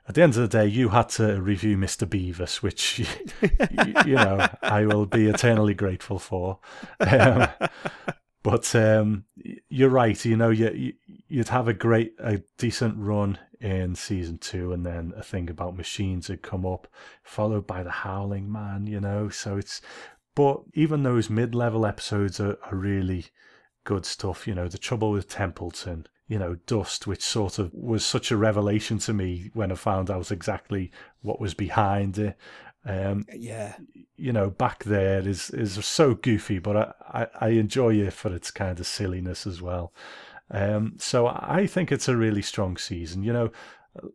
at 0.09 0.15
the 0.15 0.23
end 0.23 0.37
of 0.37 0.43
the 0.43 0.49
day, 0.49 0.67
you 0.67 0.91
had 0.91 1.09
to 1.11 1.41
review 1.41 1.77
Mr. 1.77 2.09
Bevis, 2.09 2.63
which, 2.63 2.99
you, 3.01 3.07
you 4.07 4.15
know, 4.15 4.47
I 4.63 4.87
will 4.87 5.07
be 5.07 5.27
eternally 5.27 5.75
grateful 5.75 6.19
for. 6.19 6.59
Um, 7.01 7.49
but 8.43 8.75
um, 8.77 9.25
you're 9.69 9.91
right. 9.91 10.25
You 10.25 10.37
know, 10.37 10.51
you, 10.51 10.71
you 10.71 10.93
you'd 11.29 11.49
have 11.49 11.67
a 11.67 11.73
great, 11.73 12.15
a 12.21 12.43
decent 12.59 12.95
run 12.97 13.39
in 13.61 13.97
season 13.97 14.39
two, 14.39 14.73
and 14.73 14.87
then 14.87 15.13
a 15.17 15.23
thing 15.23 15.51
about 15.51 15.77
machines 15.77 16.29
had 16.29 16.43
come 16.43 16.65
up, 16.65 16.87
followed 17.25 17.67
by 17.67 17.83
the 17.83 17.91
Howling 17.91 18.51
Man. 18.51 18.87
You 18.87 19.01
know, 19.01 19.29
so 19.29 19.57
it's. 19.57 19.83
But 20.37 20.61
even 20.75 21.03
those 21.03 21.29
mid-level 21.29 21.85
episodes 21.85 22.39
are, 22.39 22.57
are 22.63 22.77
really 22.77 23.27
good 23.83 24.07
stuff. 24.07 24.47
You 24.47 24.55
know, 24.55 24.69
the 24.69 24.79
trouble 24.79 25.11
with 25.11 25.29
Templeton. 25.29 26.07
You 26.29 26.39
know, 26.39 26.57
Dust, 26.67 27.07
which 27.07 27.23
sort 27.23 27.59
of 27.59 27.73
was 27.73 28.05
such 28.05 28.31
a 28.31 28.37
revelation 28.37 28.99
to 28.99 29.13
me 29.13 29.51
when 29.55 29.73
I 29.73 29.77
found 29.77 30.11
out 30.11 30.33
exactly 30.33 30.91
what 31.23 31.41
was 31.41 31.55
behind 31.55 32.19
it. 32.19 32.37
Um, 32.85 33.27
Yeah, 33.33 33.77
you 34.17 34.33
know, 34.33 34.51
back 34.51 34.85
there 34.85 35.27
is 35.27 35.51
is 35.51 35.85
so 35.85 36.15
goofy, 36.15 36.59
but 36.59 36.77
I, 36.77 36.93
I, 37.21 37.47
I 37.47 37.49
enjoy 37.51 37.95
it 37.95 38.13
for 38.13 38.35
its 38.35 38.51
kind 38.51 38.81
of 38.81 38.87
silliness 38.87 39.47
as 39.47 39.63
well. 39.63 39.93
Um, 40.51 40.95
so 40.99 41.27
I 41.27 41.67
think 41.67 41.91
it's 41.91 42.09
a 42.09 42.17
really 42.17 42.43
strong 42.43 42.77
season. 42.77 43.23
You 43.23 43.33
know, 43.33 43.51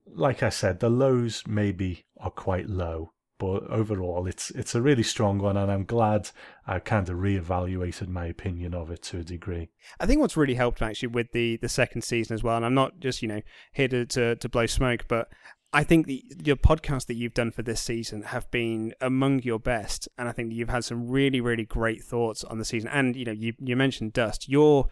like 0.05 0.43
I 0.43 0.49
said, 0.49 0.79
the 0.79 0.89
lows 0.89 1.43
maybe 1.47 2.05
are 2.17 2.31
quite 2.31 2.67
low, 2.67 3.13
but 3.41 3.63
overall 3.71 4.27
it's 4.27 4.51
it's 4.51 4.75
a 4.75 4.82
really 4.84 5.01
strong 5.01 5.39
one, 5.39 5.58
and 5.58 5.71
I'm 5.71 5.84
glad 5.84 6.30
I 6.67 6.77
kind 6.77 7.10
of 7.10 7.17
reevaluated 7.17 8.08
my 8.08 8.27
opinion 8.27 8.75
of 8.75 8.91
it 8.91 9.01
to 9.06 9.17
a 9.17 9.23
degree. 9.23 9.71
I 9.99 10.06
think 10.06 10.21
what's 10.21 10.38
really 10.38 10.54
helped 10.54 10.84
actually 10.84 11.08
with 11.08 11.32
the 11.32 11.58
the 11.58 11.67
second 11.67 12.04
season 12.04 12.36
as 12.36 12.43
well, 12.43 12.56
and 12.56 12.63
I'm 12.63 12.75
not 12.75 12.99
just 12.99 13.23
you 13.23 13.27
know 13.27 13.41
here 13.73 13.88
to 13.88 14.06
to, 14.06 14.36
to 14.36 14.47
blow 14.47 14.67
smoke, 14.67 15.06
but 15.08 15.27
I 15.73 15.84
think 15.84 16.06
the 16.06 16.23
your 16.43 16.56
podcast 16.56 17.08
that 17.08 17.15
you've 17.15 17.34
done 17.34 17.49
for 17.49 17.63
this 17.63 17.82
season 17.82 18.21
have 18.21 18.49
been 18.51 18.93
among 19.01 19.41
your 19.41 19.60
best, 19.60 20.08
and 20.19 20.30
I 20.30 20.34
think 20.34 20.54
you've 20.54 20.69
had 20.69 20.84
some 20.84 21.08
really 21.08 21.41
really 21.41 21.65
great 21.65 22.04
thoughts 22.04 22.43
on 22.43 22.60
the 22.60 22.65
season. 22.65 22.91
And 22.93 23.15
you 23.15 23.25
know 23.25 23.32
you 23.32 23.54
you 23.58 23.75
mentioned 23.75 24.13
Dust, 24.13 24.47
your 24.49 24.89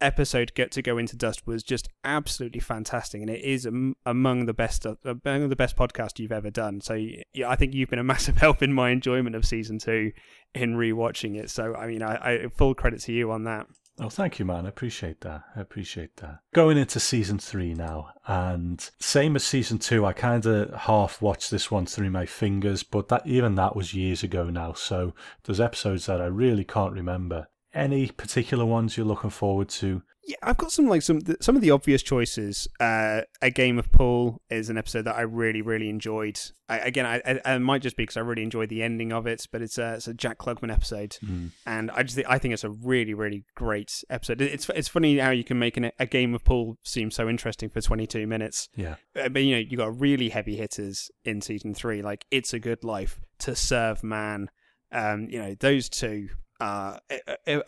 episode 0.00 0.54
get 0.54 0.72
to 0.72 0.82
go 0.82 0.98
into 0.98 1.16
Dust 1.16 1.46
was 1.46 1.62
just 1.62 1.88
absolutely 2.04 2.60
fantastic, 2.60 3.20
and 3.20 3.30
it 3.30 3.42
is 3.42 3.66
am- 3.66 3.96
among 4.06 4.46
the 4.46 4.54
best 4.54 4.86
of, 4.86 4.98
among 5.04 5.48
the 5.48 5.56
best 5.56 5.76
podcast 5.76 6.18
you've 6.18 6.32
ever 6.32 6.50
done. 6.50 6.80
So 6.80 6.94
yeah, 6.94 7.48
I 7.48 7.56
think 7.56 7.74
you've 7.74 7.90
been 7.90 7.98
a 7.98 8.04
massive 8.14 8.38
help 8.38 8.62
in 8.62 8.72
my 8.72 8.90
enjoyment 8.90 9.36
of 9.36 9.44
season 9.44 9.78
two 9.78 10.12
in 10.54 10.76
rewatching 10.76 11.36
it. 11.36 11.50
So 11.50 11.74
I 11.74 11.86
mean, 11.86 12.02
I, 12.02 12.14
I 12.14 12.48
full 12.48 12.74
credit 12.74 13.00
to 13.02 13.12
you 13.12 13.30
on 13.30 13.44
that. 13.44 13.66
Oh, 14.00 14.08
thank 14.08 14.38
you, 14.38 14.44
man. 14.44 14.64
I 14.64 14.68
appreciate 14.68 15.22
that. 15.22 15.42
I 15.56 15.60
appreciate 15.60 16.16
that. 16.18 16.38
Going 16.54 16.78
into 16.78 17.00
season 17.00 17.38
three 17.38 17.74
now, 17.74 18.10
and 18.28 18.88
same 19.00 19.34
as 19.34 19.42
season 19.42 19.78
two, 19.78 20.06
I 20.06 20.12
kind 20.12 20.46
of 20.46 20.72
half 20.72 21.20
watched 21.20 21.50
this 21.50 21.68
one 21.70 21.84
through 21.84 22.10
my 22.10 22.24
fingers, 22.24 22.84
but 22.84 23.08
that 23.08 23.26
even 23.26 23.56
that 23.56 23.74
was 23.74 23.94
years 23.94 24.22
ago 24.22 24.50
now. 24.50 24.72
So 24.74 25.14
there's 25.44 25.60
episodes 25.60 26.06
that 26.06 26.20
I 26.20 26.26
really 26.26 26.64
can't 26.64 26.92
remember. 26.92 27.48
Any 27.74 28.08
particular 28.08 28.64
ones 28.64 28.96
you're 28.96 29.06
looking 29.06 29.30
forward 29.30 29.68
to? 29.70 30.02
Yeah, 30.24 30.36
I've 30.42 30.58
got 30.58 30.70
some 30.72 30.86
like 30.88 31.00
some 31.00 31.20
some 31.40 31.56
of 31.56 31.62
the 31.62 31.70
obvious 31.70 32.02
choices. 32.02 32.68
Uh, 32.78 33.22
a 33.40 33.50
game 33.50 33.78
of 33.78 33.90
pool 33.92 34.42
is 34.50 34.68
an 34.68 34.76
episode 34.76 35.02
that 35.06 35.16
I 35.16 35.22
really 35.22 35.62
really 35.62 35.88
enjoyed. 35.88 36.38
I, 36.68 36.78
again, 36.80 37.06
I, 37.06 37.22
I, 37.24 37.54
I 37.54 37.58
might 37.58 37.80
just 37.80 37.96
be 37.96 38.02
because 38.02 38.18
I 38.18 38.20
really 38.20 38.42
enjoyed 38.42 38.68
the 38.68 38.82
ending 38.82 39.10
of 39.10 39.26
it, 39.26 39.46
but 39.50 39.62
it's 39.62 39.78
a 39.78 39.94
it's 39.94 40.06
a 40.06 40.12
Jack 40.12 40.36
Klugman 40.36 40.70
episode, 40.70 41.16
Mm. 41.24 41.52
and 41.64 41.90
I 41.92 42.02
just 42.02 42.14
think, 42.16 42.26
I 42.28 42.36
think 42.38 42.52
it's 42.52 42.64
a 42.64 42.68
really 42.70 43.14
really 43.14 43.44
great 43.54 44.02
episode. 44.10 44.42
It's 44.42 44.68
it's 44.68 44.88
funny 44.88 45.16
how 45.16 45.30
you 45.30 45.44
can 45.44 45.58
make 45.58 45.78
an, 45.78 45.92
a 45.98 46.04
game 46.04 46.34
of 46.34 46.44
pool 46.44 46.76
seem 46.84 47.10
so 47.10 47.26
interesting 47.26 47.70
for 47.70 47.80
22 47.80 48.26
minutes, 48.26 48.68
Yeah. 48.76 48.96
Uh, 49.18 49.30
but 49.30 49.42
you 49.44 49.52
know 49.52 49.62
you 49.66 49.78
got 49.78 49.98
really 49.98 50.28
heavy 50.28 50.56
hitters 50.56 51.10
in 51.24 51.40
season 51.40 51.72
three, 51.72 52.02
like 52.02 52.26
It's 52.30 52.52
a 52.52 52.58
Good 52.58 52.84
Life, 52.84 53.18
To 53.40 53.56
Serve 53.56 54.04
Man. 54.04 54.50
Um, 54.92 55.28
you 55.30 55.38
know 55.38 55.54
those 55.58 55.88
two 55.88 56.28
uh, 56.60 56.98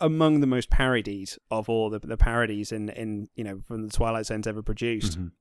among 0.01 0.41
the 0.41 0.47
most 0.47 0.69
parodied 0.69 1.31
of 1.49 1.69
all 1.69 1.89
the, 1.89 1.99
the 1.99 2.17
parodies 2.17 2.71
in, 2.71 2.89
in 2.89 3.29
you 3.35 3.43
know 3.43 3.59
from 3.67 3.87
the 3.87 3.93
Twilight 3.93 4.25
Zone's 4.25 4.47
ever 4.47 4.61
produced. 4.61 5.19
Mhm. 5.19 5.31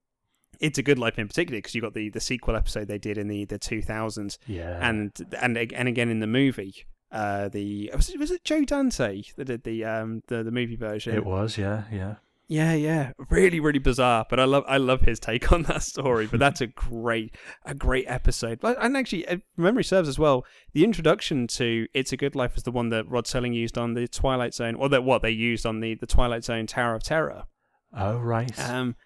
It's 0.61 0.79
a 0.79 0.83
Good 0.83 0.99
Life 0.99 1.19
in 1.19 1.27
particular 1.27 1.59
because 1.59 1.75
you 1.75 1.81
got 1.81 1.95
the, 1.95 2.11
the 2.11 2.21
sequel 2.21 2.55
episode 2.55 2.87
they 2.89 2.99
did 2.99 3.17
in 3.19 3.29
the 3.29 3.45
the 3.47 3.59
2000s 3.59 4.37
Yeah. 4.47 4.79
and 4.87 5.13
and 5.41 5.57
and 5.57 5.89
again 5.89 6.09
in 6.11 6.21
the 6.21 6.27
movie. 6.27 6.87
Uh, 7.13 7.49
the 7.49 7.91
was 7.95 8.09
it, 8.11 8.19
was 8.21 8.31
it 8.31 8.45
Joe 8.45 8.65
Dante 8.65 9.23
that 9.37 9.47
did 9.47 9.65
the 9.65 9.85
um 9.85 10.23
the, 10.29 10.43
the 10.45 10.53
movie 10.53 10.77
version? 10.77 11.15
it 11.17 11.25
was, 11.25 11.59
yeah, 11.59 11.85
yeah. 11.91 12.17
Yeah, 12.51 12.75
yeah, 12.75 13.13
really, 13.31 13.61
really 13.61 13.79
bizarre. 13.79 14.27
But 14.29 14.41
I 14.41 14.45
love, 14.45 14.65
I 14.67 14.77
love 14.77 15.03
his 15.03 15.21
take 15.21 15.53
on 15.53 15.63
that 15.63 15.85
story. 15.85 16.27
But 16.27 16.41
that's 16.41 16.61
a 16.61 16.67
great, 16.67 17.37
a 17.65 17.77
great 17.77 18.07
episode. 18.09 18.59
But 18.59 18.77
and 18.81 18.97
actually, 18.97 19.23
if 19.29 19.41
memory 19.57 19.85
serves 19.85 20.09
as 20.09 20.19
well. 20.19 20.45
The 20.73 20.83
introduction 20.83 21.47
to 21.47 21.87
"It's 21.95 22.13
a 22.13 22.17
Good 22.17 22.35
Life" 22.35 22.57
is 22.57 22.65
the 22.65 22.73
one 22.73 22.89
that 22.89 23.09
Rod 23.09 23.27
Serling 23.27 23.55
used 23.55 23.79
on 23.79 23.95
the 23.95 24.09
Twilight 24.09 24.53
Zone, 24.53 24.75
or 24.75 24.89
that 24.89 25.05
what 25.05 25.23
they 25.23 25.31
used 25.31 25.65
on 25.65 25.79
the 25.79 25.95
the 25.95 26.09
Twilight 26.09 26.43
Zone 26.43 26.67
Tower 26.67 26.97
of 26.97 27.05
Terror. 27.05 27.45
Oh, 27.97 28.19
right. 28.19 28.59
Um, 28.59 28.97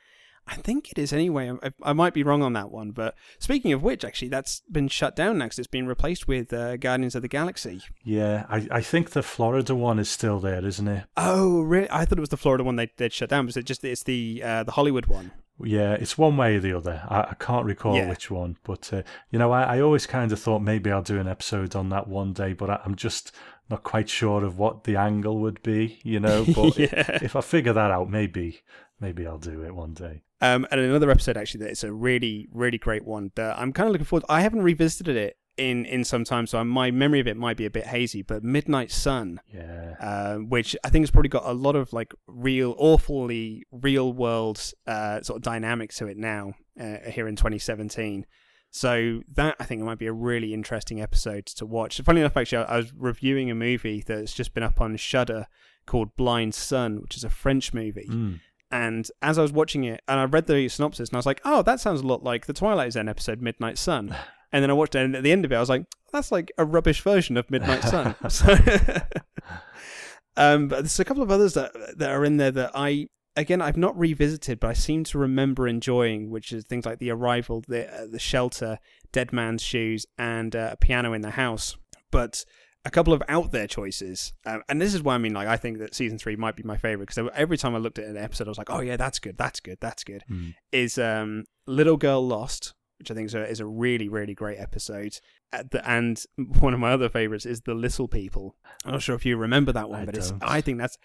I 0.47 0.57
think 0.57 0.91
it 0.91 0.99
is 0.99 1.13
anyway. 1.13 1.51
I, 1.63 1.73
I 1.83 1.93
might 1.95 2.13
be 2.13 2.23
wrong 2.23 2.43
on 2.43 2.53
that 2.53 2.71
one. 2.71 2.91
But 2.91 3.15
speaking 3.39 3.73
of 3.73 3.83
which, 3.83 4.05
actually, 4.05 4.29
that's 4.29 4.61
been 4.71 4.89
shut 4.89 5.17
down 5.17 5.39
now 5.39 5.47
'cause 5.47 5.59
it's 5.59 5.67
been 5.69 5.87
replaced 5.87 6.29
with 6.29 6.53
uh, 6.53 6.77
Guardians 6.77 7.15
of 7.15 7.23
the 7.23 7.29
Galaxy. 7.29 7.81
yeah, 8.03 8.45
I, 8.51 8.67
I 8.71 8.81
think 8.83 9.11
the 9.11 9.23
Florida 9.23 9.75
one 9.75 9.99
is 9.99 10.09
still 10.11 10.41
there, 10.41 10.65
isn't 10.65 10.87
it? 10.89 11.05
Oh, 11.17 11.63
really? 11.63 11.89
I 11.91 12.05
thought 12.05 12.19
it 12.19 12.21
was 12.21 12.29
the 12.29 12.37
Florida 12.37 12.63
one 12.65 12.77
they 12.77 12.91
they'd 12.97 13.13
shut 13.13 13.31
down. 13.31 13.47
Was 13.47 13.57
it 13.57 13.65
just 13.65 13.83
it's 13.85 14.03
the 14.03 14.43
uh, 14.45 14.63
the 14.65 14.73
Hollywood 14.73 15.07
one? 15.07 15.33
Yeah, 15.63 15.93
it's 15.93 16.19
one 16.19 16.37
way 16.37 16.57
or 16.57 16.61
the 16.61 16.77
other. 16.77 17.03
I, 17.09 17.21
I 17.31 17.35
can't 17.39 17.65
recall 17.65 17.95
Yeah. 17.97 18.09
which 18.09 18.29
one, 18.31 18.57
but 18.65 18.93
uh, 18.93 19.03
you 19.31 19.39
know, 19.39 19.53
I, 19.53 19.77
I 19.77 19.81
always 19.81 20.05
kind 20.07 20.33
of 20.33 20.41
thought 20.41 20.61
maybe 20.63 20.91
I'll 20.91 21.01
do 21.01 21.21
an 21.21 21.29
episode 21.29 21.77
on 21.77 21.89
that 21.91 22.09
one 22.09 22.33
day, 22.33 22.53
but 22.55 22.69
I, 22.69 22.81
I'm 22.85 22.97
just 22.97 23.31
not 23.71 23.83
quite 23.85 24.09
sure 24.11 24.45
of 24.45 24.59
what 24.59 24.83
the 24.85 24.97
angle 24.97 25.39
would 25.39 25.63
be. 25.63 26.01
You 26.03 26.19
know, 26.21 26.45
but 26.55 26.77
yeah. 26.77 27.19
if 27.23 27.35
I 27.37 27.41
figure 27.41 27.73
that 27.73 27.91
out, 27.93 28.11
maybe 28.11 28.61
maybe 29.01 29.27
I'll 29.27 29.39
do 29.39 29.63
it 29.63 29.75
one 29.75 29.95
day. 29.95 30.23
Um, 30.45 30.67
and 30.71 30.81
another 30.81 31.11
episode 31.11 31.37
actually 31.37 31.65
that 31.65 31.71
it's 31.71 31.85
a 31.85 31.93
really 31.93 32.49
really 32.53 32.79
great 32.79 33.05
one 33.05 33.33
that 33.37 33.59
I'm 33.59 33.73
kind 33.73 33.87
of 33.87 33.93
looking 33.93 34.05
forward. 34.05 34.27
I 34.29 34.43
haven't 34.43 34.63
revisited 34.63 35.17
it 35.17 35.39
in 35.57 35.85
in 35.85 36.05
some 36.05 36.25
time, 36.25 36.47
so 36.47 36.63
my 36.65 36.91
memory 36.91 37.21
of 37.21 37.27
it 37.27 37.37
might 37.37 37.57
be 37.57 37.67
a 37.67 37.71
bit 37.71 37.87
hazy. 37.87 38.23
But 38.23 38.43
Midnight 38.43 38.91
Sun, 38.91 39.41
Yeah, 39.53 39.95
uh, 40.01 40.37
which 40.37 40.77
I 40.85 40.91
think 40.91 41.05
has 41.05 41.11
probably 41.11 41.29
got 41.29 41.45
a 41.47 41.53
lot 41.53 41.77
of 41.77 41.93
like 41.93 42.13
real, 42.27 42.75
awfully 42.79 43.65
real 43.71 44.13
world 44.13 44.73
uh, 44.87 45.23
sort 45.23 45.39
of 45.39 45.43
dynamic 45.43 45.93
to 45.95 46.07
it 46.07 46.17
now 46.17 46.55
uh, 46.79 46.99
here 47.11 47.29
in 47.29 47.37
2017. 47.37 48.27
So 48.71 49.23
that 49.35 49.55
I 49.61 49.65
think 49.65 49.83
might 49.83 49.99
be 49.99 50.09
a 50.09 50.13
really 50.13 50.53
interesting 50.53 51.01
episode 51.01 51.47
to 51.47 51.65
watch. 51.65 52.01
Funny 52.01 52.21
enough, 52.21 52.37
actually, 52.37 52.65
I 52.65 52.75
I 52.75 52.77
was 52.79 52.93
reviewing 52.93 53.51
a 53.51 53.55
movie 53.55 54.03
that's 54.07 54.35
just 54.35 54.53
been 54.53 54.65
up 54.65 54.81
on 54.81 54.97
Shudder 54.97 55.47
called 55.87 56.17
Blind 56.17 56.55
Sun, 56.55 57.01
which 57.01 57.17
is 57.17 57.25
a 57.25 57.31
French 57.31 57.73
movie. 57.73 58.09
Mm. 58.11 58.41
And 58.71 59.09
as 59.23 59.39
I 59.39 59.43
was 59.43 59.53
watching 59.53 59.85
it, 59.85 60.03
and 60.09 60.19
I 60.19 60.25
read 60.25 60.47
the 60.47 60.69
synopsis, 60.69 61.09
and 61.09 61.17
I 61.17 61.19
was 61.19 61.27
like, 61.27 61.41
"Oh, 61.45 61.63
that 61.63 61.81
sounds 61.81 62.01
a 62.01 62.07
lot 62.07 62.25
like 62.25 62.47
the 62.47 62.53
Twilight 62.53 62.93
Zone 62.93 63.09
episode 63.09 63.41
Midnight 63.41 63.79
Sun." 63.79 64.17
And 64.53 64.63
then 64.63 64.71
I 64.71 64.75
watched 64.75 64.95
it, 64.95 65.05
and 65.05 65.17
at 65.17 65.25
the 65.25 65.33
end 65.33 65.45
of 65.45 65.51
it, 65.51 65.57
I 65.57 65.59
was 65.59 65.69
like, 65.69 65.85
"That's 66.13 66.31
like 66.31 66.53
a 66.57 66.65
rubbish 66.65 67.01
version 67.01 67.37
of 67.37 67.51
Midnight 67.51 67.83
Sun." 67.83 68.15
so, 68.29 68.53
um, 70.37 70.69
but 70.69 70.77
there's 70.77 71.01
a 71.01 71.05
couple 71.05 71.25
of 71.25 71.33
others 71.33 71.55
that 71.55 71.73
that 71.99 72.11
are 72.11 72.25
in 72.25 72.37
there 72.37 72.53
that 72.53 72.71
I, 72.73 73.09
again, 73.35 73.61
I've 73.61 73.77
not 73.77 73.99
revisited, 73.99 74.61
but 74.61 74.69
I 74.69 74.75
seem 74.75 75.03
to 75.05 75.19
remember 75.19 75.67
enjoying, 75.67 76.31
which 76.31 76.53
is 76.53 76.65
things 76.67 76.87
like 76.87 77.01
the 77.01 77.11
arrival, 77.11 77.65
the 77.67 77.93
uh, 77.93 78.07
the 78.07 78.21
shelter, 78.21 78.79
Dead 79.11 79.33
Man's 79.33 79.61
Shoes, 79.61 80.07
and 80.17 80.55
uh, 80.55 80.69
a 80.75 80.77
piano 80.77 81.15
in 81.15 81.23
the 81.23 81.31
house. 81.31 81.77
But 82.13 82.45
a 82.85 82.91
couple 82.91 83.13
of 83.13 83.23
out 83.29 83.51
there 83.51 83.67
choices, 83.67 84.33
um, 84.45 84.63
and 84.69 84.81
this 84.81 84.95
is 84.95 85.03
why 85.03 85.15
I 85.15 85.19
mean, 85.19 85.33
like, 85.33 85.49
I 85.49 85.57
think 85.57 85.79
that 85.79 85.95
season 85.95 86.19
three 86.19 86.37
might 86.37 86.57
be 86.57 86.63
my 86.63 86.77
favorite 86.77 87.09
because 87.09 87.31
every 87.35 87.57
time 87.57 87.75
I 87.75 87.79
looked 87.79 87.99
at 87.99 88.07
an 88.07 88.17
episode, 88.17 88.47
I 88.47 88.51
was 88.51 88.59
like, 88.59 88.71
oh 88.71 88.81
yeah, 88.81 88.97
that's 88.97 89.19
good, 89.19 89.39
that's 89.39 89.61
good, 89.61 89.79
that's 89.81 90.05
good. 90.05 90.25
Mm. 90.31 90.55
Is 90.73 90.99
um, 90.99 91.45
Little 91.67 91.97
Girl 91.97 92.27
Lost, 92.27 92.75
which 93.05 93.11
I 93.11 93.15
think 93.15 93.27
is 93.27 93.35
a, 93.35 93.47
is 93.47 93.61
a 93.61 93.67
really 93.67 94.09
really 94.09 94.35
great 94.35 94.59
episode. 94.59 95.19
The, 95.53 95.89
and 95.89 96.23
one 96.59 96.75
of 96.75 96.81
my 96.81 96.93
other 96.93 97.09
favorites 97.09 97.47
is 97.47 97.61
the 97.61 97.75
Little 97.75 98.09
People. 98.09 98.57
I'm 98.85 98.93
not 98.93 99.03
sure 99.03 99.15
if 99.15 99.27
you 99.27 99.37
remember 99.37 99.73
that 99.73 99.91
one, 99.91 100.03
I 100.03 100.05
but 100.07 100.17
it's. 100.17 100.33
I 100.41 100.61
think 100.61 100.79
that's 100.79 100.97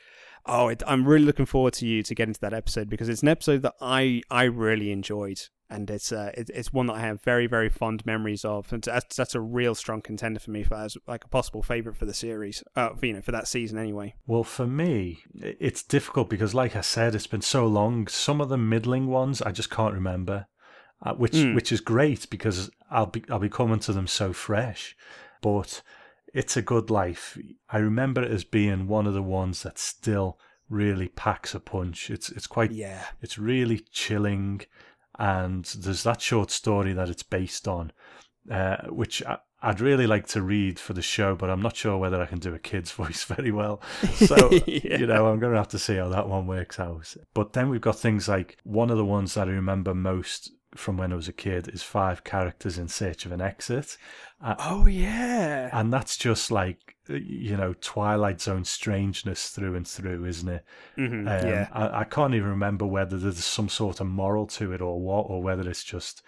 oh, 0.46 0.70
it, 0.70 0.82
I'm 0.88 1.06
really 1.06 1.26
looking 1.26 1.46
forward 1.46 1.74
to 1.74 1.86
you 1.86 2.02
to 2.04 2.16
get 2.16 2.28
into 2.28 2.40
that 2.42 2.54
episode 2.54 2.90
because 2.90 3.10
it's 3.10 3.22
an 3.22 3.28
episode 3.28 3.62
that 3.64 3.76
I 3.82 4.22
I 4.32 4.44
really 4.44 4.92
enjoyed, 4.92 5.40
and 5.70 5.90
it's 5.90 6.12
uh 6.12 6.32
it, 6.36 6.50
it's 6.54 6.74
one 6.74 6.88
that 6.88 6.94
I 6.94 7.02
have 7.02 7.22
very 7.22 7.48
very 7.48 7.70
fond 7.70 8.06
memories 8.06 8.46
of, 8.46 8.72
and 8.74 8.82
that's 8.82 9.16
that's 9.16 9.36
a 9.36 9.42
real 9.42 9.76
strong 9.76 10.02
contender 10.02 10.40
for 10.40 10.52
me 10.52 10.64
for 10.64 10.76
as 10.76 10.98
like 11.06 11.26
a 11.26 11.30
possible 11.30 11.62
favorite 11.62 11.98
for 11.98 12.06
the 12.06 12.14
series, 12.14 12.64
uh, 12.76 12.90
for, 12.96 13.06
you 13.06 13.14
know, 13.14 13.22
for 13.22 13.34
that 13.34 13.48
season 13.48 13.78
anyway. 13.78 14.16
Well, 14.26 14.44
for 14.44 14.66
me, 14.66 15.20
it's 15.36 15.84
difficult 15.84 16.30
because, 16.30 16.56
like 16.56 16.76
I 16.76 16.82
said, 16.82 17.14
it's 17.14 17.28
been 17.28 17.42
so 17.42 17.68
long. 17.68 18.08
Some 18.08 18.42
of 18.42 18.50
the 18.50 18.58
middling 18.58 19.08
ones 19.08 19.42
I 19.42 19.52
just 19.52 19.70
can't 19.70 19.94
remember, 19.94 20.48
uh, 21.02 21.14
which 21.14 21.34
Mm. 21.34 21.56
which 21.56 21.72
is 21.72 21.82
great 21.82 22.30
because 22.30 22.70
I'll 22.92 23.06
be 23.08 23.24
I'll 23.30 23.40
be 23.40 23.50
coming 23.50 23.80
to 23.80 23.94
them 23.94 24.08
so 24.08 24.34
fresh. 24.34 24.96
But 25.42 25.82
it's 26.34 26.58
a 26.58 26.62
good 26.62 26.90
life. 26.90 27.38
I 27.70 27.78
remember 27.78 28.22
it 28.24 28.32
as 28.32 28.44
being 28.44 28.88
one 28.88 29.08
of 29.08 29.14
the 29.14 29.24
ones 29.24 29.64
that 29.64 29.80
still 29.80 30.38
really 30.70 31.08
packs 31.08 31.56
a 31.56 31.60
punch. 31.60 32.10
It's 32.10 32.30
it's 32.30 32.48
quite 32.48 32.72
Yeah, 32.72 33.06
it's 33.22 33.38
really 33.38 33.80
chilling, 33.92 34.62
and 35.18 35.66
there's 35.66 36.04
that 36.04 36.22
short 36.22 36.52
story 36.52 36.94
that 36.94 37.10
it's 37.10 37.24
based 37.24 37.68
on, 37.68 37.92
uh, 38.52 38.78
which 38.90 39.24
I, 39.26 39.38
I'd 39.62 39.82
really 39.82 40.08
like 40.08 40.28
to 40.28 40.42
read 40.42 40.80
for 40.80 40.94
the 40.94 41.02
show, 41.02 41.36
but 41.36 41.50
I'm 41.50 41.62
not 41.62 41.76
sure 41.76 41.98
whether 41.98 42.22
I 42.22 42.26
can 42.28 42.40
do 42.40 42.54
a 42.54 42.60
kid's 42.60 42.92
voice 43.02 43.24
very 43.24 43.52
well. 43.52 43.82
So 44.16 44.52
Yeah. 44.68 44.98
you 44.98 45.08
know, 45.08 45.28
I'm 45.28 45.40
going 45.40 45.54
to 45.54 45.58
have 45.60 45.68
to 45.70 45.80
see 45.80 45.96
how 45.96 46.10
that 46.10 46.30
one 46.30 46.46
works 46.48 46.80
out. 46.80 47.14
But 47.34 47.54
then 47.54 47.70
we've 47.70 47.82
got 47.82 47.98
things 48.00 48.28
like 48.30 48.58
one 48.64 48.90
of 48.92 48.98
the 48.98 49.06
ones 49.06 49.34
that 49.34 49.48
I 49.48 49.52
remember 49.52 49.94
most 49.96 50.52
from 50.76 50.98
when 50.98 51.12
I 51.12 51.16
was 51.16 51.28
a 51.28 51.34
kid 51.34 51.68
is 51.70 51.82
Five 51.84 52.24
Characters 52.24 52.78
in 52.78 52.88
Search 52.88 53.26
of 53.26 53.32
an 53.32 53.42
Exit, 53.42 53.98
oh 54.42 54.86
yeah, 54.88 55.70
and 55.78 55.92
that's 55.92 56.18
just 56.18 56.52
like 56.52 56.96
you 57.08 57.58
know 57.58 57.74
Twilight 57.82 58.40
Zone 58.42 58.64
strangeness 58.66 59.50
through 59.50 59.76
and 59.76 59.88
through, 59.88 60.26
isn't 60.26 60.50
it? 60.50 60.66
hmm 60.96 61.28
Um, 61.28 61.28
yeah. 61.28 61.68
I, 61.72 62.02
I 62.02 62.04
can't 62.04 62.34
even 62.36 62.50
remember 62.50 62.86
whether 62.86 63.18
there's 63.18 63.44
some 63.44 63.70
sort 63.70 64.00
of 64.00 64.08
moral 64.08 64.46
to 64.48 64.72
it 64.74 64.82
or 64.82 65.00
what, 65.00 65.26
or 65.30 65.42
whether 65.42 65.68
it's 65.70 65.84
just 65.84 66.22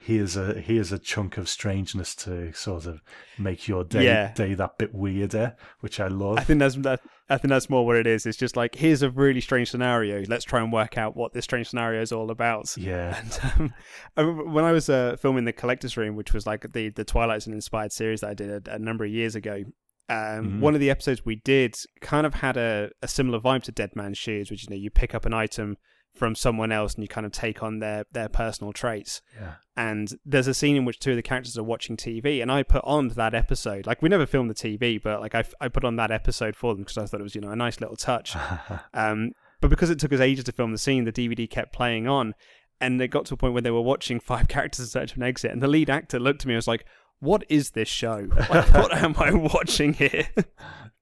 here's 0.00 0.36
a 0.36 0.54
here's 0.60 0.92
a 0.92 0.98
chunk 0.98 1.36
of 1.38 1.48
strangeness 1.48 2.14
to 2.14 2.52
sort 2.52 2.86
of 2.86 3.02
make 3.36 3.66
your 3.66 3.82
day 3.82 4.04
Yeah. 4.04 4.32
day 4.32 4.54
that 4.54 4.78
bit 4.78 4.94
weirder, 4.94 5.56
which 5.80 5.98
I 5.98 6.06
love. 6.08 6.38
I 6.38 6.44
think 6.44 6.60
that's 6.60 6.76
that. 6.76 7.00
I 7.30 7.36
think 7.36 7.50
that's 7.50 7.68
more 7.68 7.84
what 7.84 7.96
it 7.96 8.06
is. 8.06 8.24
It's 8.26 8.38
just 8.38 8.56
like 8.56 8.74
here's 8.76 9.02
a 9.02 9.10
really 9.10 9.40
strange 9.40 9.70
scenario. 9.70 10.24
Let's 10.28 10.44
try 10.44 10.60
and 10.60 10.72
work 10.72 10.96
out 10.96 11.16
what 11.16 11.32
this 11.34 11.44
strange 11.44 11.68
scenario 11.68 12.00
is 12.00 12.10
all 12.12 12.30
about. 12.30 12.74
yeah, 12.76 13.20
And 13.20 13.38
um, 13.60 13.74
I 14.16 14.22
when 14.22 14.64
I 14.64 14.72
was 14.72 14.88
uh, 14.88 15.16
filming 15.20 15.44
the 15.44 15.52
Collector's 15.52 15.96
Room, 15.96 16.16
which 16.16 16.32
was 16.32 16.46
like 16.46 16.72
the 16.72 16.88
the 16.90 17.04
Twilight 17.04 17.42
Zone 17.42 17.54
inspired 17.54 17.92
series 17.92 18.20
that 18.22 18.30
I 18.30 18.34
did 18.34 18.68
a, 18.68 18.74
a 18.74 18.78
number 18.78 19.04
of 19.04 19.10
years 19.10 19.34
ago. 19.34 19.64
Um, 20.10 20.16
Mhm. 20.58 20.60
One 20.60 20.74
of 20.74 20.80
the 20.80 20.88
episodes 20.90 21.24
we 21.26 21.36
did 21.36 21.74
kind 22.00 22.26
of 22.26 22.34
had 22.34 22.56
a, 22.56 22.88
a 23.02 23.08
similar 23.08 23.38
vibe 23.40 23.62
to 23.64 23.72
Dead 23.72 23.90
Man's 23.94 24.16
Shoes, 24.16 24.50
which 24.50 24.62
you 24.62 24.70
know 24.70 24.80
you 24.80 24.88
pick 24.90 25.14
up 25.14 25.26
an 25.26 25.34
item 25.34 25.76
from 26.14 26.34
someone 26.34 26.72
else 26.72 26.94
and 26.94 27.04
you 27.04 27.08
kind 27.08 27.26
of 27.26 27.32
take 27.32 27.62
on 27.62 27.78
their 27.78 28.04
their 28.12 28.28
personal 28.28 28.72
traits. 28.72 29.20
yeah. 29.38 29.54
And 29.76 30.12
there's 30.24 30.48
a 30.48 30.54
scene 30.54 30.74
in 30.74 30.84
which 30.84 30.98
two 30.98 31.10
of 31.10 31.16
the 31.16 31.22
characters 31.22 31.56
are 31.56 31.62
watching 31.62 31.96
TV, 31.96 32.42
and 32.42 32.50
I 32.50 32.64
put 32.64 32.82
on 32.84 33.08
that 33.10 33.32
episode. 33.32 33.86
Like 33.86 34.02
we 34.02 34.08
never 34.08 34.26
filmed 34.26 34.50
the 34.50 34.54
TV, 34.54 35.00
but 35.00 35.20
like 35.20 35.36
I, 35.36 35.44
I 35.60 35.68
put 35.68 35.84
on 35.84 35.94
that 35.96 36.10
episode 36.10 36.56
for 36.56 36.74
them 36.74 36.82
because 36.82 36.98
I 36.98 37.06
thought 37.06 37.20
it 37.20 37.22
was 37.22 37.36
you 37.36 37.40
know 37.40 37.50
a 37.50 37.56
nice 37.56 37.80
little 37.80 37.96
touch. 37.96 38.34
Um, 38.94 39.30
but 39.60 39.70
because 39.70 39.90
it 39.90 39.98
took 39.98 40.12
us 40.12 40.20
ages 40.20 40.44
to 40.44 40.52
film 40.52 40.72
the 40.72 40.78
scene, 40.78 41.04
the 41.04 41.12
DVD 41.12 41.48
kept 41.48 41.72
playing 41.72 42.06
on, 42.08 42.34
and 42.80 43.00
it 43.00 43.08
got 43.08 43.26
to 43.26 43.34
a 43.34 43.36
point 43.36 43.52
where 43.52 43.62
they 43.62 43.70
were 43.70 43.80
watching 43.80 44.18
Five 44.32 44.48
Characters 44.48 44.80
in 44.80 44.86
Search 44.86 45.12
of 45.12 45.16
an 45.18 45.24
Exit, 45.24 45.50
and 45.52 45.62
the 45.62 45.68
lead 45.68 45.90
actor 45.90 46.18
looked 46.18 46.42
at 46.42 46.46
me 46.46 46.54
and 46.54 46.58
was 46.58 46.68
like, 46.68 46.84
"What 47.20 47.44
is 47.48 47.70
this 47.70 47.88
show? 47.88 48.28
Like, 48.50 48.50
what 48.74 48.94
am 48.96 49.14
I 49.18 49.32
watching 49.32 49.92
here?" 49.94 50.28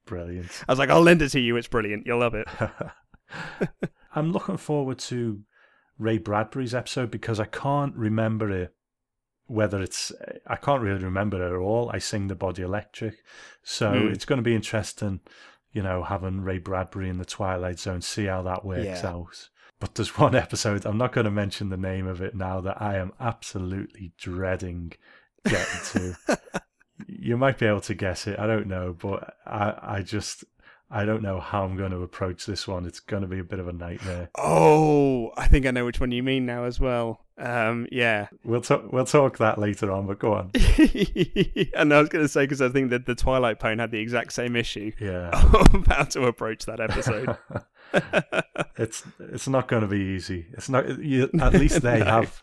Brilliant. 0.07 0.65
I 0.69 0.73
was 0.73 0.79
like, 0.79 0.91
"I'll 0.91 1.03
lend 1.03 1.23
it 1.23 1.31
to 1.31 1.41
you. 1.41 1.57
It's 1.57 1.69
brilliant. 1.69 2.07
You'll 2.07 2.21
love 2.21 2.35
it." 2.35 2.47
I'm 4.17 4.33
looking 4.33 4.57
forward 4.57 4.99
to 5.01 5.43
Ray 5.99 6.19
Bradbury's 6.19 6.75
episode 6.75 7.11
because 7.11 7.39
I 7.39 7.45
can't 7.45 7.95
remember 7.95 8.51
it. 8.51 8.75
Whether 9.49 9.81
it's, 9.81 10.11
I 10.49 10.57
can't 10.57 10.83
really 10.83 11.05
remember 11.05 11.41
it 11.41 11.53
at 11.55 11.57
all. 11.57 11.89
I 11.95 11.99
sing 11.99 12.27
the 12.27 12.35
body 12.35 12.63
electric, 12.63 13.15
so 13.63 13.93
Hmm. 13.93 14.09
it's 14.13 14.25
going 14.25 14.39
to 14.39 14.43
be 14.43 14.57
interesting, 14.57 15.21
you 15.71 15.83
know, 15.85 16.03
having 16.03 16.41
Ray 16.41 16.59
Bradbury 16.59 17.09
in 17.09 17.19
the 17.19 17.25
Twilight 17.25 17.79
Zone, 17.79 18.01
see 18.03 18.25
how 18.25 18.43
that 18.43 18.65
works 18.65 19.03
Yeah. 19.05 19.09
out. 19.11 19.49
But 19.79 19.95
there's 19.95 20.19
one 20.19 20.35
episode 20.35 20.85
I'm 20.85 20.99
not 20.99 21.13
going 21.13 21.27
to 21.27 21.31
mention 21.31 21.69
the 21.69 21.77
name 21.77 22.09
of 22.09 22.21
it 22.21 22.35
now 22.35 22.61
that 22.63 22.83
I 22.83 22.97
am 22.97 23.13
absolutely 23.21 24.13
dreading 24.19 24.95
getting 25.45 25.81
to. 25.93 26.17
you 27.07 27.37
might 27.37 27.59
be 27.59 27.67
able 27.67 27.83
to 27.83 27.95
guess 27.95 28.27
it. 28.27 28.41
I 28.41 28.49
don't 28.49 28.67
know, 28.67 28.97
but 28.99 29.37
I, 29.47 29.75
I 29.81 30.03
just, 30.03 30.43
I 30.91 31.05
don't 31.05 31.23
know 31.23 31.41
how 31.41 31.65
I'm 31.65 31.77
going 31.77 31.91
to 31.91 32.03
approach 32.03 32.47
this 32.47 32.69
one. 32.69 32.87
It's 32.87 33.01
going 33.01 33.23
to 33.23 33.29
be 33.29 33.41
a 33.41 33.45
bit 33.45 33.59
of 33.59 33.67
a 33.67 33.73
nightmare. 33.73 34.31
Oh, 34.39 35.33
I 35.37 35.49
think 35.49 35.67
I 35.67 35.73
know 35.73 35.85
which 35.85 35.99
one 35.99 36.13
you 36.13 36.23
mean 36.23 36.47
now 36.47 36.65
as 36.65 36.79
well. 36.79 37.23
Um, 37.39 37.87
yeah. 37.91 38.29
We'll 38.45 38.61
talk. 38.61 38.93
We'll 38.93 39.05
talk 39.05 39.39
that 39.39 39.59
later 39.59 39.91
on. 39.91 40.07
But 40.07 40.19
go 40.21 40.35
on. 40.35 40.53
and 41.75 41.93
I 41.93 41.99
was 42.01 42.09
going 42.09 42.25
to 42.25 42.29
say 42.29 42.45
because 42.45 42.63
I 42.63 42.69
think 42.69 42.91
that 42.91 43.05
the 43.07 43.15
Twilight 43.17 43.59
Pone 43.59 43.79
had 43.81 43.91
the 43.91 43.99
exact 43.99 44.33
same 44.33 44.55
issue 44.57 44.93
Yeah, 45.01 45.31
of 45.75 45.87
how 45.89 46.05
to 46.05 46.27
approach 46.27 46.65
that 46.67 46.81
episode. 46.81 47.37
it's 48.79 49.03
it's 49.19 49.49
not 49.49 49.69
going 49.69 49.83
to 49.83 49.89
be 49.89 49.99
easy. 50.01 50.47
It's 50.53 50.69
not. 50.69 50.99
You, 51.01 51.29
at 51.41 51.53
least 51.55 51.83
they 51.83 51.99
No. 52.01 52.05
have 52.07 52.43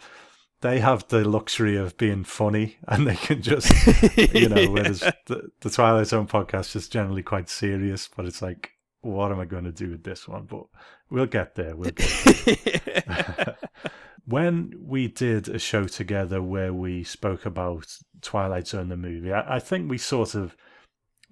they 0.63 0.79
have 0.79 1.05
the 1.09 1.27
luxury 1.27 1.75
of 1.75 1.97
being 1.97 2.23
funny, 2.23 2.77
and 2.87 3.05
they 3.05 3.15
can 3.15 3.41
just 3.41 3.71
you 4.33 4.49
know. 4.49 4.71
Whereas 4.71 5.01
the, 5.27 5.51
the 5.59 5.69
Twilight 5.69 6.07
Zone 6.07 6.27
podcast 6.27 6.75
is 6.75 6.87
generally 6.87 7.21
quite 7.21 7.49
serious, 7.49 8.09
but 8.15 8.25
it's 8.25 8.41
like, 8.41 8.71
what 9.01 9.31
am 9.31 9.39
I 9.39 9.45
going 9.45 9.65
to 9.65 9.71
do 9.71 9.91
with 9.91 10.03
this 10.03 10.27
one? 10.27 10.45
But 10.45 10.63
we'll 11.09 11.27
get 11.27 11.55
there. 11.55 11.75
We'll 11.75 11.91
get 11.91 13.57
when 14.25 14.73
we 14.79 15.09
did 15.09 15.49
a 15.49 15.59
show 15.59 15.83
together 15.83 16.41
where 16.41 16.73
we 16.73 17.03
spoke 17.03 17.45
about 17.45 17.97
Twilight 18.21 18.67
Zone 18.69 18.87
the 18.87 18.97
movie, 18.97 19.33
I, 19.33 19.57
I 19.57 19.59
think 19.59 19.89
we 19.89 19.97
sort 19.97 20.33
of 20.33 20.55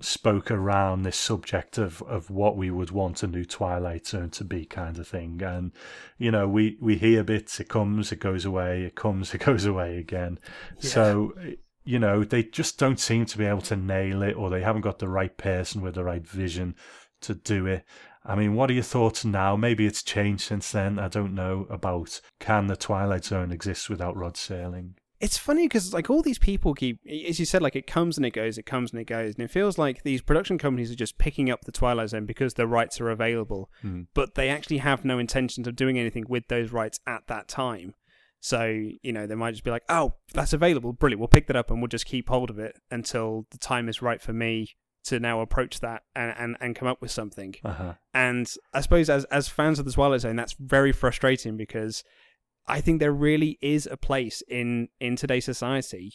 spoke 0.01 0.51
around 0.51 1.03
this 1.03 1.17
subject 1.17 1.77
of, 1.77 2.01
of 2.03 2.29
what 2.29 2.57
we 2.57 2.69
would 2.71 2.91
want 2.91 3.23
a 3.23 3.27
new 3.27 3.45
Twilight 3.45 4.07
Zone 4.07 4.29
to 4.31 4.43
be, 4.43 4.65
kind 4.65 4.97
of 4.97 5.07
thing. 5.07 5.41
And 5.41 5.71
you 6.17 6.31
know, 6.31 6.47
we 6.47 6.77
we 6.81 6.97
hear 6.97 7.23
bits, 7.23 7.59
it 7.59 7.69
comes, 7.69 8.11
it 8.11 8.19
goes 8.19 8.45
away, 8.45 8.83
it 8.83 8.95
comes, 8.95 9.33
it 9.33 9.39
goes 9.41 9.65
away 9.65 9.97
again. 9.97 10.39
So 10.79 11.33
you 11.83 11.97
know, 11.99 12.23
they 12.23 12.43
just 12.43 12.77
don't 12.77 12.99
seem 12.99 13.25
to 13.25 13.37
be 13.37 13.45
able 13.45 13.61
to 13.61 13.75
nail 13.75 14.21
it, 14.21 14.33
or 14.33 14.49
they 14.49 14.61
haven't 14.61 14.81
got 14.81 14.99
the 14.99 15.07
right 15.07 15.35
person 15.37 15.81
with 15.81 15.95
the 15.95 16.03
right 16.03 16.25
vision 16.25 16.75
to 17.21 17.33
do 17.33 17.65
it. 17.65 17.85
I 18.23 18.35
mean, 18.35 18.53
what 18.53 18.69
are 18.69 18.73
your 18.73 18.83
thoughts 18.83 19.25
now? 19.25 19.55
Maybe 19.55 19.87
it's 19.87 20.03
changed 20.03 20.43
since 20.43 20.71
then. 20.71 20.99
I 20.99 21.07
don't 21.07 21.33
know 21.33 21.65
about 21.69 22.21
can 22.39 22.67
the 22.67 22.75
Twilight 22.75 23.25
Zone 23.25 23.51
exist 23.51 23.89
without 23.89 24.15
Rod 24.15 24.35
Serling? 24.35 24.93
It's 25.21 25.37
funny 25.37 25.65
because 25.67 25.93
like 25.93 26.09
all 26.09 26.21
these 26.21 26.39
people 26.39 26.73
keep 26.73 26.99
as 27.29 27.39
you 27.39 27.45
said 27.45 27.61
like 27.61 27.75
it 27.75 27.87
comes 27.87 28.17
and 28.17 28.25
it 28.25 28.31
goes 28.31 28.57
it 28.57 28.65
comes 28.65 28.91
and 28.91 28.99
it 28.99 29.05
goes 29.05 29.35
and 29.35 29.43
it 29.43 29.51
feels 29.51 29.77
like 29.77 30.03
these 30.03 30.21
production 30.21 30.57
companies 30.57 30.91
are 30.91 30.95
just 30.95 31.17
picking 31.17 31.49
up 31.49 31.61
the 31.65 31.71
twilight 31.71 32.09
zone 32.09 32.25
because 32.25 32.55
the 32.55 32.67
rights 32.67 32.99
are 32.99 33.09
available 33.09 33.69
Hmm. 33.81 34.01
but 34.13 34.35
they 34.35 34.49
actually 34.49 34.79
have 34.79 35.05
no 35.05 35.19
intentions 35.19 35.67
of 35.67 35.75
doing 35.75 35.97
anything 35.99 36.25
with 36.27 36.47
those 36.47 36.71
rights 36.71 36.99
at 37.07 37.27
that 37.27 37.47
time 37.47 37.93
so 38.39 38.65
you 39.03 39.13
know 39.13 39.27
they 39.27 39.35
might 39.35 39.51
just 39.51 39.63
be 39.63 39.69
like 39.71 39.83
oh 39.89 40.15
that's 40.33 40.53
available 40.53 40.93
brilliant 40.93 41.19
we'll 41.19 41.27
pick 41.27 41.47
that 41.47 41.55
up 41.55 41.69
and 41.69 41.79
we'll 41.81 41.87
just 41.87 42.05
keep 42.05 42.27
hold 42.29 42.49
of 42.49 42.57
it 42.57 42.79
until 42.89 43.45
the 43.51 43.57
time 43.57 43.87
is 43.87 44.01
right 44.01 44.21
for 44.21 44.33
me 44.33 44.69
to 45.03 45.19
now 45.19 45.41
approach 45.41 45.79
that 45.79 46.03
and, 46.15 46.33
and, 46.37 46.57
and 46.61 46.75
come 46.75 46.87
up 46.87 47.01
with 47.01 47.09
something 47.11 47.55
Uh-huh. 47.63 47.93
and 48.13 48.51
I 48.73 48.81
suppose 48.81 49.09
as 49.09 49.25
as 49.25 49.47
fans 49.47 49.79
of 49.79 49.85
the 49.85 49.91
Twilight 49.91 50.21
Zone, 50.21 50.35
that's 50.35 50.53
very 50.59 50.91
frustrating 50.91 51.57
because 51.57 52.03
I 52.67 52.81
think 52.81 52.99
there 52.99 53.11
really 53.11 53.57
is 53.61 53.87
a 53.89 53.97
place 53.97 54.41
in 54.47 54.89
in 54.99 55.15
today's 55.15 55.45
society 55.45 56.13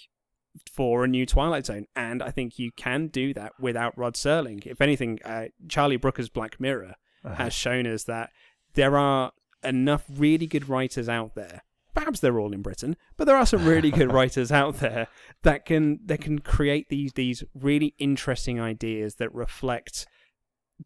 for 0.73 1.05
a 1.05 1.09
new 1.09 1.27
Twilight 1.27 1.67
Zone, 1.67 1.87
and 1.95 2.23
I 2.23 2.31
think 2.31 2.59
you 2.59 2.71
can 2.73 3.09
do 3.09 3.35
that 3.35 3.53
without 3.61 3.97
Rod 3.99 4.15
Serling. 4.15 4.67
If 4.67 4.81
anything, 4.81 5.19
uh, 5.25 5.47
Charlie 5.69 5.97
Brooker's 5.99 6.29
Black 6.31 6.59
Mirror 6.61 6.95
Uh-huh. 7.25 7.35
has 7.35 7.53
shown 7.53 7.87
us 7.87 8.05
that 8.05 8.31
there 8.75 8.97
are 8.97 9.33
enough 9.65 10.05
really 10.09 10.47
good 10.47 10.69
writers 10.69 11.09
out 11.09 11.35
there. 11.35 11.63
Perhaps 11.95 12.21
they're 12.21 12.39
all 12.39 12.53
in 12.53 12.63
Britain, 12.63 12.97
but 13.17 13.25
there 13.25 13.37
are 13.37 13.47
some 13.47 13.65
really 13.67 13.91
good 13.91 14.13
writers 14.17 14.53
out 14.53 14.77
there 14.81 15.09
that 15.43 15.65
can 15.65 15.99
that 16.07 16.21
can 16.21 16.39
create 16.39 16.89
these 16.89 17.13
these 17.15 17.43
really 17.55 17.95
interesting 17.99 18.61
ideas 18.61 19.17
that 19.17 19.35
reflect 19.35 20.07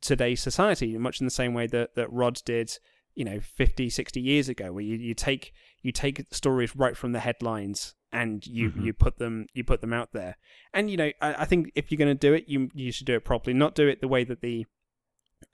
today's 0.01 0.41
society, 0.41 0.97
much 0.99 1.21
in 1.21 1.27
the 1.27 1.31
same 1.33 1.53
way 1.53 1.67
that, 1.67 1.95
that 1.97 2.13
Rod 2.13 2.41
did, 2.45 2.79
you 3.15 3.25
know, 3.25 3.41
50, 3.41 3.91
60 3.91 4.21
years 4.21 4.49
ago, 4.49 4.73
where 4.73 4.85
you, 4.85 4.97
you 4.97 5.15
take 5.15 5.53
you 5.83 5.93
take 5.93 6.25
stories 6.31 6.77
right 6.77 6.97
from 6.97 7.13
the 7.13 7.21
headlines 7.21 7.95
and 8.13 8.47
you 8.47 8.71
Mhm. 8.71 8.85
you 8.85 8.93
put 8.93 9.19
them 9.19 9.47
you 9.55 9.65
put 9.65 9.81
them 9.81 9.93
out 9.93 10.13
there. 10.13 10.37
And 10.75 10.91
you 10.91 10.97
know, 10.97 11.11
I, 11.21 11.43
I 11.43 11.45
think 11.45 11.71
if 11.75 11.91
you're 11.91 11.99
going 11.99 12.17
to 12.17 12.29
do 12.29 12.35
it, 12.35 12.45
you 12.49 12.71
you 12.75 12.93
should 12.93 13.07
do 13.07 13.15
it 13.15 13.25
properly. 13.25 13.55
Not 13.55 13.75
do 13.75 13.89
it 13.89 14.01
the 14.01 14.09
way 14.09 14.25
that 14.25 14.41
the 14.41 14.67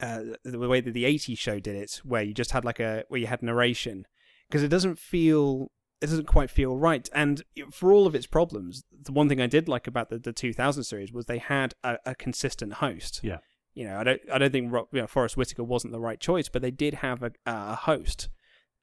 uh, 0.01 0.23
the 0.45 0.59
way 0.59 0.81
that 0.81 0.93
the 0.95 1.05
80s 1.05 1.39
show 1.39 1.59
did 1.61 1.77
it, 1.77 2.01
where 2.05 2.23
you 2.23 2.35
just 2.35 2.51
had 2.51 2.65
like 2.65 2.81
a 2.81 3.05
where 3.09 3.21
you 3.21 3.27
had 3.29 3.43
narration, 3.43 4.07
because 4.49 4.63
it 4.63 4.69
doesn't 4.69 4.99
feel 4.99 5.71
it 6.03 6.07
doesn't 6.09 6.27
quite 6.27 6.51
feel 6.51 6.77
right. 6.77 7.09
And 7.15 7.43
for 7.73 7.93
all 7.93 8.07
of 8.07 8.15
its 8.15 8.27
problems, 8.27 8.85
the 8.93 9.13
one 9.13 9.29
thing 9.29 9.41
I 9.41 9.47
did 9.47 9.67
like 9.69 9.87
about 9.87 10.11
the, 10.11 10.19
the 10.19 10.33
2000 10.33 10.85
series 10.85 11.11
was 11.13 11.25
they 11.25 11.39
had 11.39 11.75
a, 11.83 11.97
a 12.05 12.15
consistent 12.15 12.75
host. 12.75 13.21
Yeah. 13.23 13.39
You 13.77 13.85
know, 13.87 13.99
I 13.99 14.05
don't 14.05 14.21
I 14.33 14.39
don't 14.39 14.51
think 14.51 14.73
you 14.73 15.01
know, 15.01 15.07
Forest 15.07 15.37
Whitaker 15.37 15.63
wasn't 15.63 15.93
the 15.93 16.01
right 16.01 16.19
choice, 16.19 16.49
but 16.49 16.63
they 16.63 16.73
did 16.73 16.95
have 16.95 17.23
a, 17.23 17.31
a 17.47 17.77
host. 17.77 18.29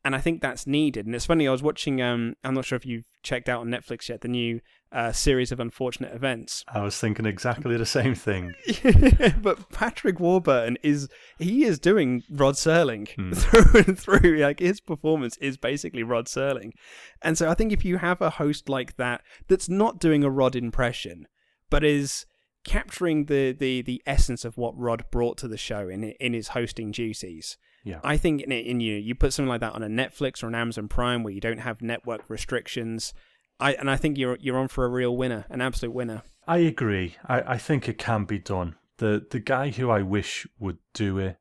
And 0.06 0.14
I 0.16 0.20
think 0.20 0.42
that's 0.42 0.68
needed. 0.68 1.06
And 1.06 1.16
it's 1.16 1.26
funny, 1.26 1.48
I 1.48 1.52
was 1.52 1.64
watching, 1.64 2.02
um, 2.02 2.34
I'm 2.44 2.54
not 2.54 2.66
sure 2.66 2.76
if 2.76 2.86
you've 2.86 3.06
checked 3.24 3.48
out 3.48 3.62
on 3.62 3.70
Netflix 3.70 4.10
yet, 4.10 4.20
the 4.20 4.28
new 4.28 4.60
uh, 4.92 5.14
series 5.14 5.52
of 5.54 5.62
unfortunate 5.62 6.14
events. 6.14 6.66
I 6.68 6.82
was 6.82 7.00
thinking 7.00 7.26
exactly 7.26 7.78
the 7.78 7.86
same 7.86 8.14
thing. 8.14 8.54
but 9.42 9.70
Patrick 9.72 10.20
Warburton 10.20 10.78
is 10.84 11.08
he 11.40 11.64
is 11.64 11.80
doing 11.80 12.22
Rod 12.30 12.56
Serling 12.56 13.08
Hmm. 13.16 13.32
through 13.34 13.82
and 13.88 13.98
through. 13.98 14.40
Like 14.40 14.60
his 14.60 14.82
performance 14.82 15.38
is 15.38 15.56
basically 15.58 16.04
Rod 16.04 16.26
Serling, 16.26 16.72
and 17.22 17.38
so 17.38 17.50
I 17.50 17.54
think 17.54 17.72
if 17.72 17.86
you 17.86 17.98
have 17.98 18.22
a 18.22 18.30
host 18.32 18.68
like 18.70 18.98
that 18.98 19.22
that's 19.48 19.70
not 19.70 20.00
doing 20.00 20.24
a 20.24 20.30
Rod 20.30 20.56
impression, 20.56 21.28
but 21.70 21.84
is 21.84 22.26
capturing 22.64 23.26
the 23.26 23.52
the 23.52 23.82
the 23.82 24.02
essence 24.06 24.46
of 24.46 24.58
what 24.58 24.78
Rod 24.78 25.06
brought 25.12 25.38
to 25.40 25.48
the 25.48 25.58
show 25.58 25.88
in 25.90 26.04
in 26.04 26.34
his 26.34 26.50
hosting 26.50 26.92
duties. 26.92 27.58
Yeah. 27.84 28.00
I 28.04 28.18
think 28.18 28.42
in, 28.42 28.52
in 28.52 28.80
you 28.80 28.96
you 28.96 29.16
put 29.16 29.34
something 29.34 29.50
like 29.50 29.62
that 29.62 29.74
on 29.74 29.84
a 29.84 29.88
Netflix 29.88 30.44
or 30.44 30.48
an 30.48 30.56
Amazon 30.56 30.88
Prime 30.88 31.24
where 31.24 31.34
you 31.34 31.42
don't 31.42 31.60
have 31.60 31.82
network 31.82 32.30
restrictions. 32.30 33.14
I 33.60 33.74
and 33.74 33.90
I 33.90 33.98
think 33.98 34.18
you're 34.18 34.38
you're 34.40 34.58
on 34.58 34.68
for 34.68 34.86
a 34.86 34.90
real 34.90 35.16
winner, 35.16 35.46
an 35.50 35.62
absolute 35.62 35.94
winner. 35.94 36.24
I 36.48 36.58
agree. 36.58 37.16
I, 37.26 37.54
I 37.54 37.58
think 37.58 37.88
it 37.88 37.98
can 37.98 38.26
be 38.26 38.40
done. 38.40 38.76
The 38.98 39.26
the 39.30 39.40
guy 39.40 39.70
who 39.70 39.90
I 39.90 40.02
wish 40.02 40.48
would 40.60 40.78
do 40.94 41.18
it 41.18 41.38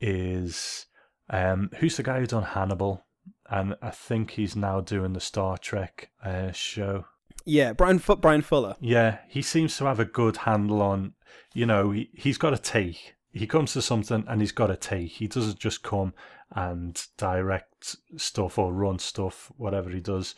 is 0.00 0.86
um 1.30 1.70
who's 1.78 1.96
the 1.96 2.02
guy 2.02 2.20
who 2.20 2.26
done 2.26 2.42
Hannibal? 2.44 3.04
And 3.48 3.76
I 3.80 3.90
think 3.90 4.32
he's 4.32 4.56
now 4.56 4.80
doing 4.80 5.12
the 5.12 5.20
Star 5.20 5.56
Trek 5.56 6.10
uh, 6.24 6.50
show. 6.50 7.04
Yeah, 7.46 7.72
Bryan 7.72 7.98
Fu- 8.00 8.16
Bryan 8.16 8.42
Fuller. 8.42 8.76
Yeah, 8.80 9.18
he 9.28 9.40
seems 9.40 9.76
to 9.78 9.84
have 9.84 10.00
a 10.00 10.04
good 10.04 10.38
handle 10.38 10.82
on, 10.82 11.14
you 11.54 11.64
know, 11.64 11.92
he, 11.92 12.10
he's 12.12 12.38
got 12.38 12.52
a 12.52 12.58
take. 12.58 13.14
He 13.32 13.46
comes 13.46 13.72
to 13.74 13.82
something 13.82 14.24
and 14.28 14.40
he's 14.40 14.52
got 14.52 14.70
a 14.70 14.76
take. 14.76 15.12
He 15.12 15.28
doesn't 15.28 15.58
just 15.58 15.82
come 15.82 16.12
and 16.54 17.00
direct 17.16 17.96
stuff 18.16 18.58
or 18.58 18.72
run 18.72 18.98
stuff, 18.98 19.52
whatever 19.56 19.90
he 19.90 20.00
does. 20.00 20.34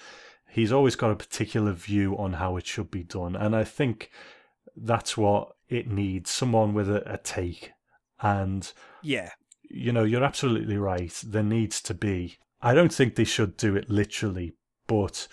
He's 0.50 0.72
always 0.72 0.96
got 0.96 1.10
a 1.10 1.16
particular 1.16 1.72
view 1.72 2.16
on 2.18 2.34
how 2.34 2.56
it 2.56 2.66
should 2.66 2.90
be 2.90 3.04
done. 3.04 3.36
And 3.36 3.54
I 3.56 3.64
think 3.64 4.10
that's 4.76 5.16
what 5.16 5.52
it 5.68 5.88
needs 5.88 6.30
someone 6.30 6.74
with 6.74 6.90
a, 6.90 7.12
a 7.12 7.18
take. 7.18 7.72
And, 8.20 8.70
Yeah, 9.02 9.30
you 9.62 9.92
know, 9.92 10.04
you're 10.04 10.24
absolutely 10.24 10.76
right. 10.76 11.14
There 11.24 11.42
needs 11.42 11.80
to 11.82 11.94
be. 11.94 12.38
I 12.60 12.74
don't 12.74 12.92
think 12.92 13.14
they 13.14 13.24
should 13.24 13.56
do 13.56 13.76
it 13.76 13.88
literally, 13.88 14.54
but 14.86 15.28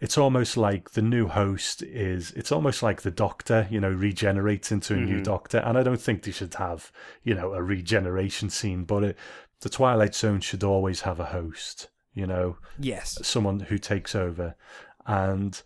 it's 0.00 0.16
almost 0.18 0.56
like 0.56 0.90
the 0.92 1.02
new 1.02 1.28
host 1.28 1.82
is 1.82 2.30
it's 2.32 2.50
almost 2.50 2.82
like 2.82 3.02
the 3.02 3.10
doctor 3.10 3.66
you 3.70 3.80
know 3.80 3.90
regenerates 3.90 4.72
into 4.72 4.94
a 4.94 4.96
new 4.96 5.20
Mhm. 5.20 5.24
doctor 5.24 5.58
and 5.58 5.76
i 5.78 5.82
don't 5.82 6.00
think 6.00 6.22
they 6.22 6.30
should 6.32 6.54
have 6.54 6.90
you 7.22 7.34
know 7.34 7.52
a 7.54 7.62
regeneration 7.62 8.48
scene 8.50 8.84
but 8.84 9.04
it, 9.04 9.16
the 9.60 9.68
twilight 9.68 10.14
zone 10.14 10.40
should 10.40 10.64
always 10.64 11.02
have 11.02 11.20
a 11.20 11.26
host 11.26 11.88
you 12.14 12.26
know 12.26 12.56
yes. 12.78 13.18
someone 13.22 13.60
who 13.60 13.78
takes 13.78 14.14
over 14.14 14.54
and 15.06 15.62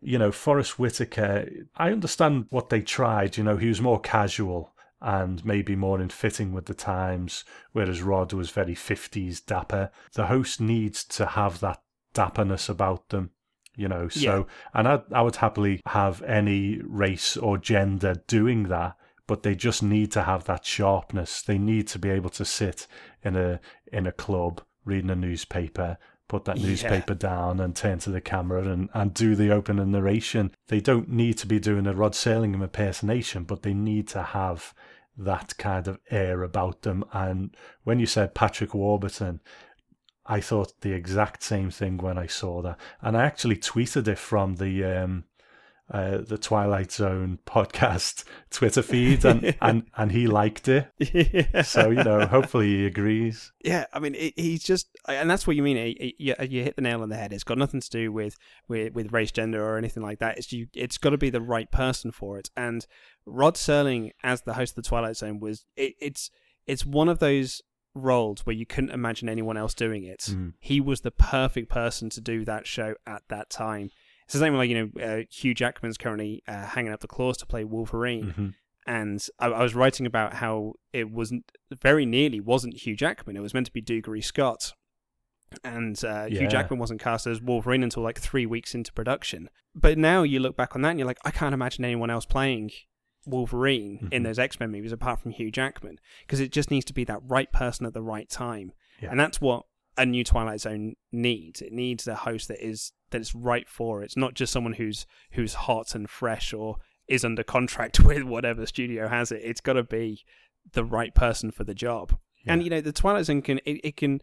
you 0.00 0.18
know 0.18 0.32
forest 0.32 0.78
whitaker 0.78 1.48
i 1.76 1.90
understand 1.92 2.46
what 2.50 2.68
they 2.70 2.80
tried 2.80 3.36
you 3.36 3.44
know 3.44 3.56
he 3.56 3.68
was 3.68 3.80
more 3.80 4.00
casual 4.00 4.72
and 5.00 5.44
maybe 5.44 5.76
more 5.76 6.00
in 6.00 6.08
fitting 6.08 6.52
with 6.52 6.66
the 6.66 6.74
times 6.74 7.44
whereas 7.72 8.02
rod 8.02 8.32
was 8.32 8.50
very 8.50 8.74
50s 8.74 9.44
dapper 9.44 9.90
the 10.14 10.26
host 10.26 10.60
needs 10.60 11.04
to 11.04 11.26
have 11.26 11.60
that 11.60 11.80
dapperness 12.14 12.68
about 12.68 13.08
them 13.10 13.30
you 13.78 13.88
know 13.88 14.08
so 14.08 14.20
Yeah. 14.20 14.42
and 14.78 14.88
I, 14.88 15.00
I 15.12 15.22
would 15.22 15.36
happily 15.36 15.80
have 15.86 16.20
any 16.22 16.80
race 16.84 17.36
or 17.36 17.56
gender 17.58 18.14
doing 18.26 18.64
that 18.64 18.96
but 19.26 19.42
they 19.42 19.54
just 19.54 19.82
need 19.82 20.10
to 20.12 20.22
have 20.22 20.44
that 20.44 20.64
sharpness 20.66 21.42
they 21.42 21.58
need 21.58 21.86
to 21.88 21.98
be 21.98 22.10
able 22.10 22.30
to 22.30 22.44
sit 22.44 22.86
in 23.22 23.36
a 23.36 23.60
in 23.92 24.06
a 24.06 24.12
club 24.12 24.60
reading 24.84 25.10
a 25.10 25.14
newspaper 25.16 25.96
put 26.28 26.44
that 26.44 26.58
Yeah. 26.58 26.66
newspaper 26.68 27.14
down 27.14 27.60
and 27.60 27.74
turn 27.74 27.98
to 28.00 28.10
the 28.10 28.20
camera 28.20 28.62
and, 28.68 28.90
and 28.92 29.14
do 29.14 29.34
the 29.34 29.50
opening 29.50 29.92
narration 29.92 30.50
they 30.66 30.80
don't 30.80 31.08
need 31.08 31.38
to 31.38 31.46
be 31.46 31.58
doing 31.60 31.86
a 31.86 31.94
rod 31.94 32.12
serling 32.12 32.54
impersonation 32.54 33.44
but 33.44 33.62
they 33.62 33.74
need 33.74 34.08
to 34.08 34.22
have 34.22 34.74
that 35.16 35.56
kind 35.58 35.88
of 35.88 35.98
air 36.10 36.42
about 36.42 36.82
them 36.82 37.04
and 37.12 37.56
when 37.84 37.98
you 37.98 38.06
said 38.06 38.34
patrick 38.34 38.72
warburton 38.74 39.40
I 40.28 40.40
thought 40.40 40.80
the 40.82 40.92
exact 40.92 41.42
same 41.42 41.70
thing 41.70 41.96
when 41.98 42.18
I 42.18 42.26
saw 42.26 42.62
that, 42.62 42.78
and 43.00 43.16
I 43.16 43.24
actually 43.24 43.56
tweeted 43.56 44.06
it 44.08 44.18
from 44.18 44.56
the 44.56 44.84
um, 44.84 45.24
uh, 45.90 46.18
the 46.18 46.36
Twilight 46.36 46.92
Zone 46.92 47.38
podcast 47.46 48.24
Twitter 48.50 48.82
feed, 48.82 49.24
and, 49.24 49.56
and 49.62 49.84
and 49.96 50.12
he 50.12 50.26
liked 50.26 50.68
it. 50.68 50.90
yeah. 50.98 51.62
So 51.62 51.90
you 51.90 52.04
know, 52.04 52.26
hopefully 52.26 52.66
he 52.66 52.86
agrees. 52.86 53.52
yeah, 53.64 53.86
I 53.92 53.98
mean, 53.98 54.14
it, 54.14 54.34
he's 54.36 54.62
just, 54.62 54.88
and 55.06 55.30
that's 55.30 55.46
what 55.46 55.56
you 55.56 55.62
mean. 55.62 55.96
You, 56.18 56.34
you 56.38 56.62
hit 56.62 56.76
the 56.76 56.82
nail 56.82 57.02
on 57.02 57.08
the 57.08 57.16
head. 57.16 57.32
It's 57.32 57.44
got 57.44 57.58
nothing 57.58 57.80
to 57.80 57.90
do 57.90 58.12
with, 58.12 58.36
with, 58.68 58.92
with 58.92 59.12
race, 59.12 59.32
gender, 59.32 59.64
or 59.64 59.78
anything 59.78 60.02
like 60.02 60.18
that. 60.18 60.36
It's 60.36 60.52
you. 60.52 60.66
It's 60.74 60.98
got 60.98 61.10
to 61.10 61.18
be 61.18 61.30
the 61.30 61.40
right 61.40 61.70
person 61.70 62.12
for 62.12 62.38
it. 62.38 62.50
And 62.56 62.86
Rod 63.24 63.54
Serling, 63.54 64.10
as 64.22 64.42
the 64.42 64.54
host 64.54 64.72
of 64.72 64.84
the 64.84 64.88
Twilight 64.88 65.16
Zone, 65.16 65.40
was 65.40 65.64
it, 65.76 65.94
it's 66.00 66.30
it's 66.66 66.84
one 66.84 67.08
of 67.08 67.18
those 67.18 67.62
roles 67.94 68.44
where 68.46 68.54
you 68.54 68.66
couldn't 68.66 68.90
imagine 68.90 69.28
anyone 69.28 69.56
else 69.56 69.74
doing 69.74 70.04
it. 70.04 70.20
Mm. 70.30 70.54
He 70.58 70.80
was 70.80 71.00
the 71.00 71.10
perfect 71.10 71.70
person 71.70 72.10
to 72.10 72.20
do 72.20 72.44
that 72.44 72.66
show 72.66 72.94
at 73.06 73.22
that 73.28 73.50
time. 73.50 73.90
It's 74.24 74.34
the 74.34 74.40
same 74.40 74.54
like 74.54 74.68
you 74.68 74.90
know 74.94 75.02
uh, 75.02 75.22
Hugh 75.30 75.54
Jackman's 75.54 75.96
currently 75.96 76.42
uh, 76.46 76.66
hanging 76.66 76.92
up 76.92 77.00
the 77.00 77.08
claws 77.08 77.36
to 77.38 77.46
play 77.46 77.64
Wolverine 77.64 78.30
hmm 78.30 78.48
and 78.86 79.24
I, 79.38 79.48
I 79.48 79.62
was 79.62 79.74
writing 79.74 80.06
about 80.06 80.32
how 80.34 80.72
it 80.94 81.10
wasn't 81.10 81.44
very 81.70 82.06
nearly 82.06 82.40
wasn't 82.40 82.74
Hugh 82.74 82.96
Jackman. 82.96 83.36
It 83.36 83.40
was 83.40 83.52
meant 83.52 83.66
to 83.66 83.72
be 83.72 83.82
Dougray 83.82 84.24
Scott, 84.24 84.72
and 85.62 86.02
uh, 86.02 86.26
Yeah. 86.28 86.40
Hugh 86.40 86.48
Jackman 86.48 86.80
wasn't 86.80 87.00
cast 87.00 87.26
as 87.26 87.40
Wolverine 87.42 87.82
until 87.82 88.02
like 88.02 88.18
three 88.18 88.46
weeks 88.46 88.74
into 88.74 88.92
production. 88.92 89.50
But 89.74 89.98
now 89.98 90.22
you 90.22 90.40
look 90.40 90.56
back 90.56 90.74
on 90.74 90.80
that 90.82 90.90
and 90.90 90.98
you're 90.98 91.06
like, 91.06 91.18
I 91.22 91.30
can't 91.30 91.52
imagine 91.52 91.84
anyone 91.84 92.08
else 92.08 92.24
playing 92.24 92.70
Wolverine 93.28 94.08
in 94.12 94.22
Mhm. 94.22 94.24
those 94.26 94.38
X 94.38 94.58
Men 94.60 94.70
movies 94.70 94.92
apart 94.92 95.20
from 95.20 95.32
Hugh 95.32 95.50
Jackman 95.50 95.98
because 96.26 96.40
it 96.40 96.52
just 96.52 96.70
needs 96.70 96.84
to 96.86 96.92
be 96.94 97.04
that 97.04 97.20
right 97.24 97.50
person 97.52 97.86
at 97.86 97.94
the 97.94 98.02
right 98.02 98.28
time, 98.28 98.72
Yeah. 99.00 99.10
and 99.10 99.18
that's 99.20 99.40
what 99.40 99.64
a 99.96 100.06
new 100.06 100.22
Twilight 100.24 100.60
Zone 100.60 100.94
needs. 101.12 101.60
It 101.60 101.72
needs 101.72 102.06
a 102.06 102.14
host 102.14 102.48
that 102.48 102.64
is 102.64 102.92
that 103.10 103.20
is 103.20 103.34
right 103.34 103.68
for 103.68 104.02
it. 104.02 104.06
It's 104.06 104.16
not 104.16 104.34
just 104.34 104.52
someone 104.52 104.74
who's 104.74 105.06
who's 105.32 105.54
hot 105.54 105.94
and 105.94 106.08
fresh 106.08 106.52
or 106.52 106.76
is 107.08 107.24
under 107.24 107.42
contract 107.42 107.98
with 108.04 108.22
whatever 108.22 108.66
studio 108.66 109.08
has 109.08 109.32
it. 109.32 109.40
It's 109.42 109.60
got 109.60 109.72
to 109.74 109.82
be 109.82 110.24
the 110.72 110.84
right 110.84 111.14
person 111.14 111.50
for 111.50 111.64
the 111.64 111.74
job. 111.74 112.18
Yeah. 112.44 112.52
And 112.52 112.62
you 112.62 112.70
know, 112.70 112.80
the 112.80 112.92
Twilight 112.92 113.24
Zone 113.24 113.42
can 113.42 113.58
it, 113.64 113.80
it 113.84 113.96
can. 113.96 114.20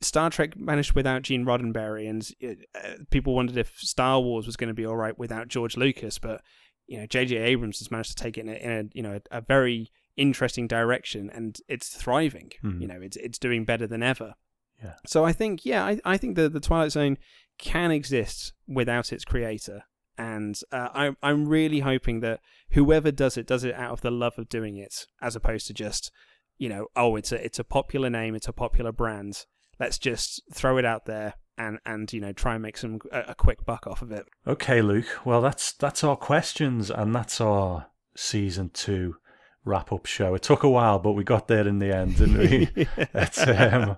Star 0.00 0.30
Trek 0.30 0.56
managed 0.56 0.92
without 0.92 1.22
Gene 1.22 1.44
Roddenberry, 1.44 2.08
and 2.08 2.28
uh, 2.76 3.02
people 3.10 3.34
wondered 3.34 3.56
if 3.56 3.76
Star 3.78 4.20
Wars 4.20 4.46
was 4.46 4.56
going 4.56 4.68
to 4.68 4.74
be 4.74 4.86
all 4.86 4.94
right 4.96 5.18
without 5.18 5.48
George 5.48 5.76
Lucas. 5.76 6.20
But 6.20 6.40
you 6.88 6.98
know, 6.98 7.06
J.J. 7.06 7.36
Abrams 7.36 7.78
has 7.78 7.90
managed 7.90 8.16
to 8.16 8.22
take 8.22 8.36
it 8.38 8.40
in 8.40 8.48
a, 8.48 8.54
in 8.54 8.70
a 8.72 8.84
you 8.92 9.02
know 9.02 9.20
a 9.30 9.40
very 9.40 9.92
interesting 10.16 10.66
direction, 10.66 11.30
and 11.30 11.60
it's 11.68 11.88
thriving. 11.88 12.50
Mhm. 12.64 12.80
You 12.80 12.88
know, 12.88 13.00
it's 13.00 13.16
it's 13.18 13.38
doing 13.38 13.64
better 13.64 13.86
than 13.86 14.02
ever. 14.02 14.34
Yeah. 14.82 14.94
So 15.06 15.24
I 15.24 15.32
think, 15.32 15.64
yeah, 15.66 15.84
I, 15.84 16.00
I 16.04 16.16
think 16.16 16.36
the 16.36 16.48
the 16.48 16.60
Twilight 16.60 16.92
Zone 16.92 17.18
can 17.58 17.90
exist 17.90 18.52
without 18.66 19.12
its 19.12 19.24
creator, 19.24 19.82
and 20.16 20.58
uh, 20.72 20.88
I'm 20.94 21.16
I'm 21.22 21.48
really 21.48 21.80
hoping 21.80 22.20
that 22.20 22.40
whoever 22.70 23.10
does 23.10 23.36
it 23.36 23.46
does 23.46 23.64
it 23.64 23.74
out 23.74 23.92
of 23.92 24.00
the 24.00 24.10
love 24.10 24.38
of 24.38 24.48
doing 24.48 24.76
it, 24.76 25.06
as 25.20 25.36
opposed 25.36 25.66
to 25.68 25.74
just, 25.74 26.10
you 26.58 26.68
know, 26.68 26.86
oh, 26.96 27.16
it's 27.16 27.32
a 27.32 27.44
it's 27.44 27.58
a 27.58 27.64
popular 27.64 28.08
name, 28.10 28.34
it's 28.34 28.48
a 28.48 28.52
popular 28.52 28.92
brand. 28.92 29.44
Let's 29.78 29.98
just 29.98 30.42
throw 30.52 30.78
it 30.78 30.84
out 30.84 31.04
there 31.06 31.34
and 31.58 31.78
and 31.84 32.12
you 32.12 32.20
know 32.20 32.32
try 32.32 32.54
and 32.54 32.62
make 32.62 32.76
some 32.76 33.00
a, 33.12 33.24
a 33.28 33.34
quick 33.34 33.64
buck 33.66 33.86
off 33.86 34.02
of 34.02 34.12
it. 34.12 34.26
Okay, 34.46 34.80
Luke. 34.80 35.20
Well, 35.24 35.42
that's 35.42 35.72
that's 35.72 36.02
our 36.04 36.16
questions, 36.16 36.90
and 36.90 37.14
that's 37.14 37.40
our 37.40 37.86
season 38.14 38.70
two 38.72 39.16
wrap 39.64 39.92
up 39.92 40.06
show. 40.06 40.34
It 40.34 40.42
took 40.42 40.62
a 40.62 40.70
while, 40.70 40.98
but 40.98 41.12
we 41.12 41.24
got 41.24 41.48
there 41.48 41.68
in 41.68 41.78
the 41.78 41.94
end, 41.94 42.16
didn't 42.16 42.38
we? 42.38 42.86
Um, 43.38 43.96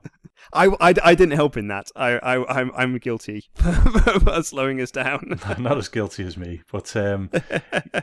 I, 0.53 0.67
I, 0.81 0.95
I 1.03 1.15
didn't 1.15 1.33
help 1.33 1.57
in 1.57 1.69
that. 1.69 1.91
I, 1.95 2.13
I 2.13 2.61
I'm 2.61 2.73
I'm 2.75 2.99
guilty 2.99 3.51
for 3.55 4.43
slowing 4.43 4.81
us 4.81 4.91
down. 4.91 5.39
not 5.59 5.79
as 5.79 5.89
guilty 5.89 6.25
as 6.25 6.37
me, 6.37 6.63
but 6.73 6.97
um, 6.97 7.31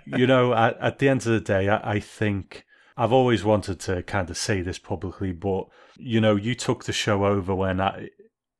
you 0.06 0.28
know, 0.28 0.54
at, 0.54 0.78
at 0.80 1.00
the 1.00 1.10
end 1.10 1.22
of 1.22 1.32
the 1.34 1.40
day, 1.40 1.68
I, 1.68 1.94
I 1.94 2.00
think 2.00 2.66
I've 2.96 3.12
always 3.12 3.44
wanted 3.44 3.80
to 3.82 4.04
kind 4.04 4.30
of 4.30 4.38
say 4.38 4.62
this 4.62 4.80
publicly, 4.80 5.32
but 5.32 5.68
you 5.98 6.22
know, 6.22 6.36
you 6.36 6.56
took 6.56 6.86
the 6.86 6.94
show 6.94 7.26
over 7.26 7.54
when 7.56 7.82
I, 7.82 8.10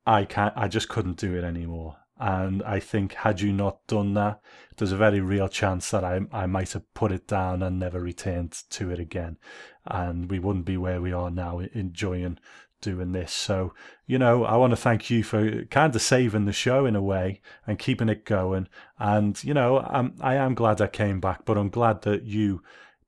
I 0.08 0.24
can't, 0.24 0.54
I 0.56 0.70
just 0.70 0.88
couldn't 0.88 1.18
do 1.18 1.36
it 1.36 1.44
anymore. 1.44 1.98
And 2.20 2.64
I 2.64 2.80
think 2.80 3.14
had 3.14 3.42
you 3.42 3.52
not 3.52 3.86
done 3.86 4.14
that, 4.16 4.40
there's 4.78 4.94
a 4.94 4.98
very 4.98 5.20
real 5.20 5.50
chance 5.50 5.92
that 5.92 6.04
I, 6.04 6.22
I 6.32 6.48
might 6.48 6.72
have 6.74 6.92
put 6.94 7.12
it 7.12 7.28
down 7.28 7.62
and 7.62 7.78
never 7.78 8.00
returned 8.00 8.54
to 8.72 8.90
it 8.90 9.00
again. 9.00 9.38
And 9.86 10.32
we 10.32 10.40
wouldn't 10.40 10.66
be 10.66 10.78
where 10.78 11.02
we 11.02 11.12
are 11.12 11.30
now 11.30 11.60
enjoying 11.60 12.40
doing 12.82 13.12
this. 13.12 13.34
So, 13.34 13.74
you 14.06 14.18
know, 14.18 14.46
I 14.46 14.56
want 14.56 14.72
to 14.72 14.78
thank 14.78 15.10
you 15.10 15.24
for 15.24 15.66
kind 15.66 15.94
of 15.94 16.02
saving 16.02 16.46
the 16.46 16.54
show 16.54 16.86
in 16.86 16.96
a 16.96 17.02
way 17.02 17.42
and 17.68 17.78
keeping 17.78 18.10
it 18.10 18.26
going. 18.26 18.70
And, 18.98 19.44
you 19.44 19.54
know, 19.54 19.80
I'm, 19.80 20.16
I 20.22 20.36
am 20.36 20.56
glad 20.56 20.82
I 20.82 20.88
came 20.88 21.20
back, 21.20 21.46
but 21.46 21.58
I'm 21.58 21.70
glad 21.70 22.04
that 22.04 22.24
you 22.24 22.64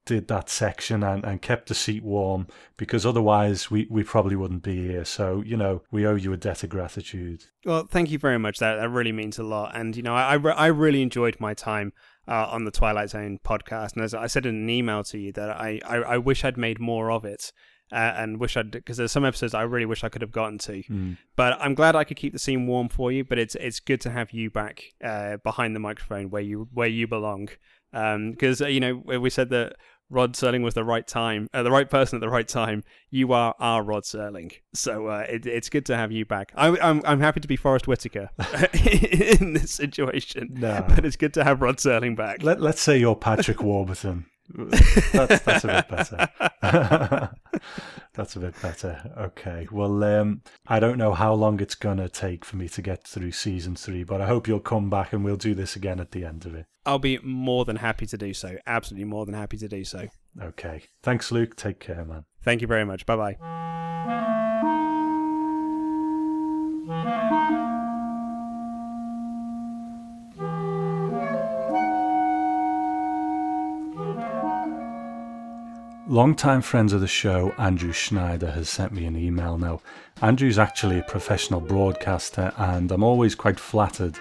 did 0.10 0.28
that 0.28 0.49
section 0.49 1.03
and, 1.03 1.24
and 1.24 1.39
kept 1.39 1.68
the 1.68 1.76
seat 1.76 2.03
warm 2.03 2.47
because 2.78 3.05
otherwise 3.05 3.70
we, 3.70 3.86
we 3.91 4.03
probably 4.03 4.36
wouldn't 4.36 4.64
be 4.64 4.88
here. 4.88 5.05
So, 5.05 5.43
you 5.45 5.55
know, 5.55 5.84
we 5.91 6.07
owe 6.07 6.16
you 6.16 6.34
a 6.34 6.38
debt 6.38 6.64
of 6.64 6.72
gratitude. 6.72 7.45
Well, 7.64 7.86
thank 7.86 8.10
you 8.10 8.18
very 8.18 8.39
much. 8.39 8.57
That, 8.57 8.78
that 8.78 8.89
really 8.89 9.12
means 9.12 9.38
a 9.38 9.43
lot. 9.43 9.76
And, 9.76 9.95
you 9.95 10.01
know, 10.01 10.16
I, 10.16 10.36
I, 10.36 10.49
I 10.49 10.66
really 10.66 11.03
enjoyed 11.03 11.38
my 11.39 11.53
time 11.53 11.93
uh, 12.28 12.47
on 12.49 12.66
the 12.66 12.72
Twilight 12.72 13.12
Zone 13.12 13.38
podcast. 13.45 13.93
And 13.93 14.03
as 14.03 14.16
I 14.16 14.26
said 14.26 14.47
in 14.47 14.55
an 14.55 14.70
email 14.70 15.03
to 15.03 15.20
you, 15.20 15.32
that 15.34 15.51
I, 15.51 15.80
I, 15.86 15.97
I 15.97 16.18
wish 16.18 16.43
I'd 16.43 16.57
made 16.57 16.80
more 16.80 17.12
of 17.12 17.24
it 17.24 17.51
uh, 17.91 18.14
and 18.18 18.39
wish 18.39 18.57
I'd 18.57 18.72
because 18.72 18.97
there's 18.97 19.12
some 19.12 19.26
episodes 19.26 19.53
I 19.53 19.62
really 19.62 19.86
wish 19.86 20.03
I 20.03 20.10
could 20.10 20.24
have 20.24 20.32
gotten 20.32 20.57
to. 20.60 20.84
Mm. 20.84 21.18
But 21.36 21.57
I'm 21.62 21.76
glad 21.76 21.95
I 21.95 22.03
could 22.03 22.18
keep 22.18 22.34
the 22.34 22.39
scene 22.39 22.66
warm 22.68 22.89
for 22.89 23.12
you. 23.12 23.24
But 23.24 23.38
it's 23.38 23.55
it's 23.55 23.80
good 23.80 24.01
to 24.01 24.10
have 24.10 24.32
you 24.32 24.49
back 24.49 24.84
uh, 25.03 25.38
behind 25.38 25.76
the 25.76 25.80
microphone 25.80 26.30
where 26.30 26.41
you 26.41 26.68
where 26.74 26.88
you 26.88 27.07
belong. 27.07 27.49
Because 27.91 28.62
um, 28.62 28.66
uh, 28.66 28.70
you 28.70 28.80
know 28.80 28.95
we 28.95 29.30
said 29.30 29.49
that 29.49 29.76
Rod 30.10 30.34
Serling 30.34 30.64
was 30.64 30.74
the 30.74 30.84
right 30.84 31.05
time, 31.05 31.47
uh, 31.53 31.64
the 31.64 31.72
right 31.72 31.89
person 31.89 32.18
at 32.18 32.22
the 32.22 32.30
right 32.30 32.47
time. 32.47 32.84
You 33.10 33.34
are 33.34 33.55
our 33.60 33.84
Rod 33.84 34.03
Serling, 34.03 34.53
so 34.74 35.07
uh, 35.07 35.26
it, 35.30 35.45
it's 35.45 35.70
good 35.70 35.86
to 35.88 35.95
have 35.95 36.12
you 36.12 36.26
back. 36.26 36.51
I, 36.55 36.68
am 36.68 36.78
I'm, 36.82 37.01
I'm 37.05 37.20
happy 37.20 37.39
to 37.39 37.47
be 37.47 37.55
Forest 37.55 37.88
Whitaker 37.88 38.30
in 38.74 39.53
this 39.53 39.72
situation, 39.72 40.49
no. 40.53 40.86
but 40.88 41.05
it's 41.05 41.16
good 41.16 41.34
to 41.36 41.43
have 41.43 41.62
Rod 41.62 41.78
Serling 41.78 42.16
back. 42.16 42.43
Let, 42.43 42.60
let's 42.60 42.82
say 42.82 42.97
you're 42.97 43.16
Patrick 43.16 43.62
Warburton. 43.62 44.26
That's, 44.50 45.41
that's 45.41 45.64
a 45.64 45.68
bit 45.68 45.88
better. 45.89 47.30
that's 48.14 48.36
a 48.36 48.39
bit 48.39 48.62
better. 48.62 49.12
Okay. 49.18 49.68
Well, 49.72 50.04
um, 50.04 50.41
I 50.68 50.80
don't 50.80 50.97
know 50.97 51.14
how 51.14 51.34
long 51.34 51.60
it's 51.60 51.76
going 51.76 51.97
to 51.97 52.10
take 52.10 52.45
for 52.45 52.58
me 52.58 52.68
to 52.70 52.82
get 52.82 53.06
through 53.08 53.32
season 53.32 53.76
three, 53.76 54.04
but 54.04 54.22
I 54.22 54.28
hope 54.28 54.47
you'll 54.47 54.60
come 54.60 54.89
back 54.89 55.14
and 55.14 55.24
we'll 55.24 55.36
do 55.36 55.54
this 55.54 55.76
again 55.76 56.00
at 56.00 56.12
the 56.12 56.26
end 56.26 56.45
of 56.45 56.56
it. 56.56 56.66
I'll 56.86 57.00
be 57.00 57.20
more 57.20 57.66
than 57.66 57.76
happy 57.78 58.06
to 58.08 58.18
do 58.18 58.34
so. 58.34 58.58
Absolutely 58.66 59.06
more 59.06 59.26
than 59.26 59.36
happy 59.36 59.58
to 59.58 59.68
do 59.68 59.84
so. 59.84 60.08
Okay. 60.41 60.84
Thanks, 61.04 61.32
Luke. 61.32 61.56
Take 61.56 61.80
care, 61.80 62.06
man. 62.06 62.26
Thank 62.43 62.62
you 62.62 62.68
very 62.68 62.86
much. 62.86 63.06
Bye 63.06 63.36
bye. 66.88 67.66
Long-time 76.10 76.64
friends 76.64 76.91
of 76.91 77.01
the 77.01 77.07
show, 77.07 77.53
Andrew 77.60 77.91
Schneider, 77.91 78.49
has 78.49 78.68
sent 78.68 78.91
me 78.91 79.05
an 79.05 79.16
email 79.16 79.60
now. 79.60 79.80
Andrew's 80.24 80.57
actually 80.57 80.97
a 80.97 81.03
professional 81.03 81.62
broadcaster, 81.62 82.51
and 82.57 82.91
I'm 82.91 83.03
always 83.03 83.36
quite 83.36 83.60
flattered 83.60 84.18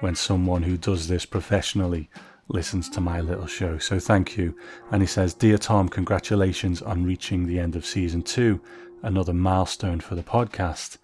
when 0.00 0.14
someone 0.14 0.62
who 0.64 0.76
does 0.76 1.08
this 1.08 1.24
professionally 1.24 2.10
listens 2.48 2.90
to 2.90 3.00
my 3.00 3.22
little 3.22 3.46
show. 3.46 3.78
So 3.78 3.98
thank 3.98 4.36
you. 4.36 4.54
And 4.90 5.00
he 5.00 5.06
says, 5.06 5.32
Dear 5.32 5.56
Tom, 5.56 5.88
congratulations 5.88 6.82
on 6.82 7.06
reaching 7.06 7.46
the 7.46 7.58
end 7.58 7.74
of 7.74 7.86
season 7.86 8.20
two, 8.20 8.60
another 9.02 9.32
milestone 9.32 10.00
for 10.00 10.16
the 10.16 10.22
podcast. 10.22 10.98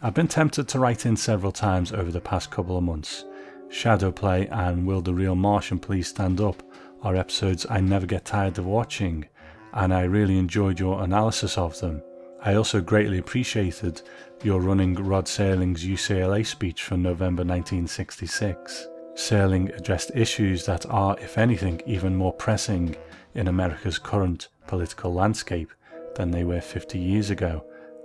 I've 0.00 0.14
been 0.14 0.28
tempted 0.28 0.66
to 0.68 0.78
write 0.78 1.04
in 1.04 1.18
several 1.18 1.52
times 1.52 1.92
over 1.92 2.10
the 2.10 2.22
past 2.22 2.50
couple 2.50 2.78
of 2.78 2.84
months. 2.84 3.26
Shadowplay 3.68 4.50
and 4.50 4.86
Will 4.86 5.02
the 5.02 5.12
Real 5.12 5.34
Martian 5.34 5.78
Please 5.78 6.08
Stand 6.08 6.40
Up 6.40 6.62
are 7.02 7.16
episodes 7.16 7.66
I 7.68 7.80
never 7.80 8.06
get 8.06 8.24
tired 8.24 8.56
of 8.56 8.64
watching 8.64 9.26
and 9.74 9.92
I 9.92 10.04
really 10.04 10.38
enjoyed 10.38 10.80
your 10.80 11.02
analysis 11.02 11.58
of 11.58 11.78
them. 11.80 12.02
I 12.42 12.54
also 12.54 12.80
greatly 12.80 13.18
appreciated 13.18 14.02
your 14.42 14.60
running 14.60 14.94
Rod 14.94 15.26
Serling's 15.26 15.84
UCLA 15.84 16.46
speech 16.46 16.82
from 16.82 17.02
November 17.02 17.42
1966. 17.42 18.88
Serling 19.14 19.76
addressed 19.76 20.10
issues 20.14 20.66
that 20.66 20.86
are, 20.86 21.16
if 21.20 21.38
anything, 21.38 21.80
even 21.86 22.16
more 22.16 22.32
pressing 22.32 22.96
in 23.34 23.48
America's 23.48 23.98
current 23.98 24.48
political 24.66 25.12
landscape 25.12 25.72
than 26.16 26.30
they 26.30 26.44
were 26.44 26.60
50 26.60 26.98
years 26.98 27.30
ago, 27.30 27.64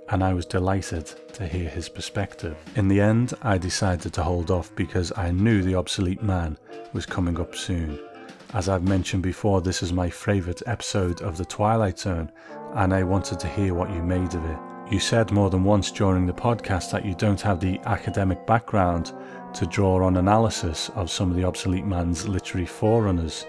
and 0.10 0.24
I 0.24 0.34
was 0.34 0.46
delighted 0.46 1.06
to 1.34 1.48
hear 1.48 1.70
his 1.70 1.90
perspective. 1.90 2.58
In 2.76 2.88
the 2.88 3.02
end, 3.02 3.34
I 3.42 3.58
decided 3.58 4.14
to 4.14 4.24
hold 4.24 4.50
off 4.50 4.74
because 4.76 5.12
I 5.16 5.32
knew 5.32 5.62
The 5.62 5.76
Obsolete 5.76 6.24
Man 6.24 6.58
was 6.94 7.06
coming 7.06 7.40
up 7.40 7.56
soon. 7.56 8.00
As 8.52 8.68
I've 8.68 8.88
mentioned 8.88 9.22
before, 9.22 9.62
this 9.62 9.84
is 9.84 9.94
my 9.94 10.10
favourite 10.10 10.64
episode 10.66 11.22
of 11.22 11.38
The 11.38 11.46
Twilight 11.46 12.00
Zone, 12.00 12.32
and 12.74 12.92
I 12.92 13.04
wanted 13.04 13.40
to 13.42 13.48
hear 13.48 13.76
what 13.76 13.92
you 13.92 14.02
made 14.02 14.34
of 14.34 14.44
it. 14.44 14.58
You 14.92 15.00
said 15.00 15.32
more 15.32 15.52
than 15.52 15.64
once 15.64 15.92
during 15.92 16.26
the 16.26 16.34
podcast 16.34 16.90
that 16.90 17.06
you 17.06 17.14
don't 17.14 17.40
have 17.42 17.60
the 17.60 17.80
academic 17.86 18.48
background 18.48 19.14
to 19.54 19.68
draw 19.68 20.04
on 20.04 20.18
analysis 20.18 20.90
of 20.96 21.12
some 21.12 21.30
of 21.30 21.38
the 21.38 21.44
Obsolete 21.44 21.86
Man's 21.86 22.28
literary 22.28 22.66
forerunners. 22.66 23.46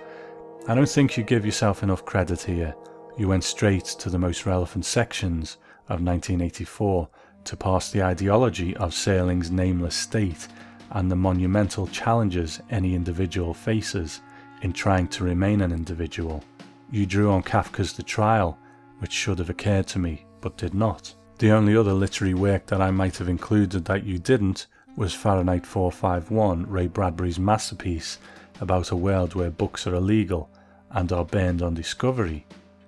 I 0.69 0.75
don't 0.75 0.87
think 0.87 1.17
you 1.17 1.25
give 1.25 1.47
yourself 1.47 1.83
enough 1.83 2.05
credit 2.05 2.43
here. 2.43 2.75
You 3.17 3.27
went 3.27 3.45
straight 3.45 3.87
to 3.87 4.11
the 4.11 4.19
most 4.19 4.45
relevant 4.45 4.85
sections 4.85 5.57
of 5.89 6.03
1984 6.03 7.09
to 7.45 7.57
pass 7.57 7.91
the 7.91 8.03
ideology 8.03 8.77
of 8.77 8.91
Serling's 8.91 9.51
nameless 9.51 9.97
state 9.97 10.47
and 10.91 11.11
the 11.11 11.17
monumental 11.17 11.87
challenges 11.87 12.61
any 12.69 12.95
individual 12.95 13.55
faces 13.55 14.21
in 14.63 14.73
trying 14.73 15.09
to 15.09 15.25
remain 15.25 15.61
an 15.61 15.73
individual. 15.73 16.43
You 16.91 17.07
drew 17.07 17.31
on 17.31 17.43
Kafka's 17.43 17.93
The 17.93 18.03
Trial, 18.03 18.59
which 18.99 19.13
should 19.13 19.39
have 19.39 19.51
occurred 19.51 19.87
to 19.89 19.99
me, 19.99 20.25
but 20.41 20.57
did 20.57 20.75
not. 20.75 21.15
The 21.39 21.53
only 21.53 21.77
other 21.77 21.93
literary 21.93 22.35
work 22.35 22.67
that 22.67 22.83
I 22.83 22.91
might 22.91 23.17
have 23.17 23.29
included 23.29 23.85
that 23.87 24.05
you 24.05 24.19
didn't 24.19 24.67
was 24.97 25.15
Fahrenheit 25.15 25.65
451, 25.65 26.69
Ray 26.69 26.87
Bradbury's 26.87 27.39
masterpiece 27.39 28.19
about 28.61 28.91
a 28.91 28.97
world 28.97 29.35
where 29.35 29.51
books 29.51 29.87
are 29.87 29.95
illegal 29.95 30.51
and 30.91 31.11
are 31.13 31.25
burned 31.25 31.63
on 31.63 31.75
discovery. 31.75 32.45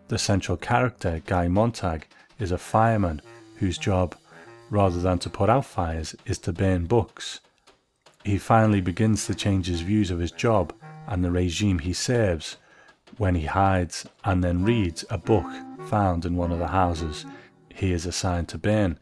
The 0.08 0.18
central 0.18 0.58
character, 0.58 1.22
Guy 1.24 1.48
Montag, 1.48 2.06
is 2.38 2.52
a 2.52 2.58
fireman 2.58 3.22
whose 3.56 3.78
job, 3.78 4.14
rather 4.68 5.00
than 5.00 5.18
to 5.20 5.30
put 5.30 5.48
out 5.48 5.64
fires, 5.64 6.14
is 6.26 6.38
to 6.40 6.52
burn 6.52 6.86
books. 6.86 7.40
He 8.24 8.36
finally 8.36 8.80
begins 8.80 9.26
to 9.26 9.34
change 9.34 9.66
his 9.66 9.80
views 9.80 10.10
of 10.10 10.18
his 10.18 10.32
job 10.32 10.74
and 11.06 11.24
the 11.24 11.30
regime 11.30 11.80
he 11.80 11.92
serves 11.92 12.56
when 13.18 13.34
he 13.34 13.46
hides 13.46 14.06
and 14.24 14.42
then 14.42 14.64
reads 14.64 15.04
a 15.10 15.18
book 15.18 15.46
found 15.86 16.24
in 16.24 16.36
one 16.36 16.52
of 16.52 16.58
the 16.58 16.68
houses 16.68 17.26
he 17.74 17.92
is 17.92 18.06
assigned 18.06 18.48
to 18.48 18.58
burn. 18.58 18.98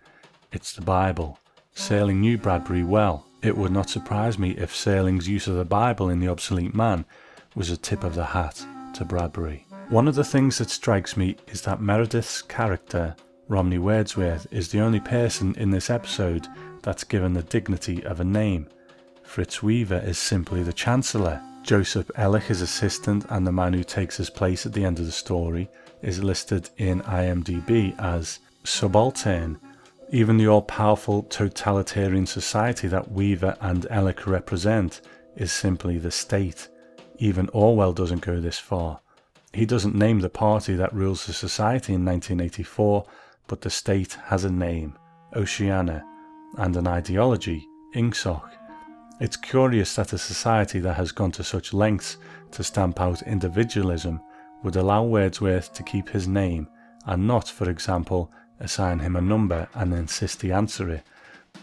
It's 0.52 0.72
the 0.72 0.82
Bible. 0.82 1.38
Serling 1.74 2.16
knew 2.16 2.38
Bradbury 2.38 2.82
well. 2.82 3.26
It 3.42 3.56
would 3.56 3.72
not 3.72 3.88
surprise 3.88 4.38
me 4.38 4.50
if 4.52 4.72
Serling's 4.72 5.28
use 5.28 5.46
of 5.46 5.56
the 5.56 5.64
Bible 5.64 6.08
in 6.10 6.20
The 6.20 6.28
Obsolete 6.28 6.74
Man 6.74 7.04
was 7.54 7.70
a 7.70 7.76
tip 7.76 8.04
of 8.04 8.14
the 8.14 8.24
hat 8.24 8.64
to 8.94 9.04
Bradbury. 9.04 9.66
One 9.88 10.06
of 10.06 10.14
the 10.14 10.24
things 10.24 10.58
that 10.58 10.70
strikes 10.70 11.16
me 11.16 11.36
is 11.48 11.62
that 11.62 11.80
Meredith's 11.80 12.42
character, 12.42 13.16
Romney 13.48 13.78
Wordsworth, 13.78 14.46
is 14.52 14.68
the 14.68 14.80
only 14.80 15.00
person 15.00 15.54
in 15.56 15.70
this 15.70 15.90
episode 15.90 16.46
that's 16.82 17.04
given 17.04 17.32
the 17.32 17.42
dignity 17.42 18.04
of 18.04 18.20
a 18.20 18.24
name. 18.24 18.68
Fritz 19.22 19.62
Weaver 19.62 20.02
is 20.04 20.18
simply 20.18 20.62
the 20.62 20.72
Chancellor, 20.72 21.40
Joseph 21.62 22.10
Elic, 22.16 22.42
his 22.44 22.62
assistant 22.62 23.26
and 23.28 23.46
the 23.46 23.52
man 23.52 23.72
who 23.72 23.84
takes 23.84 24.16
his 24.16 24.30
place 24.30 24.66
at 24.66 24.72
the 24.72 24.84
end 24.84 24.98
of 24.98 25.06
the 25.06 25.12
story, 25.12 25.68
is 26.02 26.24
listed 26.24 26.70
in 26.76 27.02
IMDb 27.02 27.98
as 27.98 28.38
subaltern. 28.64 29.58
Even 30.10 30.36
the 30.36 30.48
all 30.48 30.62
powerful 30.62 31.22
totalitarian 31.24 32.26
society 32.26 32.88
that 32.88 33.12
Weaver 33.12 33.56
and 33.60 33.84
Elic 33.90 34.26
represent 34.26 35.00
is 35.36 35.52
simply 35.52 35.98
the 35.98 36.10
state. 36.10 36.68
Even 37.18 37.48
Orwell 37.52 37.92
doesn't 37.92 38.22
go 38.22 38.40
this 38.40 38.58
far. 38.58 39.00
He 39.52 39.66
doesn't 39.66 39.94
name 39.94 40.20
the 40.20 40.30
party 40.30 40.74
that 40.74 40.94
rules 40.94 41.26
the 41.26 41.32
society 41.32 41.94
in 41.94 42.04
1984, 42.04 43.04
but 43.46 43.60
the 43.60 43.70
state 43.70 44.16
has 44.26 44.44
a 44.44 44.50
name, 44.50 44.96
Oceania, 45.36 46.04
and 46.56 46.76
an 46.76 46.86
ideology, 46.86 47.66
Ingsoc. 47.94 48.48
It's 49.20 49.36
curious 49.36 49.94
that 49.96 50.14
a 50.14 50.18
society 50.18 50.80
that 50.80 50.94
has 50.94 51.12
gone 51.12 51.30
to 51.32 51.44
such 51.44 51.74
lengths 51.74 52.16
to 52.52 52.64
stamp 52.64 53.00
out 53.02 53.20
individualism 53.22 54.20
would 54.62 54.76
allow 54.76 55.04
Wordsworth 55.04 55.74
to 55.74 55.82
keep 55.82 56.08
his 56.08 56.26
name 56.26 56.66
and 57.04 57.26
not, 57.26 57.46
for 57.46 57.68
example, 57.68 58.32
assign 58.60 58.98
him 58.98 59.16
a 59.16 59.20
number 59.20 59.68
and 59.74 59.92
insist 59.92 60.40
he 60.40 60.52
answer 60.52 60.88
it. 60.88 61.02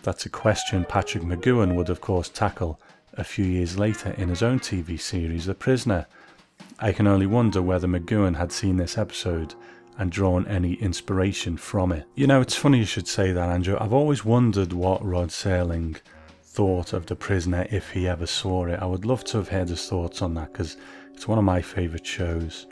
That's 0.03 0.28
a 0.28 0.30
question 0.30 0.86
Patrick 0.86 1.24
McGoohan 1.24 1.76
would, 1.76 1.89
of 1.89 1.99
course, 1.99 2.30
tackle 2.30 2.80
a 3.14 3.24
few 3.24 3.45
years 3.45 3.80
later 3.80 4.12
in 4.12 4.30
his 4.30 4.43
own 4.43 4.60
TV 4.60 4.99
series, 4.99 5.47
The 5.47 5.55
Prisoner. 5.55 6.05
I 6.80 6.91
can 6.91 7.08
only 7.08 7.26
wonder 7.26 7.64
whether 7.64 7.88
McGoohan 7.88 8.36
had 8.36 8.51
seen 8.51 8.78
this 8.78 8.99
episode 8.99 9.55
and 9.97 10.12
drawn 10.12 10.45
any 10.47 10.74
inspiration 10.74 11.58
from 11.58 11.91
it. 11.91 12.05
You 12.14 12.28
know, 12.28 12.39
it's 12.39 12.55
funny 12.55 12.78
you 12.78 12.86
should 12.86 13.08
say 13.08 13.32
that, 13.32 13.49
Andrew. 13.49 13.78
I've 13.80 13.93
always 13.93 14.24
wondered 14.24 14.74
what 14.74 15.03
Rod 15.03 15.30
Serling 15.30 15.97
thought 16.58 16.91
of 16.91 17.05
The 17.05 17.16
Prisoner 17.16 17.68
if 17.70 17.91
he 17.91 18.08
ever 18.08 18.26
saw 18.26 18.66
it. 18.66 18.80
I 18.80 18.86
would 18.88 19.05
love 19.05 19.24
to 19.26 19.38
have 19.38 19.49
heard 19.49 19.70
his 19.70 19.88
thoughts 19.88 20.24
on 20.24 20.34
that 20.34 20.51
because 20.51 20.76
it's 21.14 21.28
one 21.28 21.38
of 21.38 21.43
my 21.43 21.62
favourite 21.62 22.03
shows. 22.03 22.66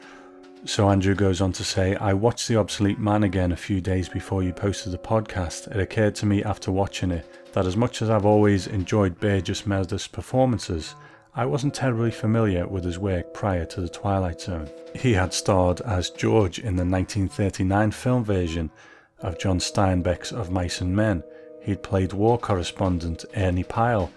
So 0.66 0.90
Andrew 0.90 1.14
goes 1.14 1.40
on 1.40 1.52
to 1.52 1.64
say, 1.64 1.96
I 1.98 2.12
watched 2.14 2.48
The 2.48 2.56
Obsolete 2.56 2.98
Man 2.98 3.22
again 3.22 3.52
a 3.52 3.56
few 3.56 3.82
days 3.82 4.10
before 4.10 4.42
you 4.42 4.54
posted 4.54 4.92
the 4.92 4.98
podcast. 4.98 5.68
It 5.68 5.80
occurred 5.80 6.16
to 6.16 6.26
me 6.26 6.44
after 6.44 6.72
watching 6.72 7.12
it 7.12 7.30
that 7.54 7.68
as 7.68 7.78
much 7.78 8.02
as 8.02 8.10
I've 8.10 8.26
always 8.26 8.66
enjoyed 8.66 9.20
Burgess 9.20 9.68
Meredith's 9.68 10.08
performances, 10.08 10.96
I 11.36 11.46
wasn't 11.46 11.76
terribly 11.76 12.10
familiar 12.10 12.68
with 12.68 12.86
his 12.86 12.98
work 12.98 13.36
prior 13.36 13.66
to 13.66 13.82
The 13.82 13.90
Twilight 13.90 14.42
Zone. 14.42 14.68
He 14.96 15.14
had 15.14 15.32
starred 15.32 15.82
as 15.82 16.10
George 16.10 16.58
in 16.58 16.76
the 16.76 16.86
1939 16.86 17.92
film 17.92 18.26
version 18.26 18.72
of 19.20 19.38
John 19.38 19.60
Steinbeck's 19.60 20.32
Of 20.32 20.50
Mice 20.50 20.82
and 20.82 20.96
Men. 20.96 21.22
He'd 21.66 21.82
played 21.82 22.14
war 22.14 22.38
correspondent 22.38 23.26
Ernie 23.36 23.64
Pyle 23.64 24.12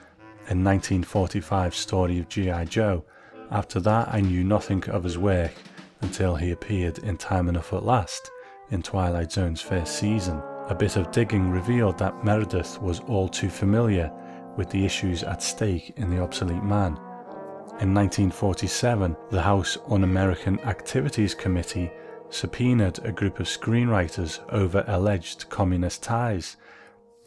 in 0.50 0.62
1945's 0.62 1.76
Story 1.76 2.18
of 2.18 2.28
G.I. 2.28 2.66
Joe. 2.66 3.04
After 3.50 3.80
that, 3.80 4.08
I 4.12 4.20
knew 4.20 4.44
nothing 4.44 4.84
of 4.90 5.02
his 5.02 5.16
work 5.16 5.52
until 6.02 6.36
he 6.36 6.50
appeared 6.50 6.98
in 6.98 7.16
Time 7.16 7.48
Enough 7.48 7.72
at 7.72 7.86
Last 7.86 8.30
in 8.70 8.82
Twilight 8.82 9.32
Zone's 9.32 9.62
first 9.62 9.98
season. 9.98 10.42
A 10.68 10.74
bit 10.74 10.96
of 10.96 11.10
digging 11.10 11.50
revealed 11.50 11.96
that 11.96 12.22
Meredith 12.22 12.82
was 12.82 13.00
all 13.00 13.30
too 13.30 13.48
familiar 13.48 14.12
with 14.58 14.68
the 14.68 14.84
issues 14.84 15.22
at 15.22 15.42
stake 15.42 15.94
in 15.96 16.10
The 16.10 16.20
Obsolete 16.20 16.62
Man. 16.62 16.98
In 17.80 17.94
1947, 17.94 19.16
the 19.30 19.40
House 19.40 19.78
Un 19.88 20.04
American 20.04 20.60
Activities 20.60 21.34
Committee 21.34 21.90
subpoenaed 22.28 22.98
a 23.04 23.12
group 23.12 23.40
of 23.40 23.46
screenwriters 23.46 24.40
over 24.52 24.84
alleged 24.86 25.48
communist 25.48 26.02
ties. 26.02 26.57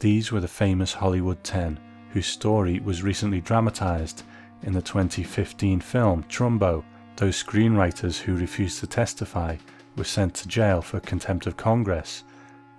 These 0.02 0.32
were 0.32 0.39
the 0.39 0.47
famous 0.47 0.93
Hollywood 0.93 1.43
Ten, 1.43 1.80
whose 2.10 2.26
story 2.26 2.80
was 2.80 3.04
recently 3.04 3.39
dramatized 3.39 4.24
in 4.64 4.74
the 4.74 4.82
2015 4.82 5.80
film 5.80 6.24
Trumbo, 6.24 6.84
those 7.18 7.41
screenwriters 7.41 8.20
who 8.20 8.36
refused 8.36 8.80
to 8.80 8.88
testify 8.88 9.58
were 9.95 10.04
sent 10.04 10.34
to 10.34 10.47
jail 10.47 10.82
for 10.82 10.99
contempt 11.02 11.45
of 11.45 11.56
Congress. 11.56 12.24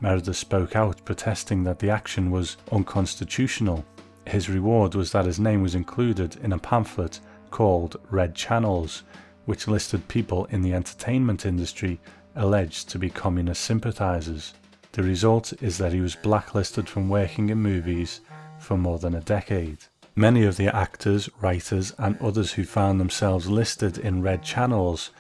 Meredith 0.00 0.36
spoke 0.36 0.74
out 0.74 1.04
protesting 1.04 1.62
that 1.62 1.78
the 1.78 1.90
action 1.90 2.32
was 2.32 2.56
unconstitutional. 2.72 3.84
His 4.26 4.48
reward 4.50 4.96
was 4.96 5.12
that 5.12 5.24
his 5.24 5.38
name 5.38 5.62
was 5.62 5.76
included 5.76 6.38
in 6.42 6.52
a 6.52 6.58
pamphlet 6.58 7.20
called 7.52 8.00
Red 8.10 8.34
Channels, 8.34 9.04
which 9.44 9.68
listed 9.68 10.08
people 10.08 10.46
in 10.46 10.60
the 10.60 10.74
entertainment 10.74 11.46
industry 11.46 12.00
alleged 12.34 12.88
to 12.88 12.98
be 12.98 13.10
communist 13.10 13.62
sympathizers. 13.62 14.54
The 14.92 15.02
result 15.02 15.54
is 15.62 15.78
that 15.78 15.94
he 15.94 16.00
was 16.00 16.16
blacklisted 16.16 16.88
from 16.88 17.08
working 17.08 17.48
in 17.48 17.58
movies 17.58 18.20
for 18.58 18.76
more 18.76 18.98
than 18.98 19.14
a 19.14 19.20
decade. 19.20 19.78
Many 20.14 20.44
of 20.44 20.58
the 20.58 20.74
actors, 20.74 21.30
writers, 21.40 21.94
and 21.98 22.20
others 22.20 22.52
who 22.52 22.64
found 22.64 23.00
themselves 23.00 23.48
listed 23.48 23.96
in 23.96 24.20
red 24.20 24.42
channels 24.42 25.10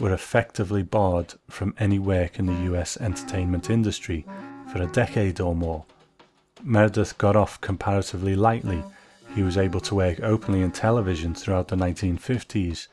were 0.00 0.12
effectively 0.12 0.82
barred 0.82 1.34
from 1.48 1.74
any 1.78 2.00
work 2.00 2.40
in 2.40 2.46
the 2.46 2.72
US 2.72 2.96
entertainment 2.96 3.70
industry 3.70 4.26
for 4.72 4.82
a 4.82 4.88
decade 4.88 5.38
or 5.38 5.54
more. 5.54 5.84
Meredith 6.64 7.16
got 7.16 7.36
off 7.36 7.60
comparatively 7.60 8.34
lightly. 8.34 8.82
He 9.36 9.44
was 9.44 9.56
able 9.56 9.80
to 9.80 9.94
work 9.94 10.18
openly 10.20 10.62
in 10.62 10.72
television 10.72 11.34
throughout 11.34 11.68
the 11.68 11.76
1950s, 11.76 12.88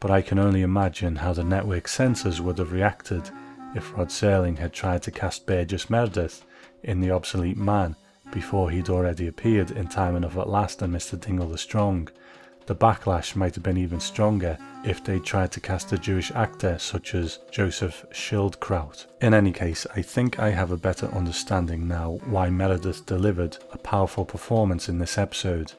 but 0.00 0.10
I 0.10 0.20
can 0.20 0.38
only 0.38 0.60
imagine 0.60 1.16
how 1.16 1.32
the 1.32 1.44
network 1.44 1.88
censors 1.88 2.42
would 2.42 2.58
have 2.58 2.72
reacted 2.72 3.30
if 3.74 3.96
Rod 3.96 4.08
Serling 4.08 4.58
had 4.58 4.72
tried 4.72 5.02
to 5.02 5.10
cast 5.10 5.46
Burgess 5.46 5.90
Meredith 5.90 6.44
in 6.82 7.00
The 7.00 7.10
Obsolete 7.10 7.56
Man 7.56 7.96
before 8.32 8.70
he'd 8.70 8.88
already 8.88 9.26
appeared 9.26 9.70
in 9.70 9.88
time 9.88 10.16
enough 10.16 10.36
at 10.36 10.48
last 10.48 10.82
and 10.82 10.94
Mr. 10.94 11.18
Dingle 11.18 11.48
the 11.48 11.58
Strong. 11.58 12.08
The 12.66 12.74
backlash 12.74 13.34
might 13.34 13.54
have 13.54 13.64
been 13.64 13.78
even 13.78 13.98
stronger 13.98 14.58
if 14.84 15.02
they'd 15.02 15.24
tried 15.24 15.52
to 15.52 15.60
cast 15.60 15.92
a 15.92 15.98
Jewish 15.98 16.30
actor 16.32 16.78
such 16.78 17.14
as 17.14 17.38
Joseph 17.50 18.04
Schildkraut. 18.12 19.06
In 19.22 19.32
any 19.32 19.52
case, 19.52 19.86
I 19.96 20.02
think 20.02 20.38
I 20.38 20.50
have 20.50 20.70
a 20.70 20.76
better 20.76 21.06
understanding 21.06 21.88
now 21.88 22.20
why 22.26 22.50
Meredith 22.50 23.06
delivered 23.06 23.56
a 23.72 23.78
powerful 23.78 24.26
performance 24.26 24.88
in 24.88 24.98
this 24.98 25.16
episode. 25.16 25.72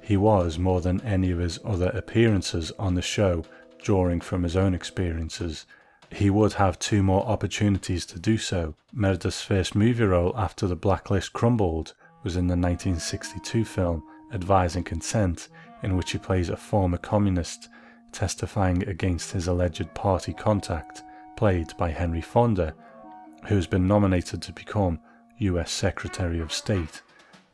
He 0.00 0.16
was, 0.16 0.56
more 0.56 0.80
than 0.80 1.00
any 1.00 1.32
of 1.32 1.40
his 1.40 1.58
other 1.64 1.88
appearances 1.88 2.70
on 2.78 2.94
the 2.94 3.02
show, 3.02 3.44
drawing 3.82 4.20
from 4.20 4.44
his 4.44 4.56
own 4.56 4.72
experiences. 4.72 5.66
He 6.16 6.30
would 6.30 6.54
have 6.54 6.78
two 6.78 7.02
more 7.02 7.26
opportunities 7.26 8.06
to 8.06 8.18
do 8.18 8.38
so. 8.38 8.74
Meredith's 8.90 9.42
first 9.42 9.74
movie 9.74 10.04
role 10.04 10.32
after 10.34 10.66
the 10.66 10.74
blacklist 10.74 11.34
crumbled 11.34 11.92
was 12.24 12.36
in 12.36 12.46
the 12.46 12.56
1962 12.56 13.66
film 13.66 14.02
Advise 14.32 14.76
and 14.76 14.86
Consent, 14.86 15.48
in 15.82 15.94
which 15.94 16.12
he 16.12 16.18
plays 16.18 16.48
a 16.48 16.56
former 16.56 16.96
communist 16.96 17.68
testifying 18.12 18.88
against 18.88 19.32
his 19.32 19.46
alleged 19.46 19.92
party 19.92 20.32
contact, 20.32 21.02
played 21.36 21.76
by 21.76 21.90
Henry 21.90 22.22
Fonda, 22.22 22.74
who 23.44 23.56
has 23.56 23.66
been 23.66 23.86
nominated 23.86 24.40
to 24.40 24.54
become 24.54 24.98
US 25.36 25.70
Secretary 25.70 26.40
of 26.40 26.50
State. 26.50 27.02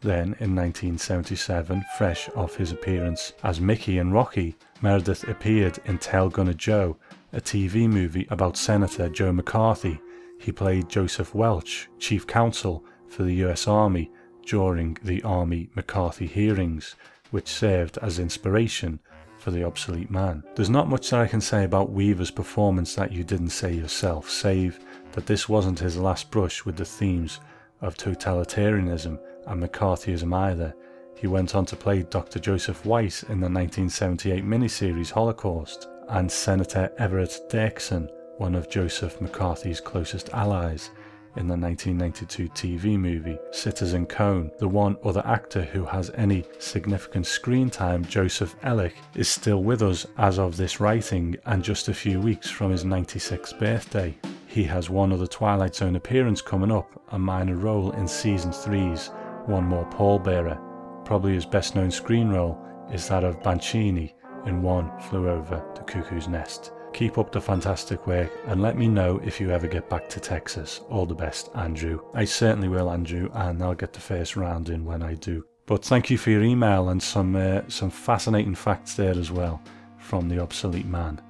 Then, 0.03 0.37
in 0.39 0.55
1977, 0.55 1.85
fresh 1.99 2.29
off 2.37 2.55
his 2.55 2.71
appearance 2.71 3.33
as 3.43 3.61
Mickey 3.61 3.99
in 3.99 4.13
Rocky, 4.13 4.55
Meredith 4.83 5.27
appeared 5.27 5.81
in 5.85 5.99
Tail 5.99 6.29
Gunner 6.29 6.55
Joe 6.55 6.97
a 7.33 7.41
TV 7.41 7.89
movie 7.89 8.27
about 8.31 8.57
Senator 8.57 9.09
Joe 9.09 9.33
McCarthy. 9.33 10.01
He 10.39 10.53
played 10.53 10.89
Joseph 10.89 11.35
Welch, 11.35 11.89
Chief 11.99 12.27
Counsel 12.27 12.85
for 13.09 13.23
the 13.23 13.35
US 13.47 13.67
Army 13.67 14.11
during 14.45 14.99
the 15.03 15.23
Army 15.23 15.71
McCarthy 15.75 16.27
hearings, 16.27 16.95
which 17.31 17.49
served 17.49 17.99
as 17.99 18.19
inspiration 18.19 19.01
for 19.39 19.51
The 19.51 19.65
Obsolete 19.65 20.11
Man. 20.11 20.43
There's 20.55 20.71
not 20.71 20.89
much 20.89 21.11
that 21.11 21.21
I 21.21 21.27
can 21.27 21.41
say 21.41 21.65
about 21.65 21.91
Weaver's 21.91 22.31
performance 22.31 22.95
that 22.95 23.13
you 23.13 23.25
didn't 23.25 23.51
say 23.51 23.73
yourself, 23.73 24.31
save 24.31 24.79
that 25.13 25.27
this 25.27 25.49
wasn't 25.49 25.79
his 25.79 25.97
last 25.97 26.31
brush 26.31 26.65
with 26.65 26.77
the 26.77 26.85
themes 26.85 27.41
of 27.81 27.97
totalitarianism 27.97 29.19
and 29.47 29.63
McCarthyism 29.63 30.37
either. 30.37 30.75
He 31.17 31.27
went 31.27 31.55
on 31.55 31.67
to 31.67 31.77
play 31.77 32.03
Dr. 32.03 32.39
Joseph 32.39 32.85
Weiss 32.85 33.23
in 33.23 33.41
the 33.41 33.49
1978 33.49 34.45
miniseries 34.45 35.11
Holocaust, 35.11 35.89
and 36.13 36.31
Senator 36.31 36.93
Everett 36.99 37.41
Dirksen, 37.49 38.09
one 38.37 38.55
of 38.55 38.69
Joseph 38.69 39.21
McCarthy's 39.21 39.81
closest 39.81 40.29
allies, 40.31 40.91
in 41.37 41.49
the 41.49 41.57
1992 41.57 42.49
TV 42.51 42.99
movie 42.99 43.39
Citizen 43.51 44.05
Cohn. 44.05 44.51
The 44.59 44.69
one 44.69 44.99
other 45.03 45.23
actor 45.25 45.63
who 45.63 45.87
has 45.87 46.11
any 46.15 46.45
significant 46.59 47.27
screen 47.27 47.71
time, 47.71 48.05
Joseph 48.05 48.55
Elic, 48.61 48.93
is 49.15 49.29
still 49.29 49.63
with 49.63 49.83
us 49.83 50.07
as 50.19 50.39
of 50.39 50.59
this 50.59 50.81
writing 50.81 51.37
and 51.47 51.65
just 51.65 51.89
a 51.89 51.95
few 51.95 52.21
weeks 52.21 52.51
from 52.51 52.71
his 52.71 52.85
96th 52.85 53.59
birthday. 53.59 54.15
He 54.47 54.65
has 54.65 54.91
one 54.91 55.13
other 55.13 55.27
Twilight 55.27 55.75
Zone 55.75 55.97
appearance 55.97 56.43
coming 56.43 56.71
up, 56.71 57.03
a 57.13 57.19
minor 57.19 57.57
role 57.57 57.93
in 57.93 58.07
season 58.07 58.51
3's 58.51 59.09
One 59.47 59.65
More 59.65 59.87
Pallbearer. 59.87 60.61
Probably 61.07 61.33
his 61.33 61.47
best 61.47 61.75
known 61.75 61.91
screen 61.91 62.29
role 62.29 62.63
is 62.93 63.09
that 63.09 63.25
of 63.25 63.43
Bancini 63.43 64.13
in 64.47 64.63
One 64.63 64.91
Flew 65.01 65.29
Over 65.29 65.63
the 65.75 65.83
Cuckoo's 65.83 66.29
Nest. 66.29 66.73
Keep 66.93 67.17
up 67.17 67.33
the 67.33 67.41
fantastic 67.41 68.07
work 68.07 68.31
and 68.47 68.61
let 68.61 68.77
me 68.77 68.87
know 68.87 69.19
if 69.25 69.41
you 69.41 69.51
ever 69.51 69.67
get 69.67 69.89
back 69.89 70.09
to 70.11 70.21
Texas. 70.21 70.81
All 70.91 71.07
the 71.07 71.15
best, 71.15 71.51
Andrew. 71.55 72.01
I 72.15 72.25
certainly 72.25 72.69
will, 72.69 72.91
Andrew, 72.91 73.31
and 73.33 73.63
I'll 73.63 73.75
get 73.75 73.93
the 73.93 74.01
first 74.01 74.37
round 74.37 74.69
in 74.69 74.85
when 74.85 75.03
I 75.03 75.15
do. 75.15 75.45
But 75.67 75.85
thank 75.85 76.11
you 76.11 76.19
for 76.19 76.31
your 76.31 76.43
email 76.43 76.91
and 76.91 77.03
some 77.03 77.35
uh, 77.37 77.63
some 77.69 77.91
fascinating 77.91 78.55
facts 78.55 78.95
there 78.95 79.17
as 79.17 79.31
well 79.31 79.63
from 79.97 80.29
the 80.29 80.41
obsolete 80.41 80.87
man. 80.87 81.21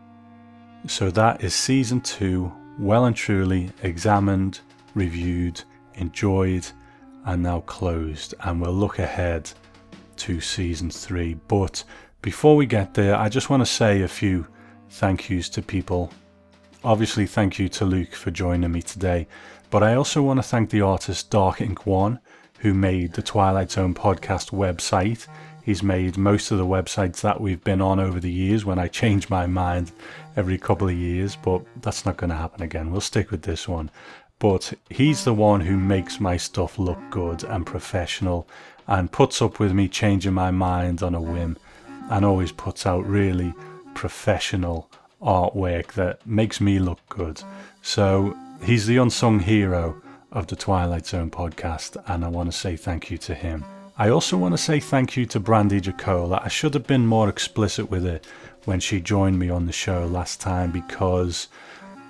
So 0.86 1.10
that 1.12 1.44
is 1.44 1.54
season 1.54 2.00
two, 2.00 2.50
well 2.78 3.04
and 3.04 3.14
truly 3.14 3.70
examined, 3.82 4.60
reviewed, 4.94 5.62
enjoyed, 5.94 6.66
and 7.26 7.42
now 7.42 7.60
closed. 7.60 8.34
And 8.40 8.60
we'll 8.60 8.72
look 8.72 8.98
ahead 8.98 9.48
to 10.16 10.40
season 10.40 10.90
three. 10.90 11.34
But 11.34 11.84
before 12.22 12.54
we 12.54 12.66
get 12.66 12.94
there, 12.94 13.16
I 13.16 13.28
just 13.28 13.50
want 13.50 13.62
to 13.62 13.66
say 13.66 14.02
a 14.02 14.08
few 14.08 14.46
thank 14.90 15.28
yous 15.28 15.48
to 15.50 15.60
people. 15.60 16.12
Obviously, 16.84 17.26
thank 17.26 17.58
you 17.58 17.68
to 17.70 17.84
Luke 17.84 18.14
for 18.14 18.30
joining 18.30 18.70
me 18.70 18.80
today, 18.80 19.26
but 19.70 19.82
I 19.82 19.94
also 19.94 20.22
want 20.22 20.38
to 20.38 20.44
thank 20.44 20.70
the 20.70 20.82
artist 20.82 21.30
Dark 21.30 21.60
Ink 21.60 21.84
One, 21.84 22.20
who 22.60 22.74
made 22.74 23.12
the 23.12 23.22
Twilight 23.22 23.72
Zone 23.72 23.92
podcast 23.92 24.52
website. 24.52 25.26
He's 25.64 25.82
made 25.82 26.16
most 26.16 26.52
of 26.52 26.58
the 26.58 26.66
websites 26.66 27.20
that 27.22 27.40
we've 27.40 27.62
been 27.62 27.80
on 27.80 27.98
over 27.98 28.20
the 28.20 28.30
years 28.30 28.64
when 28.64 28.78
I 28.78 28.86
change 28.86 29.28
my 29.28 29.46
mind 29.46 29.90
every 30.36 30.58
couple 30.58 30.88
of 30.88 30.94
years, 30.94 31.34
but 31.34 31.62
that's 31.82 32.06
not 32.06 32.18
going 32.18 32.30
to 32.30 32.36
happen 32.36 32.62
again. 32.62 32.92
We'll 32.92 33.00
stick 33.00 33.32
with 33.32 33.42
this 33.42 33.66
one. 33.66 33.90
But 34.38 34.72
he's 34.90 35.24
the 35.24 35.34
one 35.34 35.60
who 35.60 35.76
makes 35.76 36.20
my 36.20 36.36
stuff 36.36 36.78
look 36.78 37.00
good 37.10 37.42
and 37.44 37.66
professional 37.66 38.48
and 38.86 39.10
puts 39.10 39.42
up 39.42 39.58
with 39.58 39.72
me 39.72 39.88
changing 39.88 40.34
my 40.34 40.52
mind 40.52 41.02
on 41.02 41.16
a 41.16 41.20
whim 41.20 41.56
and 42.10 42.24
always 42.24 42.52
puts 42.52 42.86
out 42.86 43.06
really 43.06 43.54
professional 43.94 44.90
artwork 45.20 45.92
that 45.92 46.26
makes 46.26 46.60
me 46.60 46.78
look 46.78 47.00
good. 47.08 47.42
So 47.82 48.36
he's 48.62 48.86
the 48.86 48.96
unsung 48.96 49.40
hero 49.40 50.00
of 50.30 50.46
the 50.46 50.56
Twilight 50.56 51.06
Zone 51.06 51.30
podcast, 51.30 52.02
and 52.08 52.24
I 52.24 52.28
want 52.28 52.50
to 52.50 52.56
say 52.56 52.76
thank 52.76 53.10
you 53.10 53.18
to 53.18 53.34
him. 53.34 53.64
I 53.98 54.08
also 54.08 54.36
want 54.38 54.54
to 54.54 54.58
say 54.58 54.80
thank 54.80 55.16
you 55.16 55.26
to 55.26 55.40
Brandy 55.40 55.80
Jacola. 55.80 56.40
I 56.42 56.48
should 56.48 56.74
have 56.74 56.86
been 56.86 57.06
more 57.06 57.28
explicit 57.28 57.90
with 57.90 58.06
it 58.06 58.26
when 58.64 58.80
she 58.80 59.00
joined 59.00 59.38
me 59.38 59.50
on 59.50 59.66
the 59.66 59.72
show 59.72 60.06
last 60.06 60.40
time 60.40 60.70
because 60.70 61.48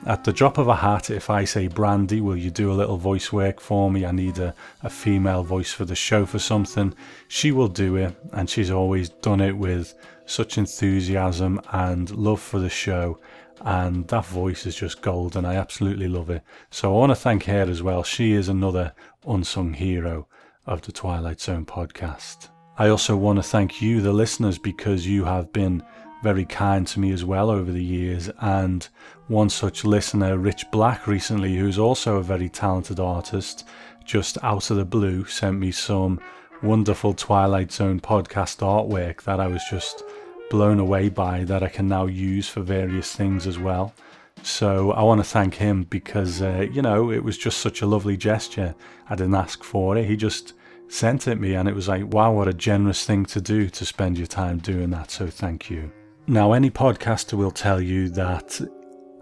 at 0.07 0.25
the 0.25 0.33
drop 0.33 0.59
of 0.59 0.69
a 0.69 0.75
hat, 0.75 1.11
if 1.11 1.31
I 1.31 1.45
say, 1.45 1.69
Brandy, 1.69 2.21
will 2.21 2.37
you 2.37 2.51
do 2.51 2.73
a 2.73 2.75
little 2.75 2.97
voice 2.97 3.33
work 3.33 3.61
for 3.61 3.91
me? 3.91 4.05
I 4.05 4.11
need 4.11 4.39
a, 4.39 4.55
a 4.83 4.91
female 4.91 5.45
voice 5.45 5.73
for 5.73 5.85
the 5.85 5.95
show 5.95 6.27
for 6.27 6.39
something. 6.39 6.95
She 7.29 7.53
will 7.53 7.69
do 7.69 7.97
it, 7.97 8.15
and 8.33 8.51
she's 8.51 8.71
always 8.71 9.09
done 9.09 9.41
it 9.41 9.57
with 9.57 9.95
such 10.27 10.59
enthusiasm 10.59 11.61
and 11.73 12.11
love 12.11 12.41
for 12.41 12.59
the 12.59 12.71
show. 12.71 13.21
And 13.61 14.09
that 14.09 14.27
voice 14.27 14.67
is 14.67 14.75
just 14.75 15.03
gold, 15.03 15.37
and 15.37 15.47
I 15.47 15.55
absolutely 15.55 16.09
love 16.09 16.31
it. 16.31 16.43
So 16.71 16.93
I 16.93 16.99
want 16.99 17.11
to 17.11 17.17
thank 17.17 17.45
her 17.45 17.63
as 17.63 17.83
well. 17.83 18.03
She 18.03 18.33
is 18.33 18.49
another 18.49 18.93
unsung 19.27 19.75
hero 19.75 20.27
of 20.67 20.83
the 20.83 20.93
Twilight 20.93 21.41
Zone 21.41 21.65
podcast. 21.65 22.49
I 22.77 22.89
also 22.89 23.17
want 23.17 23.37
to 23.39 23.43
thank 23.43 23.81
you, 23.81 24.01
the 24.01 24.13
listeners, 24.13 24.59
because 24.59 25.07
you 25.07 25.25
have 25.25 25.53
been 25.53 25.85
very 26.23 26.45
kind 26.45 26.87
to 26.87 27.01
me 27.01 27.13
as 27.13 27.25
well 27.25 27.51
over 27.51 27.71
the 27.71 27.85
years. 27.85 28.31
And 28.41 28.89
one 29.33 29.49
such 29.49 29.83
listener, 29.83 30.37
Rich 30.37 30.71
Black, 30.71 31.07
recently, 31.07 31.57
who's 31.57 31.79
also 31.79 32.19
a 32.19 32.23
very 32.23 32.51
talented 32.51 33.01
artist, 33.01 33.67
just 34.05 34.37
out 34.45 34.71
of 34.71 34.77
the 34.77 34.85
blue 34.85 35.25
sent 35.25 35.59
me 35.59 35.73
some 35.73 36.21
wonderful 36.63 37.15
Twilight 37.15 37.73
Zone 37.73 37.99
podcast 37.99 38.59
artwork 38.59 39.23
that 39.23 39.41
I 39.41 39.47
was 39.47 39.63
just 39.71 40.03
blown 40.51 40.79
away 40.79 41.09
by 41.09 41.45
that 41.45 41.63
I 41.63 41.69
can 41.69 41.89
now 41.89 42.05
use 42.05 42.47
for 42.47 42.61
various 42.61 43.17
things 43.17 43.47
as 43.47 43.59
well. 43.59 43.95
So 44.43 44.93
I 44.93 45.03
want 45.03 45.21
to 45.21 45.29
thank 45.29 45.55
him 45.55 45.85
because, 45.85 46.43
uh, 46.43 46.67
you 46.71 46.83
know, 46.83 47.11
it 47.11 47.25
was 47.25 47.39
just 47.39 47.59
such 47.59 47.81
a 47.81 47.87
lovely 47.87 48.19
gesture. 48.19 48.75
I 49.09 49.15
didn't 49.17 49.35
ask 49.35 49.65
for 49.65 49.97
it. 49.97 50.05
He 50.05 50.15
just 50.15 50.53
sent 50.89 51.27
it 51.27 51.41
me 51.41 51.55
and 51.55 51.71
it 51.71 51.75
was 51.75 51.89
like, 51.89 52.05
wow, 52.13 52.33
what 52.33 52.49
a 52.49 52.53
generous 52.53 53.07
thing 53.07 53.25
to 53.27 53.41
do 53.41 53.71
to 53.71 53.87
spend 53.87 54.19
your 54.19 54.27
time 54.27 54.59
doing 54.59 54.91
that. 54.91 55.11
So 55.11 55.27
thank 55.27 55.71
you. 55.71 55.91
Now, 56.27 56.53
any 56.53 56.71
podcaster 56.71 57.33
will 57.33 57.51
tell 57.51 57.81
you 57.81 58.11
that 58.11 58.61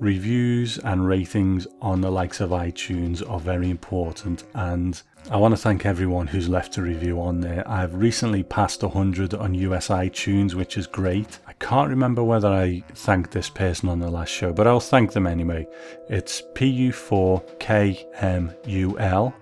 reviews 0.01 0.79
and 0.79 1.07
ratings 1.07 1.69
on 1.81 2.01
the 2.01 2.11
likes 2.11 2.41
of 2.41 2.51
iTunes 2.51 3.23
are 3.31 3.39
very 3.39 3.71
important 3.71 4.43
and 4.55 5.01
I 5.31 5.37
want 5.37 5.53
to 5.53 5.59
thank 5.59 5.85
everyone 5.85 6.27
who's 6.27 6.49
left 6.49 6.79
a 6.79 6.83
review 6.83 7.21
on 7.21 7.43
there. 7.43 7.63
I've 7.69 7.95
recently 7.95 8.43
passed 8.43 8.83
100 8.83 9.35
on 9.35 9.53
US 9.55 9.89
iTunes, 9.89 10.55
which 10.55 10.79
is 10.79 10.87
great. 10.87 11.39
I 11.47 11.53
can't 11.55 11.91
remember 11.91 12.25
whether 12.25 12.49
I 12.49 12.83
thanked 12.95 13.33
this 13.33 13.51
person 13.51 13.91
on 13.91 13.99
the 14.01 14.11
last 14.11 14.31
show, 14.31 14.55
but 14.55 14.67
I'll 14.67 14.81
thank 14.81 15.13
them 15.13 15.27
anyway. 15.27 15.67
It's 16.09 16.43
PU4KMUL, 16.55 19.35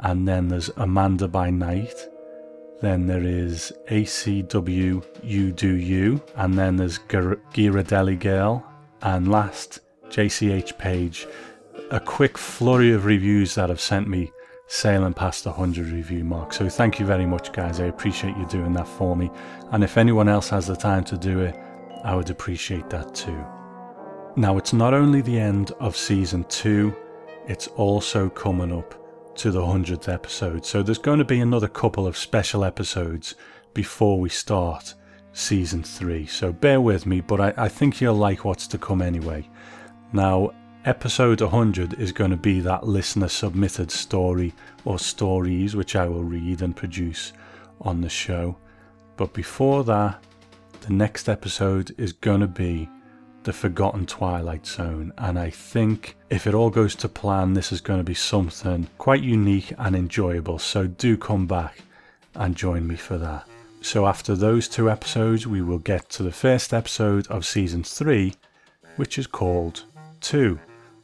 and 0.00 0.28
then 0.28 0.48
there's 0.48 0.68
Amanda 0.76 1.26
by 1.26 1.48
Night. 1.48 2.06
Then 2.82 3.06
there 3.06 3.24
is 3.24 3.72
ACW 3.90 5.02
You 5.22 5.52
Do 5.52 5.74
You, 5.74 6.20
and 6.36 6.58
then 6.58 6.76
there's 6.76 6.98
Ghirardelli 6.98 8.20
Girl, 8.20 8.62
and 9.00 9.30
last 9.30 9.80
JCH 10.14 10.78
Page. 10.78 11.26
A 11.90 11.98
quick 11.98 12.38
flurry 12.38 12.92
of 12.92 13.04
reviews 13.04 13.56
that 13.56 13.68
have 13.68 13.80
sent 13.80 14.06
me 14.08 14.30
sailing 14.68 15.12
past 15.12 15.42
the 15.42 15.50
100 15.50 15.88
review 15.88 16.22
mark. 16.22 16.52
So 16.52 16.68
thank 16.68 17.00
you 17.00 17.04
very 17.04 17.26
much, 17.26 17.52
guys. 17.52 17.80
I 17.80 17.86
appreciate 17.86 18.36
you 18.36 18.46
doing 18.46 18.72
that 18.74 18.86
for 18.86 19.16
me. 19.16 19.28
And 19.72 19.82
if 19.82 19.98
anyone 19.98 20.28
else 20.28 20.48
has 20.50 20.68
the 20.68 20.76
time 20.76 21.02
to 21.04 21.18
do 21.18 21.40
it, 21.40 21.56
I 22.04 22.14
would 22.14 22.30
appreciate 22.30 22.88
that 22.90 23.12
too. 23.12 23.44
Now, 24.36 24.56
it's 24.56 24.72
not 24.72 24.94
only 24.94 25.20
the 25.20 25.38
end 25.38 25.72
of 25.80 25.96
season 25.96 26.44
two, 26.44 26.94
it's 27.48 27.66
also 27.66 28.28
coming 28.30 28.72
up 28.72 28.94
to 29.38 29.50
the 29.50 29.60
100th 29.60 30.08
episode. 30.08 30.64
So 30.64 30.84
there's 30.84 30.98
going 30.98 31.18
to 31.18 31.24
be 31.24 31.40
another 31.40 31.68
couple 31.68 32.06
of 32.06 32.16
special 32.16 32.64
episodes 32.64 33.34
before 33.74 34.20
we 34.20 34.28
start 34.28 34.94
season 35.32 35.82
three. 35.82 36.26
So 36.26 36.52
bear 36.52 36.80
with 36.80 37.04
me, 37.04 37.20
but 37.20 37.40
I, 37.40 37.54
I 37.56 37.68
think 37.68 38.00
you'll 38.00 38.14
like 38.14 38.44
what's 38.44 38.68
to 38.68 38.78
come 38.78 39.02
anyway. 39.02 39.48
Now, 40.14 40.52
Episode 40.86 41.40
100 41.40 41.98
is 41.98 42.12
going 42.12 42.30
to 42.30 42.36
be 42.36 42.60
that 42.60 42.86
listener 42.86 43.28
submitted 43.28 43.90
story 43.90 44.52
or 44.84 44.98
stories 44.98 45.74
which 45.74 45.96
I 45.96 46.06
will 46.06 46.24
read 46.24 46.60
and 46.60 46.76
produce 46.76 47.32
on 47.80 48.02
the 48.02 48.10
show. 48.10 48.58
But 49.16 49.32
before 49.32 49.82
that, 49.84 50.22
the 50.82 50.92
next 50.92 51.30
episode 51.30 51.94
is 51.96 52.12
going 52.12 52.42
to 52.42 52.46
be 52.46 52.86
the 53.44 53.52
Forgotten 53.54 54.04
Twilight 54.04 54.66
Zone. 54.66 55.10
And 55.16 55.38
I 55.38 55.48
think 55.48 56.16
if 56.28 56.46
it 56.46 56.52
all 56.52 56.68
goes 56.68 56.94
to 56.96 57.08
plan, 57.08 57.54
this 57.54 57.72
is 57.72 57.80
going 57.80 58.00
to 58.00 58.04
be 58.04 58.12
something 58.12 58.86
quite 58.98 59.22
unique 59.22 59.72
and 59.78 59.96
enjoyable. 59.96 60.58
So 60.58 60.86
do 60.86 61.16
come 61.16 61.46
back 61.46 61.78
and 62.34 62.54
join 62.54 62.86
me 62.86 62.96
for 62.96 63.16
that. 63.16 63.48
So 63.80 64.04
after 64.06 64.34
those 64.34 64.68
two 64.68 64.90
episodes, 64.90 65.46
we 65.46 65.62
will 65.62 65.78
get 65.78 66.10
to 66.10 66.22
the 66.22 66.30
first 66.30 66.74
episode 66.74 67.26
of 67.28 67.46
season 67.46 67.84
three, 67.84 68.34
which 68.96 69.16
is 69.16 69.26
called 69.26 69.84
Two. 70.24 70.58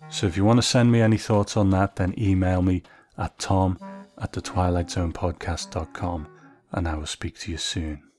So 0.08 0.26
if 0.26 0.38
you 0.38 0.46
want 0.46 0.56
to 0.56 0.62
send 0.62 0.90
me 0.90 1.02
any 1.02 1.18
thoughts 1.18 1.54
on 1.54 1.68
that, 1.70 1.96
then 1.96 2.14
email 2.18 2.62
me 2.62 2.82
at 3.18 3.38
tom 3.38 3.78
at 4.16 4.32
the 4.32 4.40
twilightzonepodcast.com 4.40 6.26
and 6.72 6.88
I 6.88 6.94
will 6.94 7.04
speak 7.04 7.38
to 7.40 7.50
you 7.50 7.58
soon. 7.58 8.09